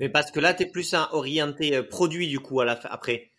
Mais 0.00 0.08
parce 0.08 0.30
que 0.30 0.40
là, 0.40 0.54
tu 0.54 0.64
es 0.64 0.66
plus 0.66 0.94
orienté 0.94 1.76
euh, 1.76 1.82
produit 1.82 2.28
du 2.28 2.40
coup 2.40 2.60
à 2.60 2.64
la 2.64 2.78
après. 2.84 3.30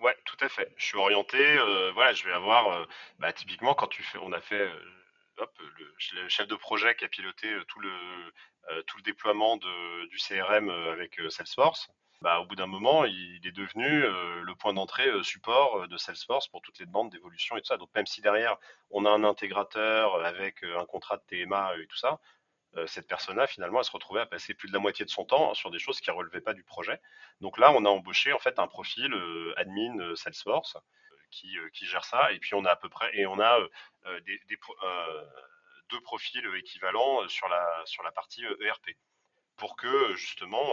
Ouais, 0.00 0.16
tout 0.24 0.36
à 0.40 0.48
fait. 0.48 0.72
Je 0.76 0.84
suis 0.84 0.98
orienté. 0.98 1.38
Euh, 1.38 1.90
voilà, 1.92 2.12
je 2.12 2.24
vais 2.24 2.32
avoir. 2.32 2.68
Euh, 2.68 2.84
bah, 3.18 3.32
typiquement, 3.32 3.74
quand 3.74 3.88
tu 3.88 4.02
fais, 4.02 4.18
on 4.18 4.32
a 4.32 4.40
fait. 4.40 4.70
hop, 5.38 5.50
le, 5.58 6.28
chef 6.28 6.46
de 6.46 6.56
projet 6.56 6.94
qui 6.94 7.04
a 7.04 7.08
piloté 7.08 7.48
tout 7.68 7.80
le 7.80 7.90
tout 8.86 8.98
le 8.98 9.02
déploiement 9.02 9.56
de, 9.56 10.06
du 10.08 10.18
CRM 10.18 10.68
avec 10.68 11.18
Salesforce. 11.30 11.88
Bah, 12.20 12.40
au 12.40 12.44
bout 12.44 12.54
d'un 12.54 12.66
moment, 12.66 13.06
il 13.06 13.40
est 13.46 13.52
devenu 13.52 13.88
le 13.88 14.54
point 14.56 14.74
d'entrée 14.74 15.08
support 15.22 15.88
de 15.88 15.96
Salesforce 15.96 16.48
pour 16.48 16.60
toutes 16.60 16.78
les 16.78 16.84
demandes 16.84 17.10
d'évolution 17.10 17.56
et 17.56 17.62
tout 17.62 17.66
ça. 17.68 17.78
Donc 17.78 17.88
même 17.94 18.04
si 18.04 18.20
derrière 18.20 18.58
on 18.90 19.06
a 19.06 19.10
un 19.10 19.24
intégrateur 19.24 20.22
avec 20.22 20.62
un 20.64 20.84
contrat 20.84 21.16
de 21.16 21.22
TMA 21.28 21.76
et 21.78 21.86
tout 21.86 21.96
ça, 21.96 22.20
cette 22.86 23.08
personne-là, 23.08 23.46
finalement, 23.46 23.78
elle 23.78 23.84
se 23.84 23.90
retrouvait 23.90 24.20
à 24.20 24.26
passer 24.26 24.54
plus 24.54 24.68
de 24.68 24.72
la 24.72 24.78
moitié 24.78 25.04
de 25.04 25.10
son 25.10 25.24
temps 25.24 25.54
sur 25.54 25.70
des 25.70 25.78
choses 25.78 26.00
qui 26.00 26.10
ne 26.10 26.14
relevaient 26.14 26.40
pas 26.40 26.54
du 26.54 26.62
projet. 26.62 27.00
Donc 27.40 27.58
là, 27.58 27.72
on 27.72 27.84
a 27.84 27.88
embauché 27.88 28.32
en 28.32 28.38
fait 28.38 28.58
un 28.58 28.68
profil 28.68 29.12
euh, 29.12 29.54
admin 29.56 29.98
euh, 29.98 30.14
Salesforce 30.14 30.76
qui, 31.30 31.56
gère 31.82 32.04
ça. 32.04 32.32
Et 32.32 32.38
puis 32.38 32.54
on 32.54 32.64
a 32.64 32.70
à 32.70 32.76
peu 32.76 32.88
près 32.88 33.10
et 33.16 33.26
on 33.26 33.40
a 33.40 33.58
des, 34.24 34.40
deux 35.90 36.00
profils 36.00 36.42
équivalents 36.56 37.26
sur 37.28 37.48
la 37.48 38.12
partie 38.14 38.44
ERP 38.44 38.90
pour 39.56 39.76
que 39.76 40.14
justement 40.14 40.64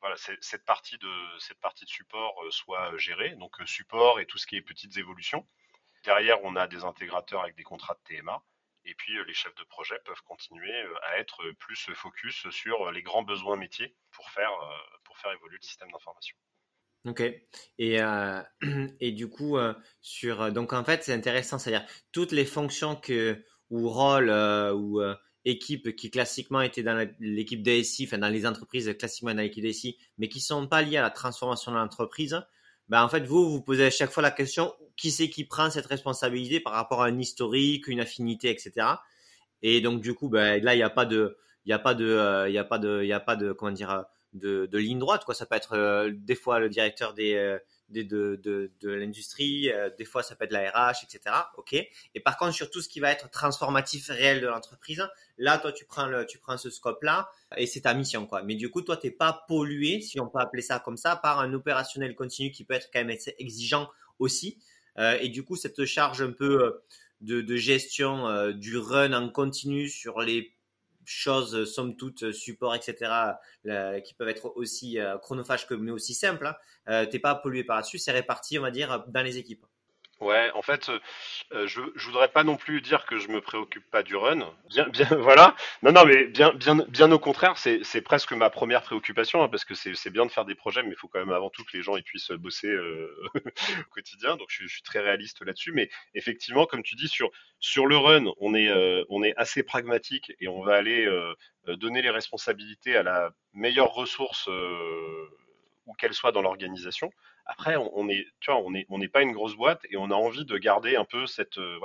voilà, 0.00 0.16
cette 0.16 0.64
partie 0.64 0.98
de 0.98 1.38
cette 1.38 1.60
partie 1.60 1.84
de 1.84 1.90
support 1.90 2.34
soit 2.50 2.96
gérée. 2.98 3.34
Donc 3.36 3.56
support 3.64 4.20
et 4.20 4.26
tout 4.26 4.38
ce 4.38 4.46
qui 4.46 4.56
est 4.56 4.62
petites 4.62 4.96
évolutions. 4.98 5.46
Derrière, 6.04 6.42
on 6.44 6.54
a 6.56 6.66
des 6.66 6.84
intégrateurs 6.84 7.42
avec 7.42 7.56
des 7.56 7.64
contrats 7.64 7.94
de 7.94 8.16
TMA. 8.16 8.42
Et 8.86 8.94
puis 8.94 9.18
euh, 9.18 9.24
les 9.24 9.34
chefs 9.34 9.54
de 9.56 9.64
projet 9.64 9.96
peuvent 10.04 10.22
continuer 10.24 10.72
euh, 10.72 10.94
à 11.10 11.18
être 11.18 11.42
plus 11.58 11.90
focus 11.94 12.48
sur 12.50 12.90
les 12.92 13.02
grands 13.02 13.24
besoins 13.24 13.56
métiers 13.56 13.96
pour 14.12 14.30
faire, 14.30 14.50
euh, 14.50 14.98
pour 15.04 15.18
faire 15.18 15.32
évoluer 15.32 15.58
le 15.60 15.66
système 15.66 15.90
d'information. 15.90 16.36
Ok. 17.04 17.22
Et, 17.78 17.98
et 19.00 19.12
du 19.12 19.28
coup, 19.28 19.56
sur 20.00 20.50
donc 20.50 20.72
en 20.72 20.82
fait, 20.82 21.04
c'est 21.04 21.12
intéressant, 21.12 21.56
c'est-à-dire 21.56 21.88
toutes 22.10 22.32
les 22.32 22.44
fonctions 22.44 22.96
que 22.96 23.44
ou 23.70 23.88
rôles 23.88 24.30
ou 24.74 25.00
équipes 25.44 25.94
qui 25.94 26.10
classiquement 26.10 26.62
étaient 26.62 26.82
dans 26.82 27.08
l'équipe 27.20 27.62
DSI, 27.62 28.06
enfin 28.06 28.18
dans 28.18 28.28
les 28.28 28.44
entreprises 28.44 28.92
classiquement 28.98 29.34
dans 29.34 29.42
l'équipe 29.42 29.64
DSI, 29.64 29.96
mais 30.18 30.28
qui 30.28 30.40
sont 30.40 30.66
pas 30.66 30.82
liées 30.82 30.96
à 30.96 31.02
la 31.02 31.10
transformation 31.10 31.70
de 31.70 31.76
l'entreprise, 31.76 32.42
ben 32.88 33.02
en 33.02 33.08
fait 33.08 33.24
vous 33.24 33.50
vous 33.50 33.62
posez 33.62 33.86
à 33.86 33.90
chaque 33.90 34.10
fois 34.10 34.22
la 34.22 34.30
question 34.30 34.72
qui 34.96 35.10
c'est 35.10 35.28
qui 35.28 35.44
prend 35.44 35.70
cette 35.70 35.86
responsabilité 35.86 36.60
par 36.60 36.72
rapport 36.72 37.02
à 37.02 37.06
un 37.06 37.18
historique, 37.18 37.88
une 37.88 38.00
affinité, 38.00 38.50
etc. 38.50 38.86
Et 39.62 39.80
donc 39.80 40.00
du 40.00 40.14
coup, 40.14 40.28
ben, 40.28 40.62
là 40.62 40.74
il 40.74 40.78
n'y 40.78 40.82
a 40.82 40.90
pas 40.90 41.06
de, 41.06 41.36
il 41.64 41.70
y 41.70 41.72
a 41.72 41.78
pas 41.78 41.94
de, 41.94 42.06
euh, 42.06 42.48
il 42.48 42.54
y 42.54 42.58
a 42.58 42.64
pas 42.64 42.78
de, 42.78 43.02
il 43.04 43.12
a 43.12 43.20
pas 43.20 43.36
de, 43.36 43.52
comment 43.52 43.72
dire, 43.72 44.04
de, 44.32 44.66
de 44.66 44.78
ligne 44.78 44.98
droite 44.98 45.24
quoi. 45.24 45.34
Ça 45.34 45.46
peut 45.46 45.56
être 45.56 45.74
euh, 45.74 46.10
des 46.14 46.34
fois 46.34 46.60
le 46.60 46.68
directeur 46.68 47.14
des, 47.14 47.58
euh, 47.94 48.02
de, 48.02 48.40
de, 48.42 48.72
de 48.80 48.90
l'industrie, 48.90 49.70
des 49.98 50.04
fois 50.04 50.22
ça 50.22 50.34
peut 50.34 50.44
être 50.44 50.52
la 50.52 50.70
RH, 50.70 51.04
etc. 51.04 51.34
Ok. 51.56 51.74
Et 51.74 52.20
par 52.24 52.36
contre 52.36 52.54
sur 52.54 52.70
tout 52.70 52.80
ce 52.80 52.88
qui 52.88 53.00
va 53.00 53.10
être 53.10 53.30
transformatif 53.30 54.08
réel 54.08 54.40
de 54.40 54.46
l'entreprise, 54.46 55.06
là 55.38 55.58
toi 55.58 55.72
tu 55.72 55.84
prends 55.84 56.06
le, 56.06 56.26
tu 56.26 56.38
prends 56.38 56.58
ce 56.58 56.70
scope 56.70 57.02
là 57.02 57.28
et 57.56 57.66
c'est 57.66 57.82
ta 57.82 57.94
mission 57.94 58.26
quoi. 58.26 58.42
Mais 58.42 58.54
du 58.54 58.70
coup 58.70 58.82
toi 58.82 58.96
t'es 58.96 59.10
pas 59.10 59.44
pollué, 59.48 60.00
si 60.00 60.20
on 60.20 60.28
peut 60.28 60.40
appeler 60.40 60.62
ça 60.62 60.78
comme 60.80 60.96
ça, 60.96 61.16
par 61.16 61.40
un 61.40 61.52
opérationnel 61.52 62.14
continu 62.14 62.50
qui 62.50 62.64
peut 62.64 62.74
être 62.74 62.90
quand 62.92 63.04
même 63.04 63.16
exigeant 63.38 63.88
aussi. 64.18 64.58
Euh, 64.98 65.18
et 65.20 65.28
du 65.28 65.44
coup, 65.44 65.56
cette 65.56 65.84
charge 65.84 66.22
un 66.22 66.32
peu 66.32 66.64
euh, 66.64 66.84
de, 67.20 67.56
gestion 67.56 68.28
euh, 68.28 68.52
du 68.52 68.78
run 68.78 69.12
en 69.12 69.28
continu 69.28 69.88
sur 69.88 70.20
les 70.20 70.55
choses, 71.06 71.64
somme 71.72 71.96
toute, 71.96 72.32
support, 72.32 72.74
etc., 72.74 73.10
qui 74.04 74.14
peuvent 74.14 74.28
être 74.28 74.52
aussi 74.56 74.98
chronophages 75.22 75.66
que, 75.66 75.74
mais 75.74 75.90
aussi 75.90 76.14
simples, 76.14 76.52
hein, 76.86 77.06
t'es 77.06 77.18
pas 77.18 77.34
pollué 77.34 77.64
par 77.64 77.76
là-dessus, 77.76 77.98
c'est 77.98 78.12
réparti, 78.12 78.58
on 78.58 78.62
va 78.62 78.70
dire, 78.70 79.04
dans 79.08 79.22
les 79.22 79.38
équipes. 79.38 79.64
Ouais, 80.20 80.50
en 80.54 80.62
fait, 80.62 80.88
euh, 81.52 81.66
je, 81.66 81.82
je 81.94 82.06
voudrais 82.06 82.28
pas 82.28 82.42
non 82.42 82.56
plus 82.56 82.80
dire 82.80 83.04
que 83.04 83.18
je 83.18 83.28
me 83.28 83.42
préoccupe 83.42 83.84
pas 83.90 84.02
du 84.02 84.16
run. 84.16 84.50
Bien, 84.70 84.88
bien, 84.88 85.06
voilà. 85.20 85.54
Non, 85.82 85.92
non, 85.92 86.06
mais 86.06 86.24
bien, 86.24 86.54
bien, 86.54 86.76
bien 86.88 87.12
au 87.12 87.18
contraire, 87.18 87.58
c'est, 87.58 88.00
presque 88.00 88.32
ma 88.32 88.48
première 88.48 88.80
préoccupation, 88.80 89.42
hein, 89.42 89.48
parce 89.50 89.66
que 89.66 89.74
c'est, 89.74 90.10
bien 90.10 90.24
de 90.24 90.30
faire 90.30 90.46
des 90.46 90.54
projets, 90.54 90.82
mais 90.82 90.90
il 90.90 90.96
faut 90.96 91.08
quand 91.08 91.18
même 91.18 91.32
avant 91.32 91.50
tout 91.50 91.64
que 91.64 91.76
les 91.76 91.82
gens 91.82 91.96
ils 91.96 92.02
puissent 92.02 92.30
bosser 92.30 92.68
euh, 92.68 93.14
au 93.34 93.90
quotidien. 93.90 94.36
Donc, 94.36 94.48
je, 94.48 94.66
suis 94.66 94.82
très 94.82 95.00
réaliste 95.00 95.44
là-dessus. 95.44 95.72
Mais 95.72 95.90
effectivement, 96.14 96.64
comme 96.64 96.82
tu 96.82 96.94
dis, 96.94 97.08
sur 97.08 97.30
sur 97.60 97.86
le 97.86 97.98
run, 97.98 98.24
on 98.38 98.54
est 98.54 98.68
euh, 98.70 99.04
on 99.10 99.22
est 99.22 99.34
assez 99.36 99.62
pragmatique 99.62 100.32
et 100.40 100.48
on 100.48 100.62
va 100.62 100.76
aller 100.76 101.06
donner 101.66 102.00
les 102.00 102.10
responsabilités 102.10 102.96
à 102.96 103.02
la 103.02 103.30
meilleure 103.52 103.92
ressource 103.92 104.48
où 105.86 105.92
qu'elle 105.94 106.14
soit 106.14 106.32
dans 106.32 106.42
l'organisation. 106.42 107.10
Après, 107.46 107.76
on, 107.76 107.96
on 107.96 108.08
est, 108.08 108.26
on 108.48 108.98
n'est 108.98 109.08
pas 109.08 109.22
une 109.22 109.32
grosse 109.32 109.54
boîte 109.54 109.80
et 109.90 109.96
on 109.96 110.10
a 110.10 110.14
envie 110.14 110.44
de 110.44 110.58
garder 110.58 110.96
un 110.96 111.04
peu 111.04 111.26
cette, 111.26 111.58
euh, 111.58 111.78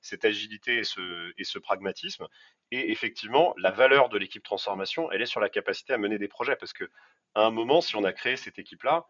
cette 0.00 0.24
agilité 0.24 0.78
et 0.78 0.84
ce, 0.84 1.32
et 1.38 1.44
ce 1.44 1.58
pragmatisme. 1.58 2.26
Et 2.72 2.90
effectivement, 2.90 3.54
la 3.56 3.70
valeur 3.70 4.08
de 4.08 4.18
l'équipe 4.18 4.42
transformation, 4.42 5.10
elle 5.12 5.22
est 5.22 5.26
sur 5.26 5.40
la 5.40 5.48
capacité 5.48 5.92
à 5.92 5.98
mener 5.98 6.18
des 6.18 6.28
projets 6.28 6.56
parce 6.56 6.72
que 6.72 6.90
à 7.34 7.42
un 7.42 7.50
moment, 7.50 7.80
si 7.80 7.94
on 7.96 8.04
a 8.04 8.12
créé 8.12 8.36
cette 8.36 8.58
équipe-là, 8.58 9.06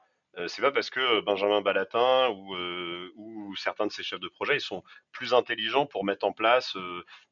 c'est 0.48 0.60
pas 0.60 0.70
parce 0.70 0.90
que 0.90 1.00
euh, 1.00 1.22
Benjamin 1.22 1.62
Balatin 1.62 2.28
ou, 2.28 2.54
euh, 2.54 3.10
ou, 3.16 3.56
certains 3.56 3.86
de 3.86 3.92
ses 3.92 4.02
chefs 4.02 4.20
de 4.20 4.28
projet 4.28 4.56
ils 4.56 4.60
sont 4.60 4.82
plus 5.10 5.32
intelligents 5.32 5.86
pour 5.86 6.04
mettre 6.04 6.26
en 6.26 6.32
place 6.32 6.76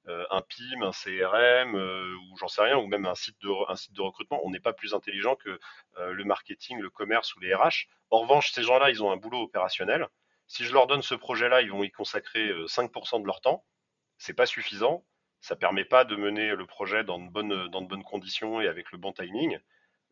un 0.06 0.40
PIM, 0.40 0.82
un 0.82 0.92
CRM 0.92 1.74
ou 1.74 2.36
j'en 2.38 2.48
sais 2.48 2.62
rien 2.62 2.78
ou 2.78 2.86
même 2.86 3.04
un 3.04 3.14
site 3.14 3.36
de 3.42 4.00
recrutement. 4.00 4.40
On 4.44 4.50
n'est 4.50 4.60
pas 4.60 4.72
plus 4.72 4.94
intelligent 4.94 5.36
que 5.36 5.58
le 5.98 6.24
marketing, 6.24 6.80
le 6.80 6.88
commerce 6.88 7.34
ou 7.36 7.40
les 7.40 7.54
RH. 7.54 7.88
En 8.10 8.20
revanche, 8.20 8.52
ces 8.52 8.62
gens-là, 8.62 8.90
ils 8.90 9.02
ont 9.02 9.10
un 9.10 9.16
boulot 9.16 9.42
opérationnel. 9.42 10.08
Si 10.46 10.64
je 10.64 10.72
leur 10.72 10.86
donne 10.86 11.02
ce 11.02 11.14
projet-là, 11.14 11.60
ils 11.60 11.70
vont 11.70 11.82
y 11.82 11.90
consacrer 11.90 12.48
5% 12.66 13.20
de 13.20 13.26
leur 13.26 13.40
temps. 13.40 13.64
C'est 14.16 14.34
pas 14.34 14.46
suffisant. 14.46 15.04
Ça 15.40 15.56
permet 15.56 15.84
pas 15.84 16.04
de 16.04 16.16
mener 16.16 16.54
le 16.54 16.66
projet 16.66 17.04
dans 17.04 17.18
de 17.18 17.28
bonnes 17.30 18.04
conditions 18.04 18.62
et 18.62 18.68
avec 18.68 18.92
le 18.92 18.98
bon 18.98 19.12
timing 19.12 19.58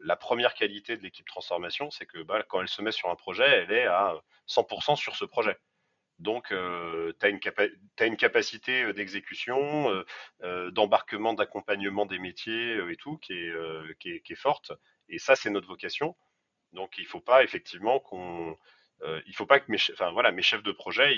la 0.02 0.16
première 0.16 0.54
qualité 0.54 0.96
de 0.96 1.02
l'équipe 1.02 1.26
transformation, 1.26 1.90
c'est 1.90 2.06
que 2.06 2.22
bah, 2.22 2.42
quand 2.48 2.60
elle 2.60 2.68
se 2.68 2.82
met 2.82 2.92
sur 2.92 3.10
un 3.10 3.16
projet, 3.16 3.44
elle 3.44 3.72
est 3.72 3.86
à 3.86 4.14
100% 4.48 4.96
sur 4.96 5.16
ce 5.16 5.24
projet. 5.24 5.56
Donc, 6.18 6.48
tu 6.48 7.26
as, 7.26 8.06
une 8.06 8.16
capacité 8.16 8.92
d'exécution, 8.92 10.04
d'embarquement, 10.70 11.34
d'accompagnement 11.34 12.06
des 12.06 12.18
métiers 12.18 12.78
et 12.90 12.96
tout 12.96 13.18
qui 13.18 13.32
est, 13.32 14.34
forte. 14.36 14.72
Et 15.08 15.18
ça, 15.18 15.34
c'est 15.34 15.50
notre 15.50 15.66
vocation. 15.66 16.16
Donc, 16.72 16.96
il 16.98 17.04
ne 17.04 17.08
faut 17.08 17.20
pas 17.20 17.42
effectivement 17.42 17.98
qu'on, 17.98 18.56
il 19.26 19.34
faut 19.34 19.46
pas 19.46 19.60
que 19.60 19.70
mes, 19.70 19.78
chefs 19.78 20.62
de 20.62 20.72
projet, 20.72 21.16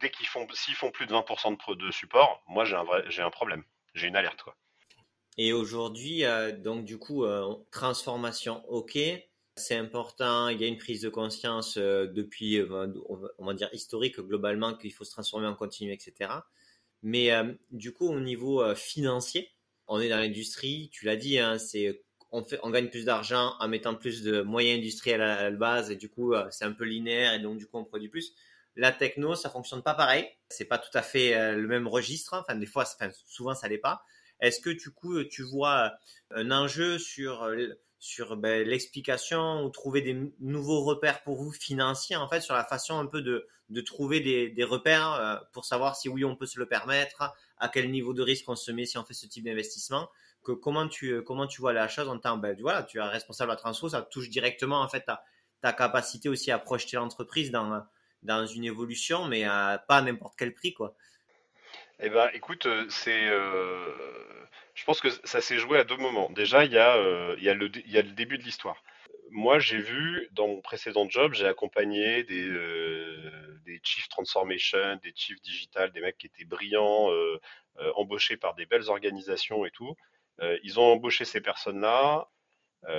dès 0.00 0.10
qu'ils 0.10 0.26
font, 0.26 0.46
s'ils 0.52 0.74
font 0.74 0.90
plus 0.90 1.06
de 1.06 1.12
20% 1.14 1.56
de, 1.68 1.74
de 1.74 1.90
support, 1.90 2.42
moi 2.46 2.64
j'ai 2.64 2.76
un 2.76 2.84
j'ai 3.08 3.22
un 3.22 3.30
problème, 3.30 3.64
j'ai 3.94 4.08
une 4.08 4.16
alerte 4.16 4.42
quoi. 4.42 4.56
Et 5.38 5.52
aujourd'hui, 5.52 6.22
donc 6.58 6.84
du 6.84 6.98
coup, 6.98 7.24
transformation, 7.70 8.64
ok, 8.68 8.98
c'est 9.56 9.76
important. 9.76 10.48
Il 10.48 10.60
y 10.60 10.64
a 10.64 10.66
une 10.66 10.78
prise 10.78 11.02
de 11.02 11.08
conscience 11.08 11.76
depuis, 11.76 12.60
on 13.38 13.44
va 13.44 13.54
dire 13.54 13.68
historique 13.72 14.18
globalement, 14.18 14.74
qu'il 14.74 14.92
faut 14.92 15.04
se 15.04 15.10
transformer 15.10 15.46
en 15.46 15.54
continu, 15.54 15.92
etc. 15.92 16.30
Mais 17.02 17.30
du 17.70 17.92
coup, 17.92 18.08
au 18.08 18.20
niveau 18.20 18.74
financier, 18.74 19.50
on 19.88 20.00
est 20.00 20.08
dans 20.08 20.18
l'industrie. 20.18 20.88
Tu 20.92 21.04
l'as 21.04 21.16
dit, 21.16 21.38
hein, 21.38 21.58
c'est 21.58 22.02
on, 22.32 22.42
fait, 22.42 22.58
on 22.62 22.70
gagne 22.70 22.88
plus 22.88 23.04
d'argent 23.04 23.54
en 23.60 23.68
mettant 23.68 23.94
plus 23.94 24.22
de 24.22 24.42
moyens 24.42 24.78
industriels 24.78 25.22
à 25.22 25.44
la 25.44 25.50
base 25.50 25.90
et 25.92 25.96
du 25.96 26.08
coup 26.08 26.34
c'est 26.50 26.64
un 26.64 26.72
peu 26.72 26.84
linéaire 26.84 27.34
et 27.34 27.38
donc 27.38 27.56
du 27.56 27.66
coup 27.66 27.78
on 27.78 27.84
produit 27.84 28.08
plus. 28.08 28.34
La 28.74 28.92
techno, 28.92 29.34
ça 29.34 29.48
fonctionne 29.48 29.82
pas 29.82 29.94
pareil. 29.94 30.28
C'est 30.50 30.66
pas 30.66 30.78
tout 30.78 30.90
à 30.92 31.02
fait 31.02 31.54
le 31.54 31.66
même 31.66 31.88
registre. 31.88 32.34
Enfin, 32.34 32.54
des 32.56 32.66
fois, 32.66 32.84
souvent, 33.26 33.54
ça 33.54 33.68
l'est 33.68 33.78
pas. 33.78 34.02
Est-ce 34.40 34.60
que 34.60 34.70
du 34.70 34.90
coup, 34.90 35.22
tu 35.24 35.42
vois 35.42 35.92
un 36.30 36.50
enjeu 36.50 36.98
sur 36.98 37.48
sur 37.98 38.36
ben, 38.36 38.66
l'explication 38.66 39.64
ou 39.64 39.70
trouver 39.70 40.02
des 40.02 40.32
nouveaux 40.40 40.84
repères 40.84 41.22
pour 41.22 41.36
vous 41.42 41.50
financiers 41.50 42.16
en 42.16 42.28
fait 42.28 42.40
sur 42.40 42.54
la 42.54 42.64
façon 42.64 42.98
un 42.98 43.06
peu 43.06 43.22
de, 43.22 43.46
de 43.70 43.80
trouver 43.80 44.20
des, 44.20 44.50
des 44.50 44.64
repères 44.64 45.44
pour 45.52 45.64
savoir 45.64 45.96
si 45.96 46.08
oui 46.08 46.24
on 46.24 46.36
peut 46.36 46.46
se 46.46 46.58
le 46.58 46.66
permettre, 46.66 47.34
à 47.58 47.68
quel 47.68 47.90
niveau 47.90 48.12
de 48.12 48.22
risque 48.22 48.48
on 48.48 48.56
se 48.56 48.70
met 48.70 48.84
si 48.84 48.98
on 48.98 49.04
fait 49.04 49.14
ce 49.14 49.26
type 49.26 49.44
d'investissement? 49.44 50.08
Que 50.44 50.52
comment 50.52 50.86
tu 50.88 51.22
comment 51.22 51.46
tu 51.46 51.60
vois 51.60 51.72
la 51.72 51.88
chose 51.88 52.08
en 52.08 52.18
tant 52.18 52.36
ben 52.36 52.56
voilà 52.60 52.82
tu 52.84 52.98
es 52.98 53.02
responsable 53.02 53.50
à 53.50 53.56
transfo 53.56 53.88
ça 53.88 54.02
touche 54.02 54.28
directement 54.28 54.80
en 54.80 54.88
fait 54.88 55.00
ta, 55.00 55.24
ta 55.60 55.72
capacité 55.72 56.28
aussi 56.28 56.50
à 56.52 56.58
projeter 56.58 56.96
l'entreprise 56.96 57.50
dans 57.50 57.82
dans 58.22 58.46
une 58.46 58.64
évolution, 58.64 59.26
mais 59.26 59.44
à 59.44 59.82
pas 59.86 59.98
à 59.98 60.02
n'importe 60.02 60.34
quel 60.36 60.52
prix, 60.54 60.74
quoi. 60.74 60.96
Eh 62.00 62.10
ben, 62.10 62.28
écoute, 62.34 62.66
euh, 62.66 62.86
c'est, 62.90 63.26
euh, 63.26 63.90
je 64.74 64.84
pense 64.84 65.00
que 65.00 65.08
ça 65.24 65.40
s'est 65.40 65.58
joué 65.58 65.78
à 65.78 65.84
deux 65.84 65.96
moments. 65.96 66.28
Déjà, 66.30 66.64
il 66.64 66.72
y 66.72 66.78
a, 66.78 66.96
euh, 66.96 67.34
il 67.38 67.44
y 67.44 67.48
a 67.48 67.54
le, 67.54 67.68
début 67.70 68.36
de 68.38 68.42
l'histoire. 68.42 68.82
Moi, 69.30 69.58
j'ai 69.58 69.78
vu 69.78 70.28
dans 70.32 70.46
mon 70.46 70.60
précédent 70.60 71.08
job, 71.08 71.32
j'ai 71.34 71.46
accompagné 71.46 72.22
des, 72.24 72.48
des 73.64 73.80
chief 73.82 74.08
transformation, 74.08 74.96
des 75.02 75.12
chief 75.14 75.40
digital, 75.42 75.90
des 75.92 76.00
mecs 76.00 76.18
qui 76.18 76.26
étaient 76.26 76.44
brillants, 76.44 77.10
embauchés 77.96 78.36
par 78.36 78.54
des 78.54 78.66
belles 78.66 78.88
organisations 78.88 79.64
et 79.66 79.70
tout. 79.70 79.96
ils 80.62 80.78
ont 80.78 80.84
embauché 80.92 81.24
ces 81.24 81.40
personnes-là, 81.40 82.28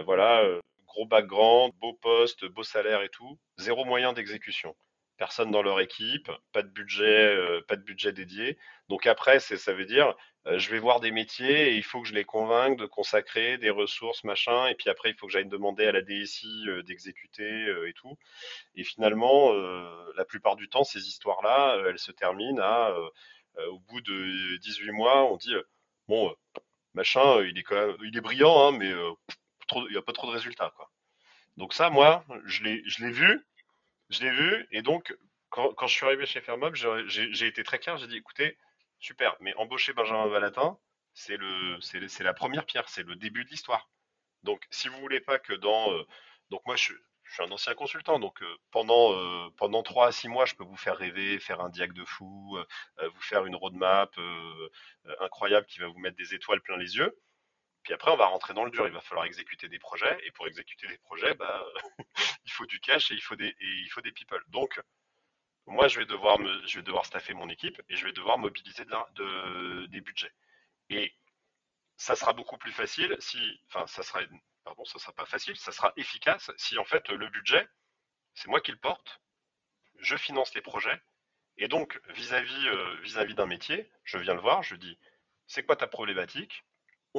voilà, 0.05 0.43
gros 0.85 1.05
background, 1.05 1.73
beau 1.79 1.93
poste, 1.93 2.45
beau 2.45 2.63
salaire 2.63 3.03
et 3.03 3.09
tout, 3.09 3.39
zéro 3.57 3.85
moyen 3.85 4.13
d'exécution 4.13 4.75
personne 5.17 5.51
dans 5.51 5.61
leur 5.61 5.79
équipe, 5.79 6.31
pas 6.53 6.61
de 6.61 6.69
budget, 6.69 7.35
euh, 7.35 7.61
pas 7.67 7.75
de 7.75 7.81
budget 7.81 8.13
dédié. 8.13 8.57
Donc 8.87 9.07
après, 9.07 9.39
ça 9.39 9.73
veut 9.73 9.85
dire, 9.85 10.15
euh, 10.45 10.57
je 10.59 10.69
vais 10.69 10.79
voir 10.79 10.99
des 10.99 11.11
métiers 11.11 11.73
et 11.73 11.75
il 11.75 11.83
faut 11.83 12.01
que 12.01 12.07
je 12.07 12.13
les 12.13 12.23
convainque 12.23 12.77
de 12.77 12.85
consacrer 12.85 13.57
des 13.57 13.69
ressources, 13.69 14.23
machin. 14.23 14.67
Et 14.67 14.75
puis 14.75 14.89
après, 14.89 15.09
il 15.09 15.15
faut 15.15 15.27
que 15.27 15.33
j'aille 15.33 15.47
demander 15.47 15.85
à 15.85 15.91
la 15.91 16.01
DSI 16.01 16.67
euh, 16.67 16.83
d'exécuter 16.83 17.65
et 17.87 17.93
tout. 17.93 18.17
Et 18.75 18.83
finalement, 18.83 19.53
la 20.15 20.25
plupart 20.25 20.55
du 20.55 20.69
temps, 20.69 20.83
ces 20.83 21.07
histoires-là, 21.07 21.81
elles 21.87 21.99
se 21.99 22.11
terminent 22.11 22.61
à, 22.61 22.95
au 23.69 23.79
bout 23.79 24.01
de 24.01 24.57
18 24.57 24.91
mois, 24.91 25.25
on 25.31 25.37
dit, 25.37 25.53
bon, 26.07 26.35
machin, 26.93 27.41
il 27.43 27.57
est 27.57 27.63
quand 27.63 27.75
même, 27.75 27.97
il 28.03 28.15
est 28.17 28.21
brillant, 28.21 28.67
hein, 28.67 28.71
mais 28.77 28.89
il 29.75 29.91
n'y 29.91 29.97
a 29.97 30.01
pas 30.01 30.13
trop 30.13 30.27
de 30.27 30.31
résultats, 30.31 30.71
quoi. 30.75 30.89
Donc 31.57 31.73
ça, 31.73 31.89
moi, 31.89 32.23
je 32.45 32.63
l'ai, 32.63 32.83
je 32.85 33.03
l'ai 33.03 33.11
vu. 33.11 33.45
Je 34.09 34.21
l'ai 34.21 34.31
vu, 34.31 34.67
et 34.71 34.81
donc, 34.81 35.15
quand, 35.49 35.87
je 35.87 35.93
suis 35.93 36.05
arrivé 36.05 36.25
chez 36.25 36.41
Fairmob, 36.41 36.75
j'ai 36.75 37.47
été 37.47 37.63
très 37.63 37.79
clair, 37.79 37.97
j'ai 37.97 38.07
dit, 38.07 38.17
écoutez, 38.17 38.57
super, 38.99 39.35
mais 39.39 39.53
embaucher 39.55 39.93
Benjamin 39.93 40.27
Valatin, 40.27 40.77
c'est 41.13 41.37
le, 41.37 41.79
c'est 41.81 42.23
la 42.23 42.33
première 42.33 42.65
pierre, 42.65 42.87
c'est 42.89 43.03
le 43.03 43.15
début 43.15 43.43
de 43.43 43.49
l'histoire. 43.49 43.89
Donc, 44.43 44.65
si 44.71 44.87
vous 44.87 44.99
voulez 44.99 45.19
pas 45.19 45.39
que 45.39 45.53
dans, 45.53 45.91
euh, 45.91 46.03
donc 46.49 46.61
moi, 46.65 46.75
je, 46.75 46.93
suis 47.29 47.43
un 47.43 47.51
ancien 47.51 47.73
consultant, 47.73 48.19
donc 48.19 48.41
euh, 48.41 48.55
pendant 48.71 49.13
euh, 49.13 49.49
pendant 49.57 49.83
trois 49.83 50.07
à 50.07 50.11
six 50.13 50.29
mois, 50.29 50.45
je 50.45 50.55
peux 50.55 50.63
vous 50.63 50.77
faire 50.77 50.95
rêver, 50.95 51.39
faire 51.39 51.59
un 51.59 51.69
diag 51.69 51.91
de 51.91 52.05
fou, 52.05 52.57
vous 52.97 53.21
faire 53.21 53.45
une 53.45 53.55
roadmap 53.55 54.15
incroyable 55.19 55.65
qui 55.67 55.79
va 55.79 55.87
vous 55.87 55.99
mettre 55.99 56.15
des 56.15 56.33
étoiles 56.33 56.61
plein 56.61 56.77
les 56.77 56.95
yeux. 56.95 57.19
Puis 57.87 57.93
après, 57.93 58.11
on 58.11 58.17
va 58.17 58.25
rentrer 58.25 58.53
dans 58.53 58.65
le 58.65 58.69
dur. 58.71 58.85
Il 58.85 58.91
va 58.91 58.99
falloir 58.99 59.25
exécuter 59.25 59.69
des 59.69 59.79
projets. 59.79 60.19
Et 60.25 60.31
pour 60.31 60.45
exécuter 60.45 60.87
des 60.89 60.97
projets, 60.97 61.33
bah, 61.35 61.65
il 62.45 62.51
faut 62.51 62.65
du 62.65 62.81
cash 62.81 63.11
et 63.11 63.13
il 63.13 63.21
faut 63.21 63.37
des, 63.37 63.55
il 63.61 63.87
faut 63.89 64.01
des 64.01 64.11
people. 64.11 64.43
Donc, 64.49 64.77
moi, 65.67 65.87
je 65.87 65.99
vais 65.99 66.05
devoir 66.05 66.37
me, 66.37 66.67
je 66.67 66.79
vais 66.79 66.83
devoir 66.83 67.05
staffer 67.05 67.33
mon 67.33 67.47
équipe 67.47 67.81
et 67.87 67.95
je 67.95 68.03
vais 68.05 68.11
devoir 68.11 68.39
mobiliser 68.39 68.83
de, 68.83 69.85
des 69.85 70.01
budgets. 70.01 70.33
Et 70.89 71.15
ça 71.95 72.17
sera 72.17 72.33
beaucoup 72.33 72.57
plus 72.57 72.73
facile 72.73 73.15
si, 73.21 73.39
enfin, 73.69 73.87
ça 73.87 74.03
sera, 74.03 74.19
pardon, 74.65 74.83
ça 74.83 74.99
sera 74.99 75.13
pas 75.13 75.25
facile, 75.25 75.55
ça 75.55 75.71
sera 75.71 75.93
efficace 75.95 76.51
si 76.57 76.77
en 76.77 76.83
fait 76.83 77.07
le 77.07 77.29
budget, 77.29 77.65
c'est 78.33 78.49
moi 78.49 78.59
qui 78.59 78.71
le 78.71 78.77
porte, 78.77 79.21
je 79.99 80.17
finance 80.17 80.53
les 80.55 80.61
projets 80.61 81.01
et 81.57 81.69
donc 81.69 82.01
vis-à-vis 82.09 82.67
euh, 82.67 82.95
vis-à-vis 83.01 83.35
d'un 83.35 83.45
métier, 83.45 83.89
je 84.03 84.17
viens 84.17 84.33
le 84.33 84.41
voir, 84.41 84.61
je 84.61 84.75
dis, 84.75 84.99
c'est 85.47 85.63
quoi 85.63 85.77
ta 85.77 85.87
problématique? 85.87 86.65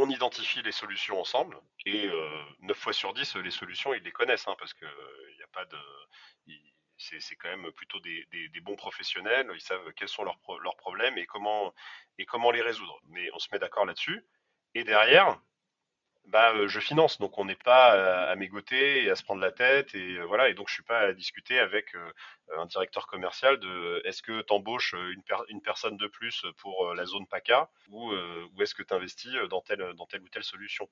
On 0.01 0.11
identifie 0.11 0.63
les 0.63 0.73
solutions 0.73 1.21
ensemble 1.21 1.59
et 1.87 2.07
euh, 2.07 2.43
9 2.61 2.77
fois 2.77 2.93
sur 2.93 3.15
10 3.15 3.37
les 3.37 3.51
solutions 3.51 3.95
ils 3.95 4.03
les 4.03 4.13
connaissent 4.13 4.49
hein, 4.49 4.57
parce 4.59 4.75
que 4.75 4.87
il 5.33 5.37
n'y 5.37 5.43
a 5.43 5.49
pas 5.53 5.65
de 5.65 5.79
c'est 6.97 7.37
quand 7.37 7.49
même 7.49 7.71
plutôt 7.73 8.01
des, 8.01 8.27
bons 8.63 8.77
professionnels 8.77 9.49
ils 9.55 9.61
savent 9.61 9.93
quels 9.95 10.09
sont 10.09 10.25
leurs, 10.25 10.39
leurs 10.63 10.77
problèmes 10.77 11.17
et 11.17 11.27
comment 11.27 11.73
et 12.19 12.27
comment 12.27 12.51
les 12.51 12.63
résoudre. 12.63 13.01
Mais 13.09 13.31
on 13.33 13.39
se 13.39 13.49
met 13.53 13.59
d'accord 13.59 13.87
là-dessus. 13.87 14.25
Et 14.75 14.85
derrière 14.85 15.41
bah, 16.29 16.53
euh, 16.55 16.69
je 16.69 16.79
finance, 16.81 17.19
donc 17.19 17.39
on 17.39 17.47
n'est 17.47 17.55
pas 17.55 17.97
euh, 17.97 18.33
à, 18.33 18.37
mégoter 18.37 19.05
et 19.05 19.11
à 19.11 19.17
se 19.17 19.23
prendre 19.23 19.41
la 19.41 19.51
tête 19.51 19.95
et 19.95 20.19
euh, 20.19 20.25
voilà. 20.27 20.49
Et 20.49 20.55
donc 20.55 20.69
je 20.69 20.75
suis 20.75 20.83
pas 20.83 21.01
à 21.01 21.13
discuter 21.13 21.59
avec 21.59 21.95
un 22.57 22.67
directeur 22.67 23.07
commercial 23.07 23.59
de 23.59 24.03
est-ce 24.05 24.23
que 24.23 24.43
tu 24.43 24.53
embauches 24.53 24.95
une, 25.49 25.63
personne 25.63 25.97
de 25.97 26.07
plus 26.07 26.45
pour 26.59 26.95
la 26.95 27.05
zone 27.07 27.27
PACA 27.27 27.71
ou, 27.91 28.13
est-ce 28.61 28.75
que 28.75 28.83
tu 28.83 28.95
investis 28.95 29.33
dans 29.51 29.61
telle, 29.61 29.83
ou 29.83 30.29
telle 30.31 30.45
solution? 30.45 30.89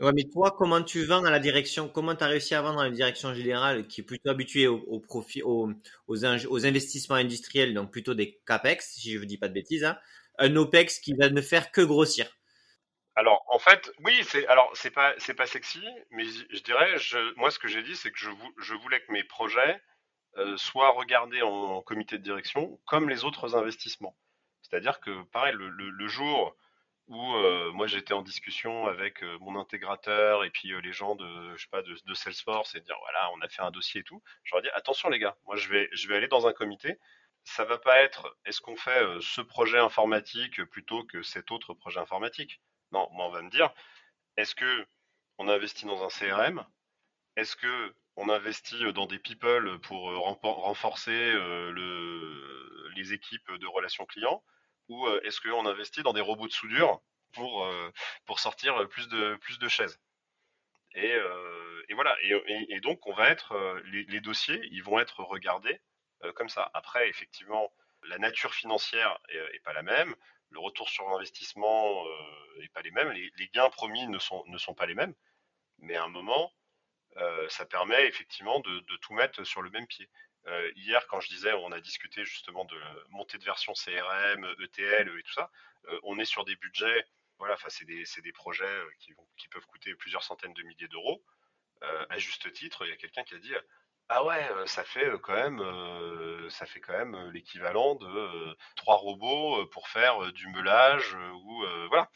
Ouais, 0.00 0.12
mais 0.14 0.24
toi, 0.24 0.54
comment 0.56 0.82
tu 0.82 1.04
vends 1.04 1.22
dans 1.22 1.30
la 1.30 1.40
direction, 1.40 1.88
comment 1.88 2.14
tu 2.14 2.22
as 2.22 2.28
réussi 2.28 2.54
à 2.54 2.62
vendre 2.62 2.76
dans 2.76 2.84
la 2.84 2.90
direction 2.90 3.34
générale 3.34 3.88
qui 3.88 4.02
est 4.02 4.04
plutôt 4.04 4.30
habituée 4.30 4.68
au, 4.68 5.00
profit, 5.00 5.42
aux, 5.42 5.70
aux, 6.06 6.66
investissements 6.66 7.16
industriels, 7.16 7.74
donc 7.74 7.90
plutôt 7.90 8.14
des 8.14 8.38
CAPEX, 8.46 8.94
si 8.94 9.12
je 9.12 9.18
ne 9.18 9.24
dis 9.24 9.38
pas 9.38 9.48
de 9.48 9.54
bêtises, 9.54 9.84
hein, 9.84 9.98
un 10.38 10.54
OPEX 10.54 11.00
qui 11.00 11.14
va 11.14 11.30
ne 11.30 11.40
faire 11.40 11.72
que 11.72 11.80
grossir? 11.80 12.37
Alors, 13.18 13.44
en 13.48 13.58
fait, 13.58 13.90
oui, 14.04 14.22
c'est 14.22 14.46
alors 14.46 14.70
c'est 14.74 14.92
pas 14.92 15.12
c'est 15.18 15.34
pas 15.34 15.46
sexy, 15.46 15.84
mais 16.12 16.22
je, 16.24 16.62
dirais, 16.62 16.96
je, 16.98 17.34
moi, 17.34 17.50
ce 17.50 17.58
que 17.58 17.66
j'ai 17.66 17.82
dit, 17.82 17.96
c'est 17.96 18.12
que 18.12 18.18
je, 18.18 18.74
voulais 18.74 19.00
que 19.00 19.10
mes 19.10 19.24
projets 19.24 19.82
euh, 20.36 20.56
soient 20.56 20.90
regardés 20.90 21.42
en, 21.42 21.82
comité 21.82 22.16
de 22.16 22.22
direction 22.22 22.80
comme 22.86 23.08
les 23.08 23.24
autres 23.24 23.56
investissements. 23.56 24.16
C'est-à-dire 24.62 25.00
que, 25.00 25.24
pareil, 25.32 25.52
le, 25.58 26.06
jour 26.08 26.56
où 27.08 27.34
euh, 27.34 27.72
moi 27.72 27.88
j'étais 27.88 28.14
en 28.14 28.22
discussion 28.22 28.86
avec 28.86 29.24
euh, 29.24 29.36
mon 29.40 29.58
intégrateur 29.58 30.44
et 30.44 30.50
puis 30.50 30.70
les 30.80 30.92
gens 30.92 31.16
de 31.16 31.56
je 31.56 31.62
sais 31.62 31.70
pas 31.70 31.82
de, 31.82 31.96
de, 32.06 32.14
Salesforce 32.14 32.76
et 32.76 32.80
dire 32.82 32.96
voilà, 33.00 33.32
on 33.32 33.40
a 33.40 33.48
fait 33.48 33.62
un 33.62 33.72
dossier 33.72 34.02
et 34.02 34.04
tout, 34.04 34.22
je 34.44 34.54
leur 34.54 34.62
dis 34.62 34.70
attention 34.74 35.08
les 35.08 35.18
gars, 35.18 35.36
moi 35.44 35.56
je 35.56 35.68
vais 35.70 35.88
je 35.92 36.06
vais 36.08 36.16
aller 36.16 36.28
dans 36.28 36.46
un 36.46 36.52
comité. 36.52 36.98
Ça 37.42 37.64
va 37.64 37.78
pas 37.78 38.00
être 38.00 38.36
est-ce 38.44 38.60
qu'on 38.60 38.76
fait 38.76 39.02
ce 39.20 39.40
projet 39.40 39.78
informatique 39.78 40.62
plutôt 40.66 41.02
que 41.04 41.22
cet 41.22 41.50
autre 41.50 41.74
projet 41.74 41.98
informatique? 41.98 42.60
Non, 42.92 43.08
moi 43.12 43.26
on 43.26 43.30
va 43.30 43.42
me 43.42 43.50
dire, 43.50 43.72
est-ce 44.36 44.54
que 44.54 44.86
on 45.38 45.48
investit 45.48 45.86
dans 45.86 46.04
un 46.04 46.08
CRM 46.08 46.64
Est-ce 47.36 47.56
que 47.56 47.94
on 48.16 48.28
investit 48.28 48.92
dans 48.92 49.06
des 49.06 49.20
people 49.20 49.78
pour 49.80 50.10
euh, 50.10 50.18
renforcer 50.42 51.12
euh, 51.12 51.70
les 52.96 53.12
équipes 53.12 53.52
de 53.52 53.66
relations 53.66 54.06
clients? 54.06 54.42
Ou 54.88 55.06
euh, 55.06 55.20
est-ce 55.22 55.40
qu'on 55.40 55.66
investit 55.66 56.02
dans 56.02 56.12
des 56.12 56.20
robots 56.20 56.48
de 56.48 56.52
soudure 56.52 57.00
pour, 57.32 57.68
sortir 58.36 58.88
plus 58.88 59.08
de, 59.08 59.36
plus 59.36 59.58
de 59.58 59.68
chaises? 59.68 60.00
Et, 60.94 61.16
voilà. 61.94 62.16
Et, 62.22 62.80
donc, 62.80 63.06
on 63.06 63.12
va 63.12 63.28
être, 63.28 63.80
les, 63.84 64.20
dossiers, 64.20 64.60
ils 64.72 64.82
vont 64.82 64.98
être 64.98 65.22
regardés 65.22 65.80
comme 66.34 66.48
ça. 66.48 66.70
Après, 66.74 67.08
effectivement, 67.08 67.72
la 68.02 68.18
nature 68.18 68.54
financière 68.54 69.18
est 69.28 69.62
pas 69.62 69.72
la 69.74 69.82
même 69.82 70.16
le 70.50 70.60
retour 70.60 70.88
sur 70.88 71.08
investissement 71.14 72.04
n'est 72.56 72.64
euh, 72.64 72.68
pas 72.72 72.82
les 72.82 72.90
mêmes, 72.90 73.10
les, 73.10 73.48
gains 73.48 73.70
promis 73.70 74.06
ne 74.06 74.18
sont, 74.18 74.44
ne 74.46 74.58
sont 74.58 74.74
pas 74.74 74.86
les 74.86 74.94
mêmes, 74.94 75.14
mais 75.78 75.96
à 75.96 76.04
un 76.04 76.08
moment, 76.08 76.52
euh, 77.16 77.48
ça 77.48 77.66
permet 77.66 78.06
effectivement 78.06 78.60
de, 78.60 78.96
tout 78.96 79.14
mettre 79.14 79.44
sur 79.44 79.62
le 79.62 79.70
même 79.70 79.86
pied. 79.86 80.08
hier, 80.76 81.06
quand 81.08 81.20
je 81.20 81.28
disais, 81.28 81.52
on 81.52 81.72
a 81.72 81.80
discuté 81.80 82.24
justement 82.24 82.64
de 82.64 82.78
montée 83.10 83.38
de 83.38 83.44
version 83.44 83.74
CRM, 83.74 84.44
ETL 84.60 85.18
et 85.18 85.22
tout 85.22 85.32
ça, 85.32 85.50
on 86.02 86.18
est 86.18 86.24
sur 86.24 86.44
des 86.44 86.56
budgets, 86.56 87.04
voilà, 87.38 87.56
c'est 87.68 87.84
des, 87.84 88.04
des, 88.22 88.32
projets 88.32 88.80
qui, 88.98 89.12
qui 89.36 89.48
peuvent 89.48 89.66
coûter 89.66 89.94
plusieurs 89.94 90.22
centaines 90.22 90.54
de 90.54 90.62
milliers 90.62 90.88
d'euros. 90.88 91.22
à 91.82 92.18
juste 92.18 92.50
titre, 92.52 92.86
il 92.86 92.90
y 92.90 92.92
a 92.92 92.96
quelqu'un 92.96 93.24
qui 93.24 93.34
a 93.34 93.38
dit 93.38 93.54
ah 94.10 94.24
ouais, 94.24 94.48
ça 94.66 94.84
fait 94.84 95.10
quand 95.22 95.34
même, 95.34 96.50
ça 96.50 96.66
fait 96.66 96.80
quand 96.80 96.96
même 96.96 97.30
l'équivalent 97.30 97.94
de 97.94 98.56
trois 98.76 98.96
robots 98.96 99.66
pour 99.66 99.88
faire 99.88 100.32
du 100.32 100.46
meulage 100.48 101.14
ou 101.14 101.64
voilà. 101.88 102.10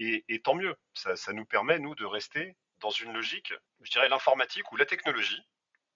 Et, 0.00 0.40
tant 0.42 0.54
mieux, 0.54 0.76
ça, 0.92 1.32
nous 1.32 1.44
permet 1.44 1.78
nous 1.78 1.94
de 1.94 2.04
rester 2.04 2.56
dans 2.80 2.90
une 2.90 3.12
logique, 3.12 3.52
je 3.82 3.90
dirais 3.90 4.08
l'informatique 4.08 4.70
ou 4.72 4.76
la 4.76 4.86
technologie, 4.86 5.40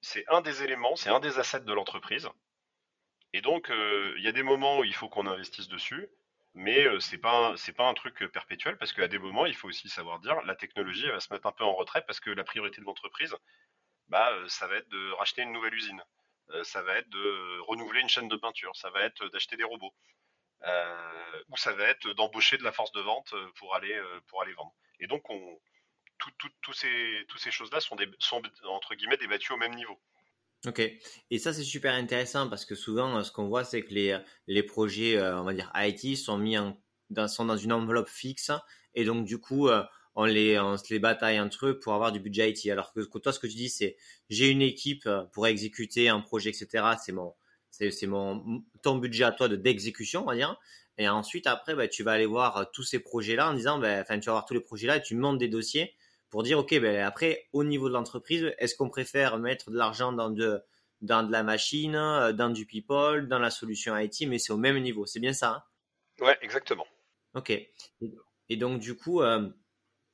c'est 0.01 0.25
un 0.29 0.41
des 0.41 0.63
éléments, 0.63 0.97
c'est 0.97 1.11
un 1.11 1.21
des 1.21 1.39
assets 1.39 1.61
de 1.61 1.73
l'entreprise. 1.73 2.29
Et 3.33 3.41
donc 3.41 3.71
il 3.71 4.23
y 4.23 4.29
a 4.29 4.33
des 4.33 4.43
moments 4.43 4.79
où 4.79 4.85
il 4.85 4.95
faut 4.95 5.09
qu'on 5.09 5.27
investisse 5.27 5.69
dessus, 5.69 6.09
mais 6.55 6.87
c'est 7.01 7.19
pas 7.19 7.55
c'est 7.57 7.73
pas 7.73 7.87
un 7.89 7.95
truc 7.95 8.27
perpétuel 8.33 8.77
parce 8.79 8.93
qu'à 8.93 9.09
des 9.09 9.19
moments 9.19 9.47
il 9.47 9.55
faut 9.55 9.69
aussi 9.69 9.89
savoir 9.89 10.19
dire 10.21 10.41
la 10.43 10.55
technologie 10.57 11.09
va 11.09 11.21
se 11.21 11.33
mettre 11.33 11.47
un 11.47 11.53
peu 11.53 11.65
en 11.65 11.75
retrait 11.75 12.05
parce 12.07 12.21
que 12.21 12.31
la 12.31 12.45
priorité 12.45 12.81
de 12.81 12.87
l'entreprise 12.87 13.37
bah, 14.09 14.33
ça 14.49 14.67
va 14.67 14.77
être 14.77 14.89
de 14.89 15.13
racheter 15.13 15.43
une 15.43 15.53
nouvelle 15.53 15.75
usine, 15.75 16.03
ça 16.63 16.83
va 16.83 16.97
être 16.99 17.09
de 17.11 17.61
renouveler 17.61 18.01
une 18.01 18.09
chaîne 18.09 18.29
de 18.29 18.37
peinture, 18.37 18.75
ça 18.77 18.91
va 18.91 19.03
être 19.03 19.29
d'acheter 19.29 19.57
des 19.57 19.65
robots, 19.65 19.95
ou 21.49 21.57
ça 21.57 21.73
va 21.73 21.85
être 21.85 22.09
d'embaucher 22.15 22.59
de 22.59 22.65
la 22.65 22.73
force 22.73 22.93
de 22.93 23.01
vente 23.01 23.35
pour 23.57 23.75
aller, 23.75 24.01
pour 24.29 24.43
aller 24.43 24.55
vendre. 24.55 24.75
Et 25.01 25.07
donc, 25.07 25.29
on, 25.31 25.61
toutes 26.19 26.75
ces, 26.75 27.25
toutes 27.29 27.41
ces 27.41 27.51
choses-là 27.51 27.81
sont, 27.81 27.97
des, 27.97 28.09
sont, 28.19 28.43
entre 28.65 28.95
guillemets 28.95 29.17
débattues 29.17 29.53
au 29.53 29.57
même 29.57 29.75
niveau. 29.75 29.99
Ok, 30.67 30.81
et 30.81 31.39
ça 31.39 31.53
c'est 31.53 31.63
super 31.63 31.95
intéressant 31.95 32.49
parce 32.49 32.65
que 32.65 32.75
souvent 32.75 33.23
ce 33.23 33.31
qu'on 33.31 33.47
voit 33.47 33.63
c'est 33.63 33.85
que 33.85 33.95
les, 33.95 34.19
les 34.49 34.65
projets, 34.65 35.21
on 35.23 35.45
va 35.45 35.55
dire 35.55 35.71
IT, 35.77 36.17
sont 36.17 36.37
mis 36.37 36.59
en, 36.59 36.77
dans, 37.11 37.29
sont 37.29 37.45
dans 37.45 37.57
une 37.57 37.73
enveloppe 37.73 38.09
fixe. 38.09 38.51
Et 38.95 39.05
donc 39.05 39.25
du 39.25 39.39
coup 39.39 39.69
on, 40.19 40.25
les, 40.25 40.59
on 40.59 40.77
se 40.77 40.93
les 40.93 40.99
bataille 40.99 41.39
entre 41.39 41.67
eux 41.67 41.79
pour 41.79 41.95
avoir 41.95 42.11
du 42.11 42.19
budget 42.19 42.51
IT. 42.51 42.69
Alors 42.71 42.93
que, 42.93 43.19
toi, 43.19 43.33
ce 43.33 43.39
que 43.39 43.47
tu 43.47 43.55
dis, 43.55 43.69
c'est 43.69 43.97
j'ai 44.29 44.49
une 44.49 44.63
équipe 44.63 45.07
euh, 45.07 45.23
pour 45.33 45.47
exécuter 45.47 46.09
un 46.09 46.21
projet, 46.21 46.51
etc. 46.51 46.85
C'est 47.01 47.13
mon, 47.13 47.35
c'est, 47.71 48.07
mon, 48.09 48.65
ton 48.83 48.97
budget 48.97 49.23
à 49.23 49.31
toi 49.31 49.47
de 49.47 49.55
d'exécution, 49.55 50.23
on 50.23 50.27
va 50.27 50.35
dire. 50.35 50.59
Et 50.99 51.09
ensuite, 51.09 51.47
après, 51.47 51.77
bah, 51.77 51.87
tu 51.87 52.03
vas 52.03 52.13
aller 52.13 52.27
voir 52.27 52.57
euh, 52.57 52.65
tous 52.73 52.83
ces 52.83 52.99
projets-là 52.99 53.49
en 53.49 53.55
disant, 53.55 53.79
bah, 53.79 54.01
enfin, 54.01 54.19
tu 54.19 54.27
vas 54.27 54.33
voir 54.33 54.45
tous 54.45 54.55
les 54.55 54.61
projets-là 54.61 54.97
et 54.97 55.03
tu 55.03 55.15
montes 55.15 55.39
des 55.39 55.47
dossiers 55.47 55.95
pour 56.31 56.43
dire, 56.43 56.59
OK, 56.59 56.77
ben, 56.81 57.01
après, 57.05 57.47
au 57.53 57.63
niveau 57.63 57.89
de 57.89 57.95
l'entreprise, 57.95 58.53
est-ce 58.59 58.75
qu'on 58.75 58.91
préfère 58.91 59.39
mettre 59.39 59.71
de 59.71 59.77
l'argent 59.77 60.13
dans 60.13 60.31
de, 60.31 60.61
dans 61.01 61.23
de 61.23 61.31
la 61.31 61.45
machine, 61.45 61.95
euh, 61.95 62.33
dans 62.33 62.51
du 62.51 62.67
people, 62.67 63.29
dans 63.29 63.39
la 63.39 63.51
solution 63.51 63.97
IT, 63.97 64.23
mais 64.27 64.41
c'est 64.41 64.53
au 64.53 64.59
même 64.59 64.81
niveau? 64.81 65.07
C'est 65.07 65.21
bien 65.21 65.33
ça? 65.33 65.65
Hein? 66.21 66.25
Ouais, 66.25 66.37
exactement. 66.43 66.87
OK. 67.35 67.53
Et, 68.49 68.57
donc, 68.57 68.81
du 68.81 68.97
coup, 68.97 69.23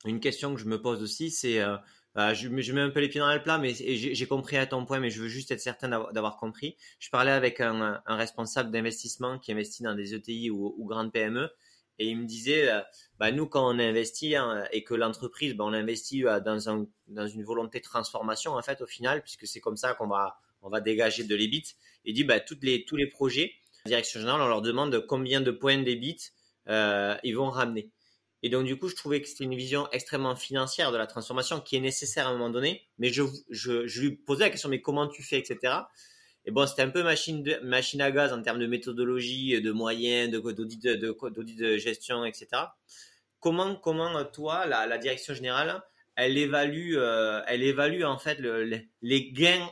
une 0.05 0.19
question 0.19 0.53
que 0.53 0.61
je 0.61 0.65
me 0.65 0.81
pose 0.81 1.01
aussi, 1.01 1.31
c'est, 1.31 1.59
euh, 1.59 1.77
bah, 2.13 2.33
je, 2.33 2.47
mets 2.47 2.81
un 2.81 2.89
peu 2.89 2.99
les 2.99 3.09
pieds 3.09 3.19
dans 3.19 3.33
le 3.33 3.41
plat, 3.41 3.57
mais 3.57 3.73
j'ai 3.73 4.27
compris 4.27 4.57
à 4.57 4.65
ton 4.65 4.85
point, 4.85 4.99
mais 4.99 5.09
je 5.09 5.21
veux 5.21 5.27
juste 5.27 5.51
être 5.51 5.59
certain 5.59 5.89
d'avoir 5.89 6.37
compris. 6.37 6.77
Je 6.99 7.09
parlais 7.09 7.31
avec 7.31 7.59
un, 7.59 8.01
responsable 8.07 8.71
d'investissement 8.71 9.39
qui 9.39 9.51
investit 9.51 9.83
dans 9.83 9.95
des 9.95 10.13
ETI 10.13 10.49
ou, 10.49 10.85
grandes 10.87 11.11
PME, 11.11 11.49
et 11.97 12.07
il 12.07 12.17
me 12.17 12.25
disait, 12.25 12.69
euh, 12.69 12.81
bah, 13.19 13.31
nous 13.31 13.47
quand 13.47 13.65
on 13.67 13.79
investit 13.79 14.35
hein, 14.35 14.65
et 14.71 14.83
que 14.83 14.93
l'entreprise, 14.93 15.55
bah, 15.55 15.63
on 15.65 15.73
investit 15.73 16.25
euh, 16.25 16.39
dans, 16.39 16.69
un, 16.69 16.85
dans 17.07 17.27
une 17.27 17.43
volonté 17.43 17.79
de 17.79 17.85
transformation 17.85 18.53
en 18.53 18.61
fait 18.61 18.81
au 18.81 18.85
final, 18.85 19.21
puisque 19.21 19.47
c'est 19.47 19.61
comme 19.61 19.77
ça 19.77 19.93
qu'on 19.93 20.07
va, 20.07 20.37
dégager 20.81 21.23
de 21.23 21.35
l'EBIT. 21.35 21.75
Il 22.03 22.13
dit, 22.13 22.27
tous 22.45 22.57
les 22.95 23.07
projets, 23.07 23.53
la 23.85 23.89
direction 23.89 24.19
générale, 24.19 24.41
on 24.41 24.47
leur 24.47 24.61
demande 24.61 25.05
combien 25.07 25.39
de 25.39 25.51
points 25.51 25.77
d'EBIT 25.77 26.31
ils 26.67 27.33
vont 27.33 27.49
ramener. 27.49 27.91
Et 28.45 28.49
donc, 28.49 28.63
du 28.67 28.77
coup, 28.77 28.89
je 28.89 28.95
trouvais 28.95 29.23
que 29.23 29.27
c'était 29.27 29.45
une 29.45 29.55
vision 29.55 29.89
extrêmement 29.91 30.35
financière 30.35 30.91
de 30.91 30.97
la 30.97 31.07
transformation 31.07 31.59
qui 31.61 31.77
est 31.77 31.79
nécessaire 31.79 32.27
à 32.27 32.29
un 32.29 32.33
moment 32.33 32.51
donné. 32.51 32.87
Mais 32.99 33.09
je, 33.09 33.23
je, 33.49 33.99
lui 33.99 34.17
posais 34.17 34.43
la 34.43 34.49
question, 34.51 34.69
mais 34.69 34.81
comment 34.81 35.07
tu 35.07 35.23
fais, 35.23 35.39
etc. 35.39 35.73
Et 36.45 36.51
bon, 36.51 36.67
c'était 36.67 36.83
un 36.83 36.91
peu 36.91 37.01
machine, 37.01 37.43
machine 37.63 38.01
à 38.03 38.11
gaz 38.11 38.31
en 38.33 38.43
termes 38.43 38.59
de 38.59 38.67
méthodologie, 38.67 39.59
de 39.59 39.71
moyens, 39.71 40.29
d'audit 40.29 40.79
de, 40.79 40.93
de, 40.93 41.53
de, 41.55 41.77
gestion, 41.77 42.23
etc. 42.23 42.49
Comment, 43.39 43.77
comment 43.77 44.23
toi, 44.25 44.67
la, 44.67 44.97
direction 44.99 45.33
générale, 45.33 45.81
elle 46.15 46.37
évalue, 46.37 46.97
euh, 46.97 47.41
elle 47.47 47.63
évalue 47.63 48.03
en 48.03 48.19
fait 48.19 48.37
le, 48.37 48.79
les, 49.01 49.31
gains, 49.31 49.67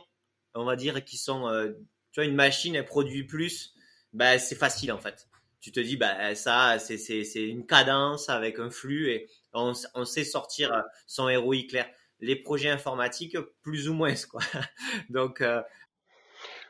on 0.56 0.64
va 0.64 0.74
dire, 0.74 1.04
qui 1.04 1.16
sont, 1.16 1.46
euh, 1.46 1.68
tu 2.10 2.20
vois, 2.20 2.24
une 2.24 2.34
machine, 2.34 2.74
elle 2.74 2.86
produit 2.86 3.22
plus, 3.22 3.72
ben, 4.12 4.36
c'est 4.40 4.56
facile 4.56 4.90
en 4.90 4.98
fait 4.98 5.28
tu 5.64 5.72
te 5.72 5.80
dis, 5.80 5.96
bah, 5.96 6.34
ça, 6.34 6.78
c'est 6.78 7.48
une 7.48 7.64
cadence 7.64 8.28
avec 8.28 8.58
un 8.58 8.68
flux 8.68 9.08
et 9.08 9.30
on, 9.54 9.72
sait 10.04 10.24
sortir 10.24 10.70
son 11.06 11.26
héroïque 11.30 11.70
clair. 11.70 11.88
Les 12.20 12.36
projets 12.36 12.68
informatiques, 12.68 13.38
plus 13.62 13.88
ou 13.88 13.94
moins, 13.94 14.12
quoi. 14.30 14.42
Donc, 15.08 15.40
euh, 15.40 15.62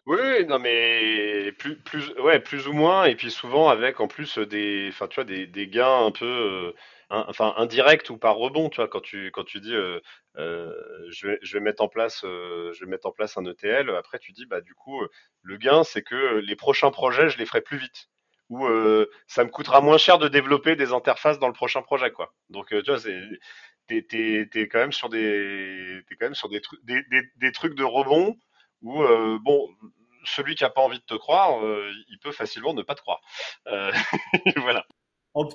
oui, 0.07 0.47
non 0.47 0.61
mais 0.61 1.51
plus, 1.59 1.77
plus, 1.77 2.69
ou 2.69 2.73
moins, 2.73 3.07
et 3.07 3.17
puis 3.17 3.33
souvent 3.33 3.69
avec 3.69 3.99
en 3.99 4.07
plus 4.07 4.39
des, 4.39 4.93
gains 5.73 6.07
un 6.07 6.13
peu, 6.13 6.73
euh, 7.11 7.33
indirects 7.57 8.11
ou 8.11 8.17
par 8.17 8.37
rebond, 8.37 8.69
tu 8.69 8.77
vois, 8.77 8.89
quand 8.89 9.01
tu 9.01 9.33
dis, 9.61 9.75
euh, 9.75 10.01
je 10.37 11.27
vais 11.27 11.39
je 11.43 11.55
vais 11.55 11.65
mettre 11.65 11.83
en 11.83 11.89
place, 11.89 12.21
je 12.23 12.85
vais 12.85 12.91
mettre 12.91 13.07
en 13.07 13.13
place 13.13 13.37
un 13.39 13.45
ETL, 13.45 13.91
après 13.91 14.21
tu 14.21 14.31
dis 14.33 14.47
bah 14.47 14.61
du 14.61 14.75
coup 14.75 15.01
le 15.43 15.57
gain 15.57 15.85
c'est 15.85 16.03
que 16.03 16.37
les 16.39 16.57
prochains 16.57 16.91
projets 16.91 17.29
je 17.31 17.39
les 17.39 17.47
ferai 17.47 17.61
plus 17.63 17.79
vite 17.79 18.09
où 18.51 18.67
euh, 18.67 19.11
ça 19.27 19.45
me 19.45 19.51
coûtera 19.51 19.81
moins 19.81 19.99
cher 19.99 20.19
de 20.19 20.29
développer 20.29 20.77
des 20.77 20.93
interfaces 20.93 21.39
dans 21.39 21.49
le 21.49 21.55
prochain 21.55 21.83
projet, 21.83 22.11
quoi. 22.11 22.35
Donc, 22.51 22.73
euh, 22.73 22.83
tu 22.83 22.91
vois, 22.91 23.01
c'est 23.01 23.21
t'es, 23.89 24.69
quand 24.71 24.79
même 24.79 24.93
sur 24.93 25.09
des 25.09 26.01
quand 26.19 26.27
même 26.27 26.35
sur 26.35 26.49
des 26.49 26.61
trucs 26.61 26.81
des, 26.85 27.53
trucs 27.53 27.75
de 27.75 27.85
rebond 27.85 28.37
où 28.81 29.03
euh, 29.03 29.39
bon 29.43 29.69
celui 30.25 30.55
qui 30.55 30.65
a 30.65 30.71
pas 30.71 30.81
envie 30.81 30.99
de 30.99 31.05
te 31.05 31.15
croire 31.15 31.61
il 32.09 32.19
peut 32.23 32.33
facilement 32.33 32.73
ne 32.73 32.83
pas 32.83 32.95
te 32.95 33.03
croire. 33.03 33.21
Voilà. 34.57 34.87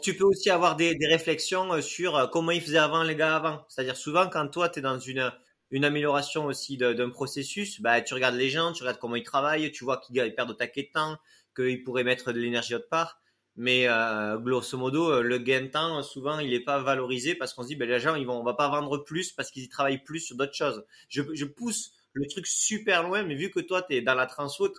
Tu 0.03 0.15
peux 0.15 0.25
aussi 0.25 0.49
avoir 0.49 0.75
des, 0.75 0.93
des 0.93 1.07
réflexions 1.07 1.81
sur 1.81 2.29
comment 2.31 2.51
ils 2.51 2.61
faisaient 2.61 2.77
avant 2.77 3.01
les 3.01 3.15
gars 3.15 3.35
avant. 3.37 3.65
C'est-à-dire 3.67 3.95
souvent 3.95 4.29
quand 4.29 4.47
toi 4.49 4.69
tu 4.69 4.79
es 4.79 4.81
dans 4.81 4.99
une 4.99 5.31
une 5.71 5.85
amélioration 5.85 6.45
aussi 6.45 6.77
d'un 6.77 7.09
processus 7.09 7.81
bah 7.81 8.01
tu 8.01 8.13
regardes 8.13 8.35
les 8.35 8.49
gens 8.49 8.73
tu 8.73 8.83
regardes 8.83 8.99
comment 8.99 9.15
ils 9.15 9.23
travaillent 9.23 9.71
tu 9.71 9.83
vois 9.83 9.97
qu'ils 9.97 10.33
perdent 10.35 10.51
au 10.51 10.55
taquet 10.55 10.83
de 10.83 10.91
temps 10.91 11.17
qu'ils 11.55 11.83
pourraient 11.83 12.03
mettre 12.03 12.31
de 12.31 12.39
l'énergie 12.39 12.75
autre 12.75 12.89
part. 12.89 13.19
Mais 13.61 13.89
euh, 13.89 14.37
grosso 14.37 14.77
modo, 14.77 15.11
euh, 15.11 15.21
le 15.21 15.37
gain 15.37 15.63
de 15.63 15.67
temps, 15.67 16.01
souvent, 16.01 16.39
il 16.39 16.51
n'est 16.51 16.61
pas 16.61 16.79
valorisé 16.79 17.35
parce 17.35 17.53
qu'on 17.53 17.63
se 17.63 17.67
dit, 17.67 17.75
ben, 17.75 17.89
les 17.89 17.99
gens, 17.99 18.15
ils 18.15 18.25
vont, 18.25 18.39
on 18.39 18.43
va 18.43 18.53
pas 18.53 18.69
vendre 18.69 18.99
plus 18.99 19.33
parce 19.33 19.51
qu'ils 19.51 19.67
travaillent 19.67 20.01
plus 20.01 20.21
sur 20.21 20.37
d'autres 20.37 20.53
choses. 20.53 20.85
Je, 21.09 21.21
je, 21.33 21.43
pousse 21.43 21.91
le 22.13 22.25
truc 22.27 22.47
super 22.47 23.03
loin, 23.03 23.23
mais 23.23 23.35
vu 23.35 23.51
que 23.51 23.59
toi, 23.59 23.81
tu 23.81 23.95
es 23.95 24.01
dans 24.01 24.15
la 24.15 24.27
transfo, 24.27 24.69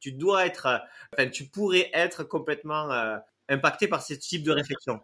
tu, 0.00 0.12
dois 0.12 0.46
être, 0.46 0.64
euh, 0.64 0.78
enfin, 1.12 1.28
tu 1.28 1.44
pourrais 1.44 1.90
être 1.92 2.24
complètement 2.24 2.88
impacté 3.50 3.86
par 3.86 4.02
ce 4.02 4.14
type 4.14 4.44
de 4.44 4.52
réflexion. 4.52 4.98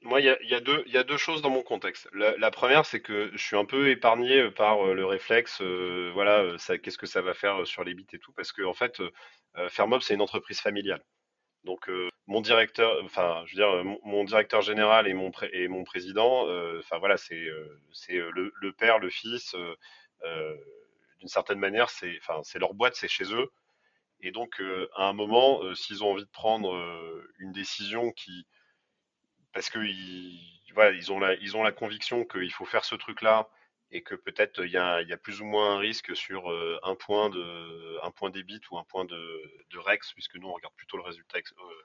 Moi, 0.00 0.20
il 0.20 0.26
y 0.26 0.30
a, 0.30 0.38
y, 0.42 0.96
a 0.96 1.04
deux 1.04 1.16
choses 1.16 1.40
dans 1.40 1.50
mon 1.50 1.62
contexte. 1.62 2.08
La, 2.14 2.50
première, 2.50 2.84
c'est 2.84 3.00
que 3.00 3.30
je 3.32 3.42
suis 3.42 3.56
un 3.56 3.64
peu 3.64 3.88
épargné 3.88 4.50
par 4.50 4.84
le 4.84 5.04
réflexe, 5.06 5.62
voilà, 6.12 6.56
qu'est-ce 6.82 6.98
que 6.98 7.06
ça 7.06 7.22
va 7.22 7.32
faire 7.32 7.66
sur 7.66 7.84
les 7.84 7.94
bits 7.94 8.06
et 8.12 8.18
tout, 8.18 8.32
parce 8.32 8.52
que 8.52 8.62
en 8.62 8.74
fait, 8.74 9.00
euh, 9.00 9.10
Fermob, 9.68 10.02
c'est 10.02 10.14
une 10.14 10.22
entreprise 10.22 10.60
familiale. 10.60 11.02
Donc 11.64 11.88
euh, 11.88 12.10
mon 12.26 12.40
directeur, 12.42 13.02
enfin 13.04 13.42
je 13.46 13.56
veux 13.56 13.62
dire 13.62 13.96
mon, 14.04 14.24
directeur 14.24 14.60
général 14.60 15.08
et 15.08 15.14
mon 15.14 15.32
et 15.52 15.68
mon 15.68 15.82
président, 15.84 16.46
euh, 16.48 16.78
enfin 16.80 16.98
voilà 16.98 17.16
c'est 17.16 17.46
c'est 17.92 18.18
le, 18.18 18.72
père, 18.72 18.98
le 18.98 19.10
fils, 19.10 19.56
d'une 21.20 21.28
certaine 21.28 21.58
manière 21.58 21.88
c'est 21.90 22.20
leur 22.56 22.74
boîte, 22.74 22.96
c'est 22.96 23.08
chez 23.08 23.32
eux. 23.34 23.50
Et 24.20 24.30
donc 24.30 24.62
à 24.96 25.08
un 25.08 25.12
moment, 25.14 25.74
s'ils 25.74 26.04
ont 26.04 26.12
envie 26.12 26.24
de 26.24 26.30
prendre 26.30 26.74
une 27.38 27.52
décision 27.52 28.12
qui 28.12 28.46
parce 29.54 29.70
que 29.70 29.78
voilà, 30.74 30.92
ils 30.92 31.12
ont 31.12 31.20
ont 31.58 31.62
la 31.62 31.72
conviction 31.72 32.24
qu'il 32.24 32.52
faut 32.52 32.66
faire 32.66 32.84
ce 32.84 32.94
truc 32.94 33.22
là 33.22 33.48
et 33.94 34.02
que 34.02 34.16
peut-être 34.16 34.64
il 34.64 34.72
y 34.72 34.76
a, 34.76 35.16
plus 35.16 35.40
ou 35.40 35.44
moins 35.44 35.76
un 35.76 35.78
risque 35.78 36.16
sur 36.16 36.50
euh, 36.50 36.80
un 36.82 36.96
point 36.96 37.30
de 37.30 37.98
un 38.02 38.10
point 38.10 38.28
débit 38.28 38.60
ou 38.72 38.76
un 38.76 38.82
point 38.82 39.04
de, 39.04 39.78
Rex, 39.78 40.12
puisque 40.12 40.34
nous 40.34 40.48
on 40.48 40.52
regarde 40.52 40.74
plutôt 40.74 40.96
le 40.96 41.04
résultat 41.04 41.38
euh, 41.38 41.82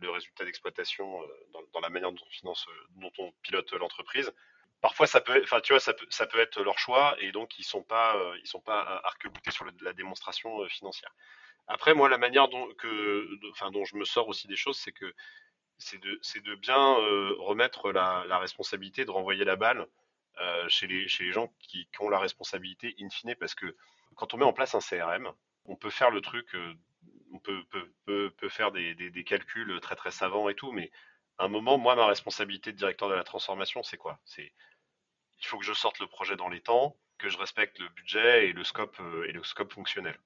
le 0.00 0.10
résultat 0.10 0.44
d'exploitation 0.44 1.20
euh, 1.22 1.26
dans, 1.72 1.80
la 1.80 1.88
manière 1.90 2.12
dont 2.12 2.24
on 2.24 2.30
finance, 2.30 2.66
dont 2.96 3.10
on 3.18 3.32
pilote 3.42 3.72
l'entreprise. 3.72 4.32
Parfois 4.80 5.08
ça 5.08 5.20
peut, 5.20 5.40
enfin 5.42 5.60
tu 5.60 5.72
vois, 5.72 5.80
ça 5.80 5.94
peut, 5.94 6.06
ça 6.10 6.26
peut 6.26 6.38
être 6.38 6.62
leur 6.62 6.78
choix 6.78 7.16
et 7.20 7.32
donc 7.32 7.58
ils 7.58 7.64
sont 7.64 7.82
pas 7.82 8.16
ils 8.40 8.46
sont 8.46 8.60
pas 8.60 9.00
arc-boutés 9.04 9.50
sur 9.50 9.66
la 9.80 9.92
démonstration 9.92 10.64
financière. 10.68 11.12
Après 11.66 11.92
moi 11.92 12.08
la 12.08 12.18
manière 12.18 12.48
dont 12.48 12.68
enfin 13.50 13.72
dont 13.72 13.84
je 13.84 13.96
me 13.96 14.04
sors 14.04 14.28
aussi 14.28 14.46
des 14.46 14.56
choses, 14.56 14.78
c'est 14.78 14.92
que 14.92 15.12
c'est 15.78 16.00
de, 16.00 16.20
de 16.44 16.54
bien 16.54 16.94
remettre 17.38 17.90
la, 17.90 18.38
responsabilité 18.38 19.04
de 19.04 19.10
renvoyer 19.10 19.44
la 19.44 19.56
balle 19.56 19.88
chez, 20.68 20.86
les, 20.86 21.08
chez 21.08 21.24
les 21.24 21.32
gens 21.32 21.52
qui, 21.58 21.88
ont 22.00 22.08
la 22.08 22.18
responsabilité 22.18 22.94
in 23.00 23.08
fine, 23.10 23.34
parce 23.36 23.54
que 23.54 23.76
quand 24.16 24.34
on 24.34 24.38
met 24.38 24.44
en 24.44 24.52
place 24.52 24.74
un 24.74 24.80
CRM, 24.80 25.32
on 25.64 25.76
peut 25.76 25.90
faire 25.90 26.10
le 26.10 26.20
truc, 26.20 26.56
on 27.32 27.38
peut, 27.38 27.64
faire 28.48 28.72
des, 28.72 29.24
calculs 29.24 29.80
très 29.80 29.96
très 29.96 30.10
savants 30.10 30.48
et 30.48 30.54
tout, 30.54 30.72
mais 30.72 30.90
à 31.38 31.44
un 31.44 31.48
moment, 31.48 31.78
moi, 31.78 31.94
ma 31.94 32.06
responsabilité 32.06 32.72
de 32.72 32.76
directeur 32.76 33.08
de 33.08 33.14
la 33.14 33.24
transformation, 33.24 33.82
c'est 33.82 33.96
quoi? 33.96 34.18
C'est 34.24 34.52
il 35.40 35.46
faut 35.46 35.58
que 35.58 35.64
je 35.64 35.72
sorte 35.72 36.00
le 36.00 36.06
projet 36.08 36.36
dans 36.36 36.48
les 36.48 36.60
temps, 36.60 36.96
que 37.18 37.28
je 37.28 37.38
respecte 37.38 37.78
le 37.78 37.88
budget 37.90 38.48
et 38.48 38.52
le 38.52 38.64
scope 38.64 39.00
scope 39.44 39.72
fonctionnel. 39.72 40.18